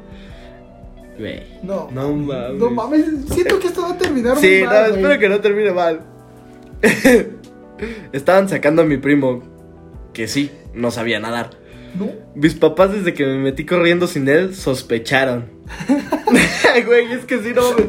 No, 1.62 1.88
No 1.92 2.12
mames. 2.12 2.55
No 2.59 2.70
mames. 2.70 3.05
Siento 3.30 3.59
que 3.61 3.68
esto 3.68 3.82
va 3.82 3.90
a 3.92 3.99
terminar 3.99 4.36
Sí, 4.38 4.46
muy 4.59 4.62
no, 4.62 4.66
mal, 4.70 4.90
güey. 4.90 5.01
espero 5.03 5.20
que 5.20 5.28
no 5.28 5.40
termine 5.40 5.70
mal. 5.72 6.01
Estaban 8.12 8.49
sacando 8.49 8.82
a 8.82 8.84
mi 8.84 8.96
primo. 8.96 9.42
Que 10.12 10.26
sí, 10.28 10.51
no 10.74 10.90
sabía 10.90 11.20
nadar. 11.20 11.51
No. 11.99 12.11
Mis 12.34 12.55
papás 12.55 12.92
desde 12.92 13.14
que 13.14 13.24
me 13.24 13.38
metí 13.38 13.64
corriendo 13.64 14.07
sin 14.07 14.28
él 14.28 14.55
sospecharon. 14.55 15.46
Güey, 16.86 17.12
es 17.12 17.24
que 17.24 17.38
si 17.42 17.53
no 17.53 17.62
me- 17.72 17.88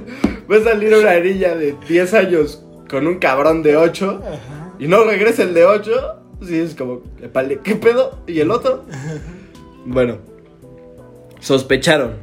va 0.52 0.62
a 0.62 0.64
salir 0.72 0.92
una 0.96 1.20
niña 1.20 1.54
de 1.54 1.76
10 1.88 2.14
años 2.16 2.66
con 2.90 3.08
un 3.08 3.20
cabrón 3.20 3.64
de 3.64 3.78
8 3.78 4.22
Ajá. 4.26 4.74
y 4.80 4.88
no 4.88 5.04
regresa 5.04 5.44
el 5.44 5.54
de 5.54 5.66
8. 5.66 5.92
Sí, 6.46 6.56
es 6.58 6.74
como, 6.76 7.02
"Epale, 7.22 7.60
¿qué 7.64 7.76
pedo? 7.76 8.20
¿Y 8.28 8.40
el 8.40 8.50
otro? 8.52 8.86
Bueno, 9.86 10.18
sospecharon. 11.40 12.14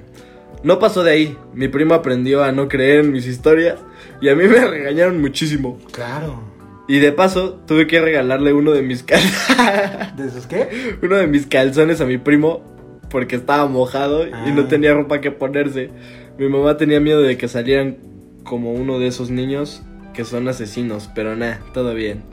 No 0.62 0.78
pasó 0.78 1.04
de 1.04 1.10
ahí. 1.12 1.36
Mi 1.54 1.68
primo 1.68 1.94
aprendió 1.94 2.42
a 2.42 2.52
no 2.52 2.68
creer 2.68 3.00
en 3.04 3.12
mis 3.12 3.26
historias 3.26 3.76
y 4.20 4.28
a 4.28 4.34
mí 4.34 4.44
me 4.48 4.66
regañaron 4.66 5.20
muchísimo. 5.20 5.78
Claro. 5.92 6.40
Y 6.88 6.98
de 7.00 7.12
paso, 7.12 7.60
tuve 7.66 7.86
que 7.86 8.00
regalarle 8.00 8.52
uno 8.52 8.72
de 8.72 8.82
mis 8.82 9.02
calzones. 9.02 10.16
¿De 10.16 10.26
esos 10.26 10.46
qué? 10.46 10.96
uno 11.02 11.16
de 11.16 11.26
mis 11.26 11.46
calzones 11.46 12.00
a 12.00 12.04
mi 12.06 12.18
primo 12.18 12.62
porque 13.10 13.36
estaba 13.36 13.66
mojado 13.66 14.26
y 14.26 14.30
Ah. 14.32 14.52
no 14.54 14.66
tenía 14.66 14.94
ropa 14.94 15.20
que 15.20 15.30
ponerse. 15.30 15.90
Mi 16.38 16.48
mamá 16.48 16.76
tenía 16.76 17.00
miedo 17.00 17.22
de 17.22 17.36
que 17.36 17.48
salieran 17.48 17.98
como 18.44 18.72
uno 18.72 18.98
de 18.98 19.08
esos 19.08 19.30
niños 19.30 19.82
que 20.16 20.24
son 20.24 20.48
asesinos, 20.48 21.08
pero 21.14 21.36
nada, 21.36 21.60
todo 21.74 21.94
bien. 21.94 22.24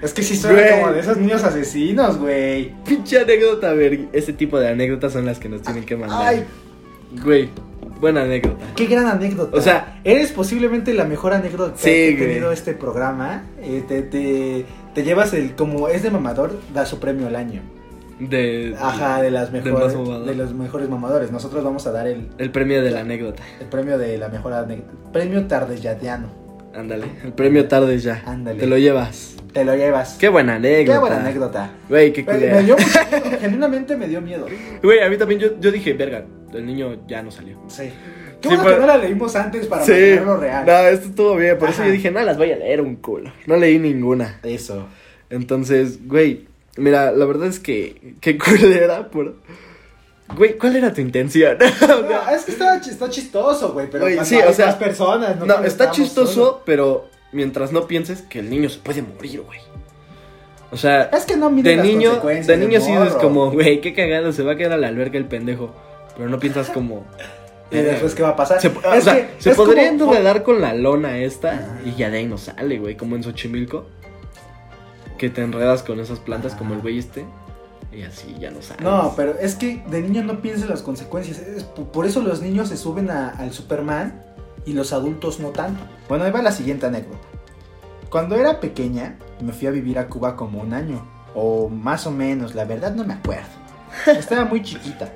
Es 0.00 0.12
que 0.14 0.22
sí 0.22 0.36
son 0.36 0.54
como 0.54 0.92
de 0.92 1.00
esos 1.00 1.16
niños 1.16 1.42
asesinos, 1.42 2.18
güey. 2.18 2.72
Pinche 2.84 3.18
anécdota, 3.20 3.72
ver, 3.72 4.06
ese 4.12 4.32
tipo 4.32 4.58
de 4.60 4.68
anécdotas 4.68 5.12
son 5.12 5.26
las 5.26 5.38
que 5.40 5.48
nos 5.48 5.60
tienen 5.62 5.84
que 5.84 5.96
mandar. 5.96 6.22
Ay, 6.24 6.44
Güey, 7.24 7.48
buena 8.00 8.22
anécdota. 8.22 8.64
qué 8.76 8.86
gran 8.86 9.06
anécdota. 9.06 9.56
O 9.56 9.60
sea- 9.60 10.00
eres 10.04 10.30
posiblemente 10.30 10.92
la 10.94 11.04
mejor 11.04 11.32
anécdota 11.32 11.72
Sí, 11.76 11.88
que 11.88 12.14
ha 12.16 12.26
tenido 12.28 12.52
este 12.52 12.74
programa. 12.74 13.44
Eh, 13.60 13.82
te, 13.88 14.02
te, 14.02 14.66
te 14.94 15.02
llevas 15.02 15.32
el, 15.34 15.54
como 15.56 15.88
es 15.88 16.02
de 16.02 16.10
mamador, 16.10 16.60
da 16.72 16.86
su 16.86 17.00
premio 17.00 17.26
al 17.26 17.34
año. 17.34 17.62
De, 18.20 18.76
Ajá, 18.80 19.22
de 19.22 19.30
las 19.30 19.50
mejores, 19.52 19.94
de 20.26 20.34
los 20.34 20.52
mejores 20.52 20.88
mamadores. 20.88 21.32
Nosotros 21.32 21.64
vamos 21.64 21.86
a 21.86 21.92
dar 21.92 22.06
el, 22.08 22.28
El 22.38 22.50
premio 22.50 22.82
de 22.82 22.90
la 22.90 23.00
anécdota. 23.00 23.42
el 23.60 23.66
premio 23.68 23.96
de 23.96 24.18
la 24.18 24.28
mejor 24.28 24.52
anécdota. 24.52 24.92
Premio 25.12 25.46
Tardelladiano. 25.46 26.47
Ándale, 26.74 27.06
el 27.24 27.32
premio 27.32 27.66
tarde 27.66 27.98
ya. 27.98 28.22
Ándale. 28.26 28.60
Te 28.60 28.66
lo 28.66 28.78
llevas. 28.78 29.36
Te 29.52 29.64
lo 29.64 29.74
llevas. 29.74 30.16
Qué 30.18 30.28
buena 30.28 30.56
anécdota. 30.56 30.92
Qué 30.92 30.98
buena 31.00 31.16
anécdota. 31.20 31.70
Güey, 31.88 32.12
qué 32.12 32.24
culera. 32.24 32.56
me 32.56 32.62
dio 32.64 32.76
mucho 32.78 32.98
miedo, 33.10 33.38
genuinamente 33.40 33.96
me 33.96 34.08
dio 34.08 34.20
miedo. 34.20 34.46
Güey, 34.82 35.00
a 35.00 35.08
mí 35.08 35.16
también 35.16 35.40
yo, 35.40 35.58
yo 35.60 35.72
dije, 35.72 35.94
verga, 35.94 36.24
el 36.52 36.66
niño 36.66 36.98
ya 37.08 37.22
no 37.22 37.30
salió. 37.30 37.58
Sí. 37.68 37.90
Qué 38.40 38.50
Sí, 38.50 38.54
bueno 38.56 38.74
que 38.74 38.80
no 38.80 38.86
la 38.86 38.98
leímos 38.98 39.34
antes 39.34 39.66
para 39.66 39.84
sí, 39.84 39.90
mantenerlo 39.90 40.36
real. 40.36 40.64
no, 40.66 40.78
esto 40.86 41.08
estuvo 41.08 41.34
bien, 41.36 41.58
por 41.58 41.70
eso 41.70 41.84
yo 41.84 41.90
dije, 41.90 42.10
no, 42.12 42.20
las 42.22 42.36
voy 42.36 42.52
a 42.52 42.56
leer 42.56 42.80
un 42.80 42.94
culo. 42.96 43.32
No 43.46 43.56
leí 43.56 43.78
ninguna. 43.80 44.38
Eso. 44.44 44.86
Entonces, 45.30 46.06
güey, 46.06 46.46
mira, 46.76 47.10
la 47.10 47.24
verdad 47.24 47.48
es 47.48 47.58
que, 47.58 48.14
qué 48.20 48.38
culera 48.38 49.08
por... 49.08 49.34
Güey, 50.36 50.56
¿cuál 50.58 50.76
era 50.76 50.92
tu 50.92 51.00
intención? 51.00 51.56
O 51.62 51.68
sea, 51.78 51.96
No, 51.96 52.30
es 52.30 52.44
que 52.44 52.52
está, 52.52 52.80
ch- 52.80 52.88
está 52.90 53.08
chistoso, 53.08 53.72
güey, 53.72 53.88
pero 53.90 54.04
Güey, 54.04 54.18
sí, 54.24 54.36
o 54.36 54.52
sea, 54.52 54.78
personas, 54.78 55.36
no, 55.38 55.46
no, 55.46 55.64
está 55.64 55.90
chistoso, 55.90 56.62
pero 56.64 57.08
mientras 57.32 57.72
no 57.72 57.86
pienses 57.86 58.22
que 58.22 58.38
el 58.40 58.50
niño 58.50 58.68
se 58.68 58.78
puede 58.78 59.02
morir, 59.02 59.40
güey. 59.42 59.58
O 60.70 60.76
sea, 60.76 61.04
Es 61.04 61.24
que 61.24 61.36
no 61.36 61.48
miren 61.50 61.64
de 61.72 61.76
las 61.78 61.86
niño, 61.86 62.08
consecuencias 62.10 62.46
de 62.46 62.56
niño 62.66 62.80
sí 62.80 62.92
dices 62.92 63.08
morro. 63.14 63.18
como, 63.20 63.50
güey, 63.52 63.80
qué 63.80 63.94
cagado, 63.94 64.32
se 64.32 64.42
va 64.42 64.52
a 64.52 64.56
quedar 64.56 64.72
a 64.72 64.76
la 64.76 64.88
alberca 64.88 65.16
el 65.16 65.24
pendejo. 65.24 65.74
Pero 66.16 66.28
no 66.28 66.38
piensas 66.38 66.68
como... 66.70 67.04
Y 67.70 67.76
después, 67.76 68.14
¿qué 68.14 68.22
va 68.22 68.30
a 68.30 68.36
pasar? 68.36 68.60
Se, 68.62 68.68
Es 68.68 68.74
o 68.76 69.00
sea, 69.02 69.14
que 69.14 69.28
se 69.42 69.50
es 69.50 69.56
podría 69.56 69.90
como- 69.98 70.12
enredar 70.14 70.42
con 70.42 70.60
la 70.62 70.72
lona 70.72 71.18
esta 71.18 71.78
y 71.84 71.94
ya 71.96 72.08
de 72.08 72.18
ahí 72.18 72.26
no 72.26 72.38
sale, 72.38 72.78
güey, 72.78 72.96
como 72.96 73.14
en 73.14 73.22
Xochimilco. 73.22 73.84
Que 75.18 75.28
te 75.30 75.42
enredas 75.42 75.82
con 75.82 76.00
esas 76.00 76.18
plantas 76.18 76.54
como 76.54 76.72
el 76.74 76.80
güey 76.80 76.98
este 76.98 77.24
y 77.92 78.02
así 78.02 78.36
ya 78.38 78.50
no 78.50 78.62
sales. 78.62 78.82
No, 78.82 79.14
pero 79.16 79.38
es 79.38 79.54
que 79.54 79.82
de 79.88 80.02
niño 80.02 80.22
no 80.22 80.40
pienses 80.40 80.68
las 80.68 80.82
consecuencias. 80.82 81.40
Por 81.92 82.06
eso 82.06 82.20
los 82.20 82.42
niños 82.42 82.68
se 82.68 82.76
suben 82.76 83.10
al 83.10 83.52
Superman 83.52 84.22
y 84.66 84.72
los 84.72 84.92
adultos 84.92 85.40
no 85.40 85.48
tanto. 85.48 85.82
Bueno, 86.08 86.24
ahí 86.24 86.30
va 86.30 86.42
la 86.42 86.52
siguiente 86.52 86.86
anécdota. 86.86 87.26
Cuando 88.10 88.36
era 88.36 88.60
pequeña, 88.60 89.18
me 89.40 89.52
fui 89.52 89.68
a 89.68 89.70
vivir 89.70 89.98
a 89.98 90.08
Cuba 90.08 90.36
como 90.36 90.60
un 90.60 90.74
año. 90.74 91.06
O 91.34 91.68
más 91.68 92.06
o 92.06 92.10
menos, 92.10 92.54
la 92.54 92.64
verdad 92.64 92.94
no 92.94 93.04
me 93.04 93.14
acuerdo. 93.14 93.48
Estaba 94.06 94.44
muy 94.44 94.62
chiquita. 94.62 95.12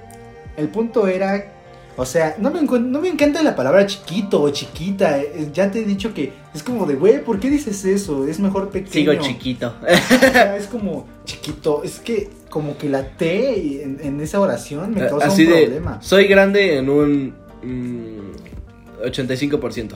El 0.57 0.69
punto 0.69 1.07
era... 1.07 1.62
O 1.97 2.07
sea, 2.07 2.37
no 2.39 2.51
me, 2.51 2.63
no 2.63 3.01
me 3.01 3.09
encanta 3.09 3.43
la 3.43 3.55
palabra 3.55 3.87
chiquito 3.87 4.41
o 4.43 4.51
chiquita. 4.51 5.19
eh, 5.21 5.51
Ya 5.53 5.71
te 5.71 5.81
he 5.81 5.85
dicho 5.85 6.15
que 6.15 6.33
es 6.55 6.63
como 6.63 6.87
de, 6.87 6.95
güey, 6.95 7.23
¿por 7.23 7.39
qué 7.39 7.51
dices 7.51 7.85
eso? 7.85 8.27
Es 8.27 8.41
mejor 8.41 8.71
pequeño. 8.71 9.13
Sigo 9.13 9.15
chiquito. 9.23 9.75
O 9.83 9.87
sea, 10.33 10.57
es 10.59 10.67
como 10.69 11.07
chiquito. 11.25 11.83
Es 11.85 11.99
que 12.01 12.31
como 12.49 12.77
que 12.79 12.89
la 12.89 13.09
T 13.17 13.83
en, 13.83 13.99
en 14.03 14.21
esa 14.21 14.41
oración 14.41 14.95
me 14.95 15.07
causa 15.07 15.27
así 15.27 15.45
un 15.47 15.53
de, 15.53 15.63
problema. 15.63 15.99
soy 16.03 16.27
grande 16.27 16.79
en 16.79 16.89
un 16.89 17.35
mm, 17.63 19.03
85%. 19.07 19.91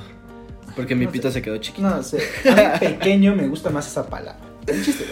Porque 0.74 0.94
mi 0.94 1.06
No 1.06 1.12
pito 1.12 1.28
sé. 1.28 1.34
se 1.34 1.42
quedó 1.42 1.56
chiquito. 1.58 1.88
No 1.88 2.02
sé. 2.02 2.18
A 2.50 2.72
mí 2.74 2.78
pequeño 2.88 3.34
me 3.34 3.48
gusta 3.48 3.70
más 3.70 3.86
esa 3.86 4.06
palabra. 4.06 4.38
El 4.66 4.84
chiste. 4.84 5.04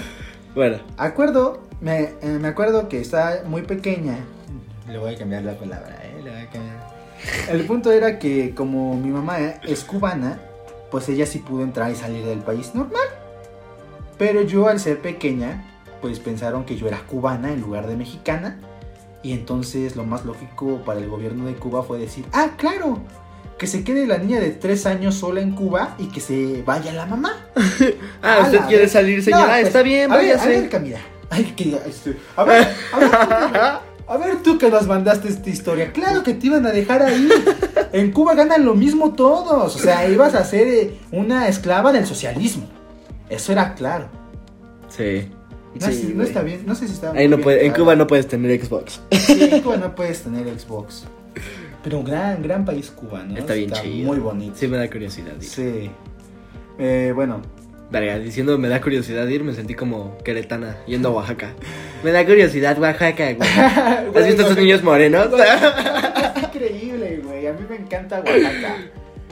Bueno, 0.54 0.78
Acuerdo, 0.98 1.62
me, 1.80 2.00
eh, 2.20 2.38
me 2.40 2.48
acuerdo 2.48 2.88
que 2.88 3.00
estaba 3.00 3.36
muy 3.46 3.62
pequeña. 3.62 4.18
Le 4.90 4.98
voy 4.98 5.14
a 5.14 5.18
cambiar 5.18 5.42
la 5.44 5.54
palabra, 5.58 5.98
¿eh? 6.04 6.13
El 7.48 7.64
punto 7.66 7.92
era 7.92 8.18
que 8.18 8.54
como 8.54 8.96
mi 8.96 9.08
mamá 9.10 9.38
es 9.62 9.84
cubana, 9.84 10.40
pues 10.90 11.08
ella 11.08 11.26
sí 11.26 11.38
pudo 11.38 11.62
entrar 11.62 11.90
y 11.90 11.94
salir 11.94 12.24
del 12.24 12.40
país 12.40 12.74
normal. 12.74 13.08
Pero 14.18 14.42
yo 14.42 14.68
al 14.68 14.78
ser 14.78 15.00
pequeña, 15.00 15.64
pues 16.00 16.20
pensaron 16.20 16.64
que 16.64 16.76
yo 16.76 16.86
era 16.86 16.98
cubana 17.00 17.52
en 17.52 17.60
lugar 17.60 17.86
de 17.86 17.96
mexicana. 17.96 18.58
Y 19.22 19.32
entonces 19.32 19.96
lo 19.96 20.04
más 20.04 20.24
lógico 20.24 20.82
para 20.84 21.00
el 21.00 21.08
gobierno 21.08 21.46
de 21.46 21.54
Cuba 21.54 21.82
fue 21.82 21.98
decir, 21.98 22.26
ah, 22.32 22.50
claro, 22.58 22.98
que 23.58 23.66
se 23.66 23.82
quede 23.82 24.06
la 24.06 24.18
niña 24.18 24.38
de 24.38 24.50
tres 24.50 24.84
años 24.84 25.14
sola 25.14 25.40
en 25.40 25.52
Cuba 25.52 25.94
y 25.98 26.08
que 26.08 26.20
se 26.20 26.62
vaya 26.62 26.92
la 26.92 27.06
mamá. 27.06 27.32
ah, 28.22 28.40
usted 28.42 28.60
la 28.60 28.66
quiere 28.66 28.82
vez. 28.82 28.92
salir, 28.92 29.18
No, 29.18 29.24
señora, 29.24 29.46
pues, 29.54 29.66
está 29.66 29.82
bien, 29.82 30.12
a 30.12 30.16
ver, 30.16 30.24
a 30.24 30.36
váyase. 30.36 30.48
ver, 30.48 30.68
Camila. 30.68 30.98
Ay, 31.30 31.44
que, 31.56 31.80
este, 31.86 32.18
a 32.36 32.44
ver, 32.44 32.68
a 32.92 32.98
ver, 32.98 33.80
a 34.06 34.16
ver 34.16 34.42
tú 34.42 34.58
que 34.58 34.70
nos 34.70 34.86
mandaste 34.86 35.28
esta 35.28 35.48
historia. 35.50 35.92
Claro 35.92 36.22
que 36.22 36.34
te 36.34 36.46
iban 36.46 36.66
a 36.66 36.70
dejar 36.70 37.02
ahí. 37.02 37.28
En 37.92 38.10
Cuba 38.10 38.34
ganan 38.34 38.64
lo 38.64 38.74
mismo 38.74 39.12
todos. 39.12 39.76
O 39.76 39.78
sea, 39.78 40.08
ibas 40.08 40.34
a 40.34 40.44
ser 40.44 40.66
eh, 40.66 40.98
una 41.12 41.48
esclava 41.48 41.92
del 41.92 42.06
socialismo. 42.06 42.66
Eso 43.30 43.52
era 43.52 43.74
claro. 43.74 44.08
Sí. 44.88 45.30
No, 45.80 45.86
Sí, 45.90 46.16
está 46.20 46.42
bien, 46.42 46.62
no 46.66 46.74
sé 46.76 46.86
si 46.86 46.94
está 46.94 47.10
Ahí 47.12 47.28
no 47.28 47.36
muy 47.36 47.44
puede, 47.44 47.60
bien 47.60 47.72
en. 47.72 47.80
Cuba 47.80 47.96
no 47.96 48.06
puedes 48.06 48.28
tener 48.28 48.64
Xbox. 48.64 49.00
Sí, 49.10 49.48
en 49.50 49.60
Cuba 49.62 49.76
no 49.76 49.94
puedes 49.94 50.22
tener 50.22 50.46
Xbox. 50.58 51.04
Pero 51.82 51.98
un 51.98 52.04
gran, 52.04 52.42
gran 52.42 52.64
país 52.64 52.90
Cuba, 52.90 53.22
¿no? 53.24 53.36
Está 53.36 53.54
bien 53.54 53.70
chido. 53.70 54.06
Muy 54.06 54.18
bonito. 54.18 54.54
Sí, 54.56 54.68
me 54.68 54.76
da 54.76 54.88
curiosidad. 54.88 55.32
Sí. 55.40 55.90
Eh, 56.78 57.12
bueno, 57.14 57.42
Verga, 57.90 58.18
diciendo 58.18 58.58
me 58.58 58.68
da 58.68 58.80
curiosidad 58.80 59.26
ir, 59.28 59.44
me 59.44 59.52
sentí 59.52 59.74
como 59.74 60.18
queretana 60.18 60.76
yendo 60.86 61.10
a 61.10 61.12
Oaxaca. 61.12 61.52
Me 62.02 62.12
da 62.12 62.24
curiosidad 62.24 62.78
Oaxaca, 62.78 63.32
güey. 63.32 63.48
¿Has 63.50 64.26
visto 64.26 64.42
a 64.42 64.46
esos 64.46 64.56
niños 64.56 64.82
morenos? 64.82 65.28
Es 65.32 66.42
increíble, 66.42 67.20
güey. 67.24 67.46
A 67.46 67.52
mí 67.52 67.64
me 67.68 67.76
encanta 67.76 68.20
Oaxaca. 68.20 68.76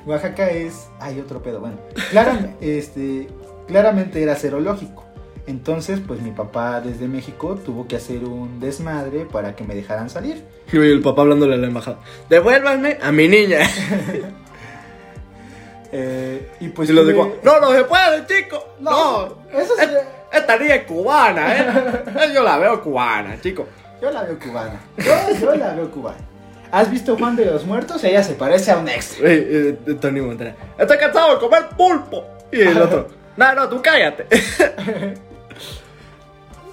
Oaxaca 0.06 0.50
es. 0.50 0.88
Hay 1.00 1.18
otro 1.20 1.42
pedo. 1.42 1.60
Bueno, 1.60 1.76
claramente, 2.10 2.78
este, 2.78 3.28
claramente 3.66 4.22
era 4.22 4.36
serológico. 4.36 5.04
Entonces, 5.46 6.00
pues 6.06 6.20
mi 6.20 6.30
papá 6.30 6.80
desde 6.80 7.08
México 7.08 7.56
tuvo 7.56 7.88
que 7.88 7.96
hacer 7.96 8.24
un 8.24 8.60
desmadre 8.60 9.24
para 9.24 9.56
que 9.56 9.64
me 9.64 9.74
dejaran 9.74 10.08
salir. 10.08 10.44
Y 10.72 10.76
el 10.76 11.00
papá 11.00 11.22
hablándole 11.22 11.54
a 11.54 11.58
la 11.58 11.66
embajada. 11.66 11.98
Devuélvanme 12.30 12.98
a 13.02 13.10
mi 13.10 13.28
niña. 13.28 13.58
Eh, 15.92 16.50
y 16.60 16.68
pues. 16.68 16.88
y 16.88 16.92
lo 16.92 17.02
tuve- 17.02 17.12
dijo, 17.12 17.36
no, 17.42 17.60
no 17.60 17.72
se 17.72 17.84
puede, 17.84 18.26
chico. 18.26 18.76
No. 18.80 19.26
Eso 19.52 19.74
sí. 19.76 19.84
Es- 19.84 20.38
Esta 20.40 20.56
niña 20.56 20.76
es 20.76 20.84
cubana, 20.84 21.54
¿eh? 21.54 22.32
Yo 22.34 22.42
la 22.42 22.56
veo 22.56 22.82
cubana, 22.82 23.38
chico. 23.42 23.66
Yo 24.00 24.10
la 24.10 24.22
veo 24.22 24.38
cubana. 24.38 24.80
Yo, 24.96 25.12
yo 25.38 25.54
la 25.54 25.74
veo 25.74 25.90
cubana. 25.90 26.16
¿Has 26.70 26.90
visto 26.90 27.16
Juan 27.18 27.36
de 27.36 27.44
los 27.44 27.66
Muertos? 27.66 28.02
Ella 28.02 28.22
se 28.22 28.32
parece 28.32 28.70
a 28.70 28.78
un 28.78 28.88
ex. 28.88 29.18
Eh, 29.20 29.76
eh, 29.86 29.94
Tony 30.00 30.22
Montana. 30.22 30.54
Estoy 30.78 30.96
cansado 30.96 31.34
de 31.34 31.38
comer 31.40 31.68
pulpo. 31.76 32.24
Y 32.50 32.62
el 32.62 32.80
otro. 32.80 33.08
No, 33.36 33.54
no, 33.54 33.68
tú 33.68 33.82
cállate. 33.82 34.26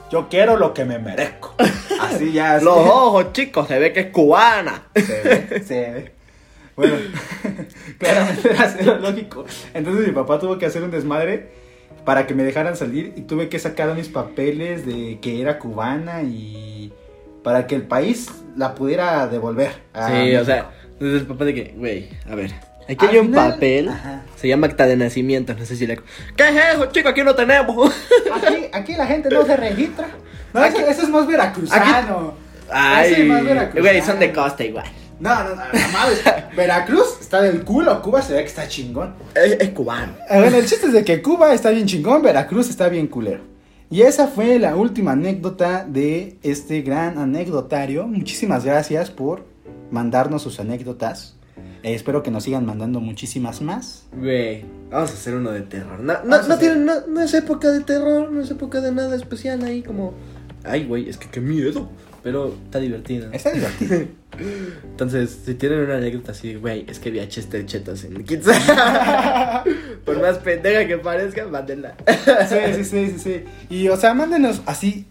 Yo 0.10 0.28
quiero 0.30 0.58
lo 0.58 0.74
que 0.74 0.86
me 0.86 0.98
merezco. 0.98 1.54
Así 2.02 2.32
ya. 2.32 2.56
así. 2.56 2.66
Los 2.66 2.78
ojos, 2.78 3.32
chicos, 3.34 3.68
se 3.68 3.78
ve 3.78 3.94
que 3.94 4.00
es 4.00 4.08
cubana. 4.08 4.84
Se 4.96 5.22
ve, 5.22 5.64
se 5.64 5.80
ve. 5.92 6.14
Bueno, 6.80 6.96
claramente 7.98 8.50
era 8.52 8.70
cero 8.78 8.98
lógico. 9.02 9.46
Entonces 9.74 10.08
mi 10.08 10.14
papá 10.14 10.40
tuvo 10.40 10.58
que 10.58 10.66
hacer 10.66 10.84
un 10.84 10.92
desmadre 10.92 11.50
para 12.06 12.26
que 12.26 12.34
me 12.34 12.44
dejaran 12.44 12.76
salir 12.78 13.14
y 13.18 13.22
tuve 13.22 13.50
que 13.50 13.60
sacar 13.60 13.94
mis 13.96 14.08
papeles 14.08 14.86
de 14.86 15.20
que 15.22 15.42
era 15.42 15.60
cubana 15.60 16.22
y 16.24 16.94
para 17.44 17.68
que 17.68 17.76
el 17.76 17.82
país 17.84 18.30
la 18.56 18.76
pudiera 18.76 19.28
devolver. 19.28 19.72
a 19.94 20.08
Sí, 20.08 20.14
México. 20.14 20.42
o 20.42 20.46
sea, 20.46 20.72
desde 21.00 21.18
el 21.18 21.26
papá 21.28 21.46
de 21.46 21.54
que, 21.54 21.74
güey, 21.78 22.10
a 22.30 22.36
ver. 22.36 22.54
Aquí 22.88 23.06
Al 23.06 23.12
hay 23.12 23.18
un 23.20 23.26
final- 23.28 23.52
papel. 23.54 23.90
Ajá. 23.90 24.22
Se 24.36 24.48
llama 24.48 24.68
acta 24.68 24.88
de 24.88 24.96
nacimiento. 24.96 25.54
No 25.54 25.66
sé 25.66 25.76
si 25.76 25.86
le. 25.86 25.98
¿Qué 26.36 26.44
es 26.50 26.56
eso, 26.74 26.86
chico? 26.88 27.10
Aquí 27.10 27.22
no 27.24 27.36
tenemos. 27.36 27.94
Aquí, 28.34 28.56
aquí 28.72 28.94
la 28.96 29.06
gente 29.06 29.30
no 29.30 29.46
se 29.46 29.56
registra. 29.58 30.08
No, 30.54 30.64
eso, 30.66 30.80
eso 30.80 31.02
es 31.04 31.10
más 31.10 31.28
veracruzano. 31.28 32.34
Ay, 32.72 33.12
Ese 33.12 33.22
es 33.22 33.28
más 33.28 33.44
veracruzano. 33.44 33.82
güey, 33.82 34.02
son 34.02 34.20
de 34.20 34.32
costa 34.34 34.64
igual. 34.64 34.86
No, 35.20 35.44
no, 35.44 35.50
no, 35.50 35.56
no 35.56 35.92
mames. 35.94 36.24
Veracruz 36.56 37.18
está 37.20 37.42
del 37.42 37.64
culo, 37.64 38.02
Cuba 38.02 38.22
se 38.22 38.34
ve 38.34 38.42
que 38.42 38.48
está 38.48 38.68
chingón. 38.68 39.16
Es, 39.36 39.58
es 39.60 39.70
cubano. 39.70 40.14
Bueno, 40.30 40.58
el 40.58 40.66
chiste 40.66 40.88
es 40.88 40.94
de 40.94 41.04
que 41.04 41.22
Cuba 41.22 41.54
está 41.54 41.72
bien 41.72 41.86
chingón, 41.86 42.22
Veracruz 42.22 42.70
está 42.70 42.88
bien 42.90 43.08
culero. 43.08 43.44
Y 43.92 44.04
esa 44.04 44.28
fue 44.28 44.60
la 44.60 44.76
última 44.76 45.14
anécdota 45.14 45.84
de 45.84 46.38
este 46.44 46.82
gran 46.82 47.18
anecdotario. 47.18 48.06
Muchísimas 48.06 48.64
gracias 48.64 49.10
por 49.10 49.46
mandarnos 49.90 50.44
sus 50.44 50.60
anécdotas. 50.60 51.36
Eh, 51.82 51.96
espero 51.96 52.22
que 52.22 52.30
nos 52.30 52.44
sigan 52.44 52.66
mandando 52.66 53.00
muchísimas 53.00 53.62
más. 53.62 54.04
Güey, 54.16 54.64
vamos 54.92 55.10
a 55.12 55.14
hacer 55.14 55.34
uno 55.34 55.52
de 55.52 55.62
terror. 55.62 56.00
No, 56.00 56.14
no, 56.24 56.42
no, 56.48 56.76
no, 56.76 57.08
no 57.08 57.22
es 57.22 57.34
época 57.34 57.72
de 57.72 57.82
terror, 57.82 58.32
no 58.32 58.42
es 58.42 58.52
época 58.52 58.80
de 58.80 58.92
nada 58.92 59.16
especial 59.16 59.64
ahí 59.64 59.82
como... 59.82 60.14
Ay, 60.64 60.86
güey, 60.86 61.10
es 61.10 61.18
que 61.18 61.30
qué 61.30 61.40
miedo. 61.40 61.90
Pero 62.24 62.54
está 62.66 62.80
divertido. 62.80 63.30
Está 63.32 63.52
divertido. 63.52 64.02
Entonces, 64.84 65.40
si 65.46 65.54
tienen 65.56 65.80
una 65.80 65.96
anécdota 65.98 66.32
así, 66.32 66.56
güey, 66.56 66.86
es 66.88 67.00
que 67.00 67.12
vi 67.12 67.20
a 67.20 67.28
Chester 67.28 67.66
Chetos 67.66 68.04
en 68.04 68.24
Kids. 68.24 68.46
Por 70.06 70.22
más 70.22 70.38
pendeja 70.40 70.86
que 70.88 70.98
parezca, 70.98 71.46
mándenla. 71.48 71.96
Sí, 72.48 72.56
sí, 72.76 72.84
sí, 72.86 73.08
sí, 73.08 73.20
sí. 73.20 73.44
Y, 73.70 73.90
o 73.90 73.98
sea, 73.98 74.14
mándenos 74.14 74.62
así. 74.66 75.06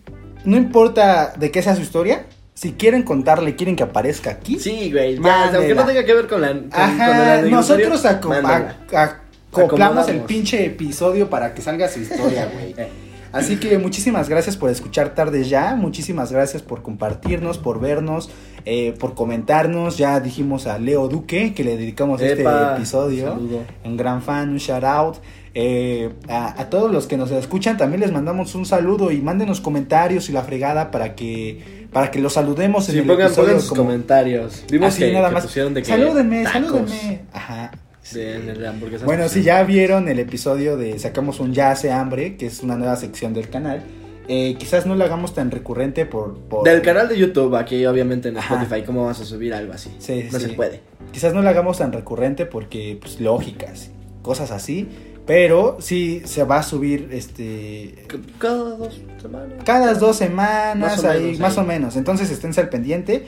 No 0.45 0.57
importa 0.57 1.35
de 1.37 1.51
qué 1.51 1.63
sea 1.63 1.75
su 1.77 1.83
historia. 1.83 2.27
Si 2.55 2.73
quieren 2.73 3.03
contarle, 3.03 3.55
quieren 3.55 3.77
que 3.77 3.83
aparezca 3.85 4.31
aquí. 4.31 4.59
Sí, 4.59 4.91
güey, 4.91 5.21
ya, 5.23 5.51
aunque 5.55 5.75
no 5.75 5.85
tenga 5.85 6.05
que 6.05 6.15
ver 6.15 6.27
con 6.27 6.41
la. 6.41 6.49
Con, 6.49 6.71
con 6.71 6.81
Ajá, 6.81 7.33
anecdotario, 7.39 7.57
nosotros 7.57 8.05
aco- 8.05 8.29
mándela. 8.29 8.77
a- 8.93 9.21
acoplamos 9.53 10.09
el 10.09 10.21
pinche 10.23 10.65
episodio 10.67 11.31
para 11.31 11.55
que 11.55 11.63
salga 11.63 11.89
su 11.89 12.01
historia, 12.01 12.51
güey. 12.53 12.75
Así 13.33 13.57
que 13.57 13.77
muchísimas 13.79 14.29
gracias 14.29 14.57
por 14.57 14.71
escuchar 14.71 15.15
tarde 15.15 15.45
ya, 15.45 15.75
muchísimas 15.75 16.33
gracias 16.33 16.63
por 16.63 16.83
compartirnos, 16.83 17.59
por 17.59 17.79
vernos, 17.81 18.31
eh, 18.65 18.95
por 18.99 19.15
comentarnos. 19.15 19.99
Ya 19.99 20.19
dijimos 20.21 20.67
a 20.67 20.79
Leo 20.79 21.09
Duque 21.09 21.53
que 21.55 21.63
le 21.65 21.77
dedicamos 21.77 22.21
Epa, 22.23 22.63
este 22.63 22.77
episodio. 22.77 23.29
saludo. 23.29 23.61
Un 23.85 23.97
gran 23.97 24.23
fan, 24.23 24.49
un 24.51 24.57
shout 24.59 24.85
out. 24.85 25.17
Eh, 25.55 26.11
a, 26.29 26.61
a 26.61 26.71
todos 26.71 26.91
los 26.91 27.07
que 27.07 27.17
nos 27.17 27.31
escuchan 27.33 27.77
también 27.77 28.01
les 28.01 28.13
mandamos 28.13 28.55
un 28.55 28.65
saludo 28.65 29.11
y 29.11 29.21
mándenos 29.21 29.61
comentarios 29.61 30.29
y 30.29 30.33
la 30.33 30.43
fregada 30.43 30.91
para 30.91 31.15
que 31.17 31.89
para 31.93 32.11
que 32.11 32.21
los 32.21 32.35
saludemos 32.35 32.85
Sí, 32.85 32.93
en 32.93 32.99
el 32.99 33.07
pongan, 33.07 33.27
episodio 33.27 33.47
pongan 33.49 33.61
sus 33.63 33.71
como- 33.71 33.85
comentarios. 33.85 34.63
Vimos 34.71 34.89
así 34.89 35.05
que, 35.05 35.13
nada 35.13 35.29
que 35.29 35.35
más. 35.35 35.45
pusieron 35.45 35.75
de 35.75 35.83
que 35.83 35.89
salúdenme, 35.89 36.45
tacos 36.45 36.53
salúdenme. 36.63 37.21
Ajá. 37.33 37.71
De, 38.13 38.67
hamburguesas 38.69 39.05
Bueno, 39.07 39.29
si 39.29 39.43
ya 39.43 39.63
vieron 39.63 40.09
el 40.09 40.19
episodio 40.19 40.77
de 40.77 40.99
Sacamos 40.99 41.41
un 41.41 41.53
Ya 41.53 41.71
hace 41.71 41.91
hambre, 41.93 42.37
que 42.37 42.47
es 42.47 42.63
una 42.63 42.77
nueva 42.77 42.97
sección 42.97 43.35
del 43.35 43.49
canal, 43.49 43.83
eh, 44.29 44.57
quizás 44.59 44.87
no 44.87 44.95
lo 44.95 45.05
hagamos 45.05 45.35
tan 45.35 45.51
recurrente 45.51 46.05
por... 46.07 46.39
por- 46.39 46.65
Del 46.65 46.83
canal 46.83 47.09
de 47.09 47.19
YouTube, 47.19 47.55
aquí 47.57 47.85
obviamente 47.87 48.29
en 48.29 48.39
Ajá. 48.39 48.55
Spotify, 48.63 48.85
¿cómo 48.87 49.05
vas 49.07 49.21
a 49.21 49.25
subir 49.25 49.55
algo 49.55 49.73
así? 49.73 49.91
Sí, 49.99 50.29
no 50.33 50.39
sí. 50.39 50.47
se 50.47 50.53
puede. 50.55 50.81
Quizás 51.13 51.33
no 51.35 51.43
lo 51.43 51.49
hagamos 51.49 51.79
tan 51.79 51.93
recurrente 51.93 52.45
porque, 52.47 52.99
pues, 53.01 53.21
lógicas, 53.21 53.91
cosas 54.23 54.51
así, 54.51 54.87
pero 55.27 55.77
sí 55.81 56.23
se 56.25 56.45
va 56.45 56.59
a 56.59 56.63
subir, 56.63 57.09
este... 57.13 58.07
Cada 58.39 58.77
dos 58.77 59.01
semanas. 59.21 59.53
Cada 59.65 59.95
dos 59.95 60.17
semanas, 60.17 60.77
Más 60.79 61.05
o 61.05 61.09
ahí, 61.11 61.23
menos, 61.25 61.39
más 61.41 61.59
ahí. 61.59 61.65
o 61.65 61.67
menos. 61.67 61.97
Entonces 61.97 62.31
esténse 62.31 62.61
al 62.61 62.69
pendiente. 62.69 63.27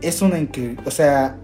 Es 0.00 0.22
una 0.22 0.36
O 0.86 0.90
sea, 0.90 1.36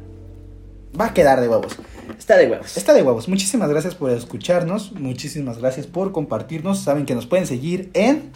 va 0.98 1.06
a 1.06 1.14
quedar 1.14 1.40
de 1.40 1.48
huevos. 1.48 1.76
Está 2.16 2.36
de 2.36 2.46
huevos. 2.46 2.76
Está 2.76 2.94
de 2.94 3.02
huevos. 3.02 3.28
Muchísimas 3.28 3.70
gracias 3.70 3.94
por 3.94 4.10
escucharnos. 4.10 4.92
Muchísimas 4.92 5.58
gracias 5.58 5.86
por 5.86 6.12
compartirnos. 6.12 6.80
Saben 6.80 7.06
que 7.06 7.14
nos 7.14 7.26
pueden 7.26 7.46
seguir 7.46 7.90
en. 7.94 8.30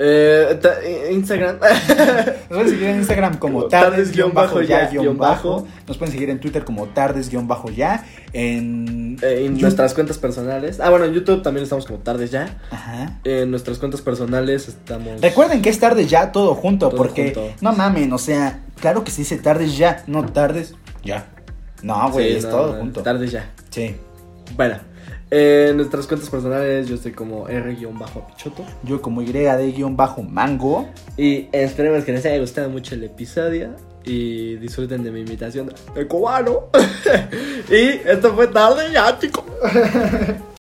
Eh, 0.00 0.60
eh, 0.84 1.10
Instagram. 1.12 1.58
Nos 1.58 2.46
pueden 2.48 2.68
seguir 2.68 2.86
en 2.86 2.96
Instagram 2.98 3.38
como 3.38 3.64
tardes-ya-bajo. 3.64 5.66
Nos 5.88 5.98
pueden 5.98 6.12
seguir 6.12 6.30
en 6.30 6.38
Twitter 6.38 6.64
como 6.64 6.86
tardes-ya. 6.86 8.04
En. 8.32 9.16
Eh, 9.22 9.46
en 9.46 9.60
nuestras 9.60 9.94
cuentas 9.94 10.18
personales. 10.18 10.78
Ah, 10.78 10.90
bueno, 10.90 11.06
en 11.06 11.14
YouTube 11.14 11.42
también 11.42 11.64
estamos 11.64 11.84
como 11.84 11.98
tardes 11.98 12.30
ya. 12.30 12.58
Ajá. 12.70 13.18
En 13.24 13.50
nuestras 13.50 13.78
cuentas 13.78 14.00
personales 14.00 14.68
estamos. 14.68 15.20
Recuerden 15.20 15.62
que 15.62 15.70
es 15.70 15.80
tardes 15.80 16.08
ya 16.08 16.30
todo 16.30 16.54
junto, 16.54 16.90
Todo 16.90 16.96
porque 16.96 17.32
junto. 17.34 17.52
no 17.60 17.72
mamen, 17.72 18.12
o 18.12 18.18
sea, 18.18 18.60
claro 18.80 19.02
que 19.02 19.10
se 19.10 19.22
dice 19.22 19.36
tardes 19.38 19.76
ya, 19.76 20.04
no 20.06 20.24
tardes 20.26 20.76
ya. 21.02 21.26
No, 21.82 22.10
güey, 22.10 22.32
Sí, 22.32 22.36
es 22.38 22.44
no, 22.44 22.50
todo 22.50 22.72
no, 22.72 22.80
junto. 22.80 23.02
Tardes 23.02 23.30
ya. 23.30 23.50
Sí. 23.70 23.94
Bueno, 24.56 24.78
en 25.30 25.76
nuestras 25.76 26.06
cuentas 26.06 26.30
personales 26.30 26.88
yo 26.88 26.94
estoy 26.94 27.12
como 27.12 27.48
R-Pichoto. 27.48 28.64
Yo 28.82 29.02
como 29.02 29.22
Y 29.22 29.30
de 29.30 29.72
guion 29.72 29.96
bajo 29.96 30.22
mango. 30.22 30.88
Y 31.16 31.48
esperemos 31.52 32.04
que 32.04 32.12
les 32.12 32.24
haya 32.24 32.38
gustado 32.38 32.70
mucho 32.70 32.94
el 32.94 33.04
episodio. 33.04 33.70
Y 34.04 34.56
disfruten 34.56 35.04
de 35.04 35.10
mi 35.10 35.20
imitación 35.20 35.72
de 35.94 36.06
cubano. 36.06 36.68
y 37.70 38.08
esto 38.08 38.34
fue 38.34 38.46
tarde 38.46 38.90
ya, 38.92 39.18
chicos. 39.18 39.44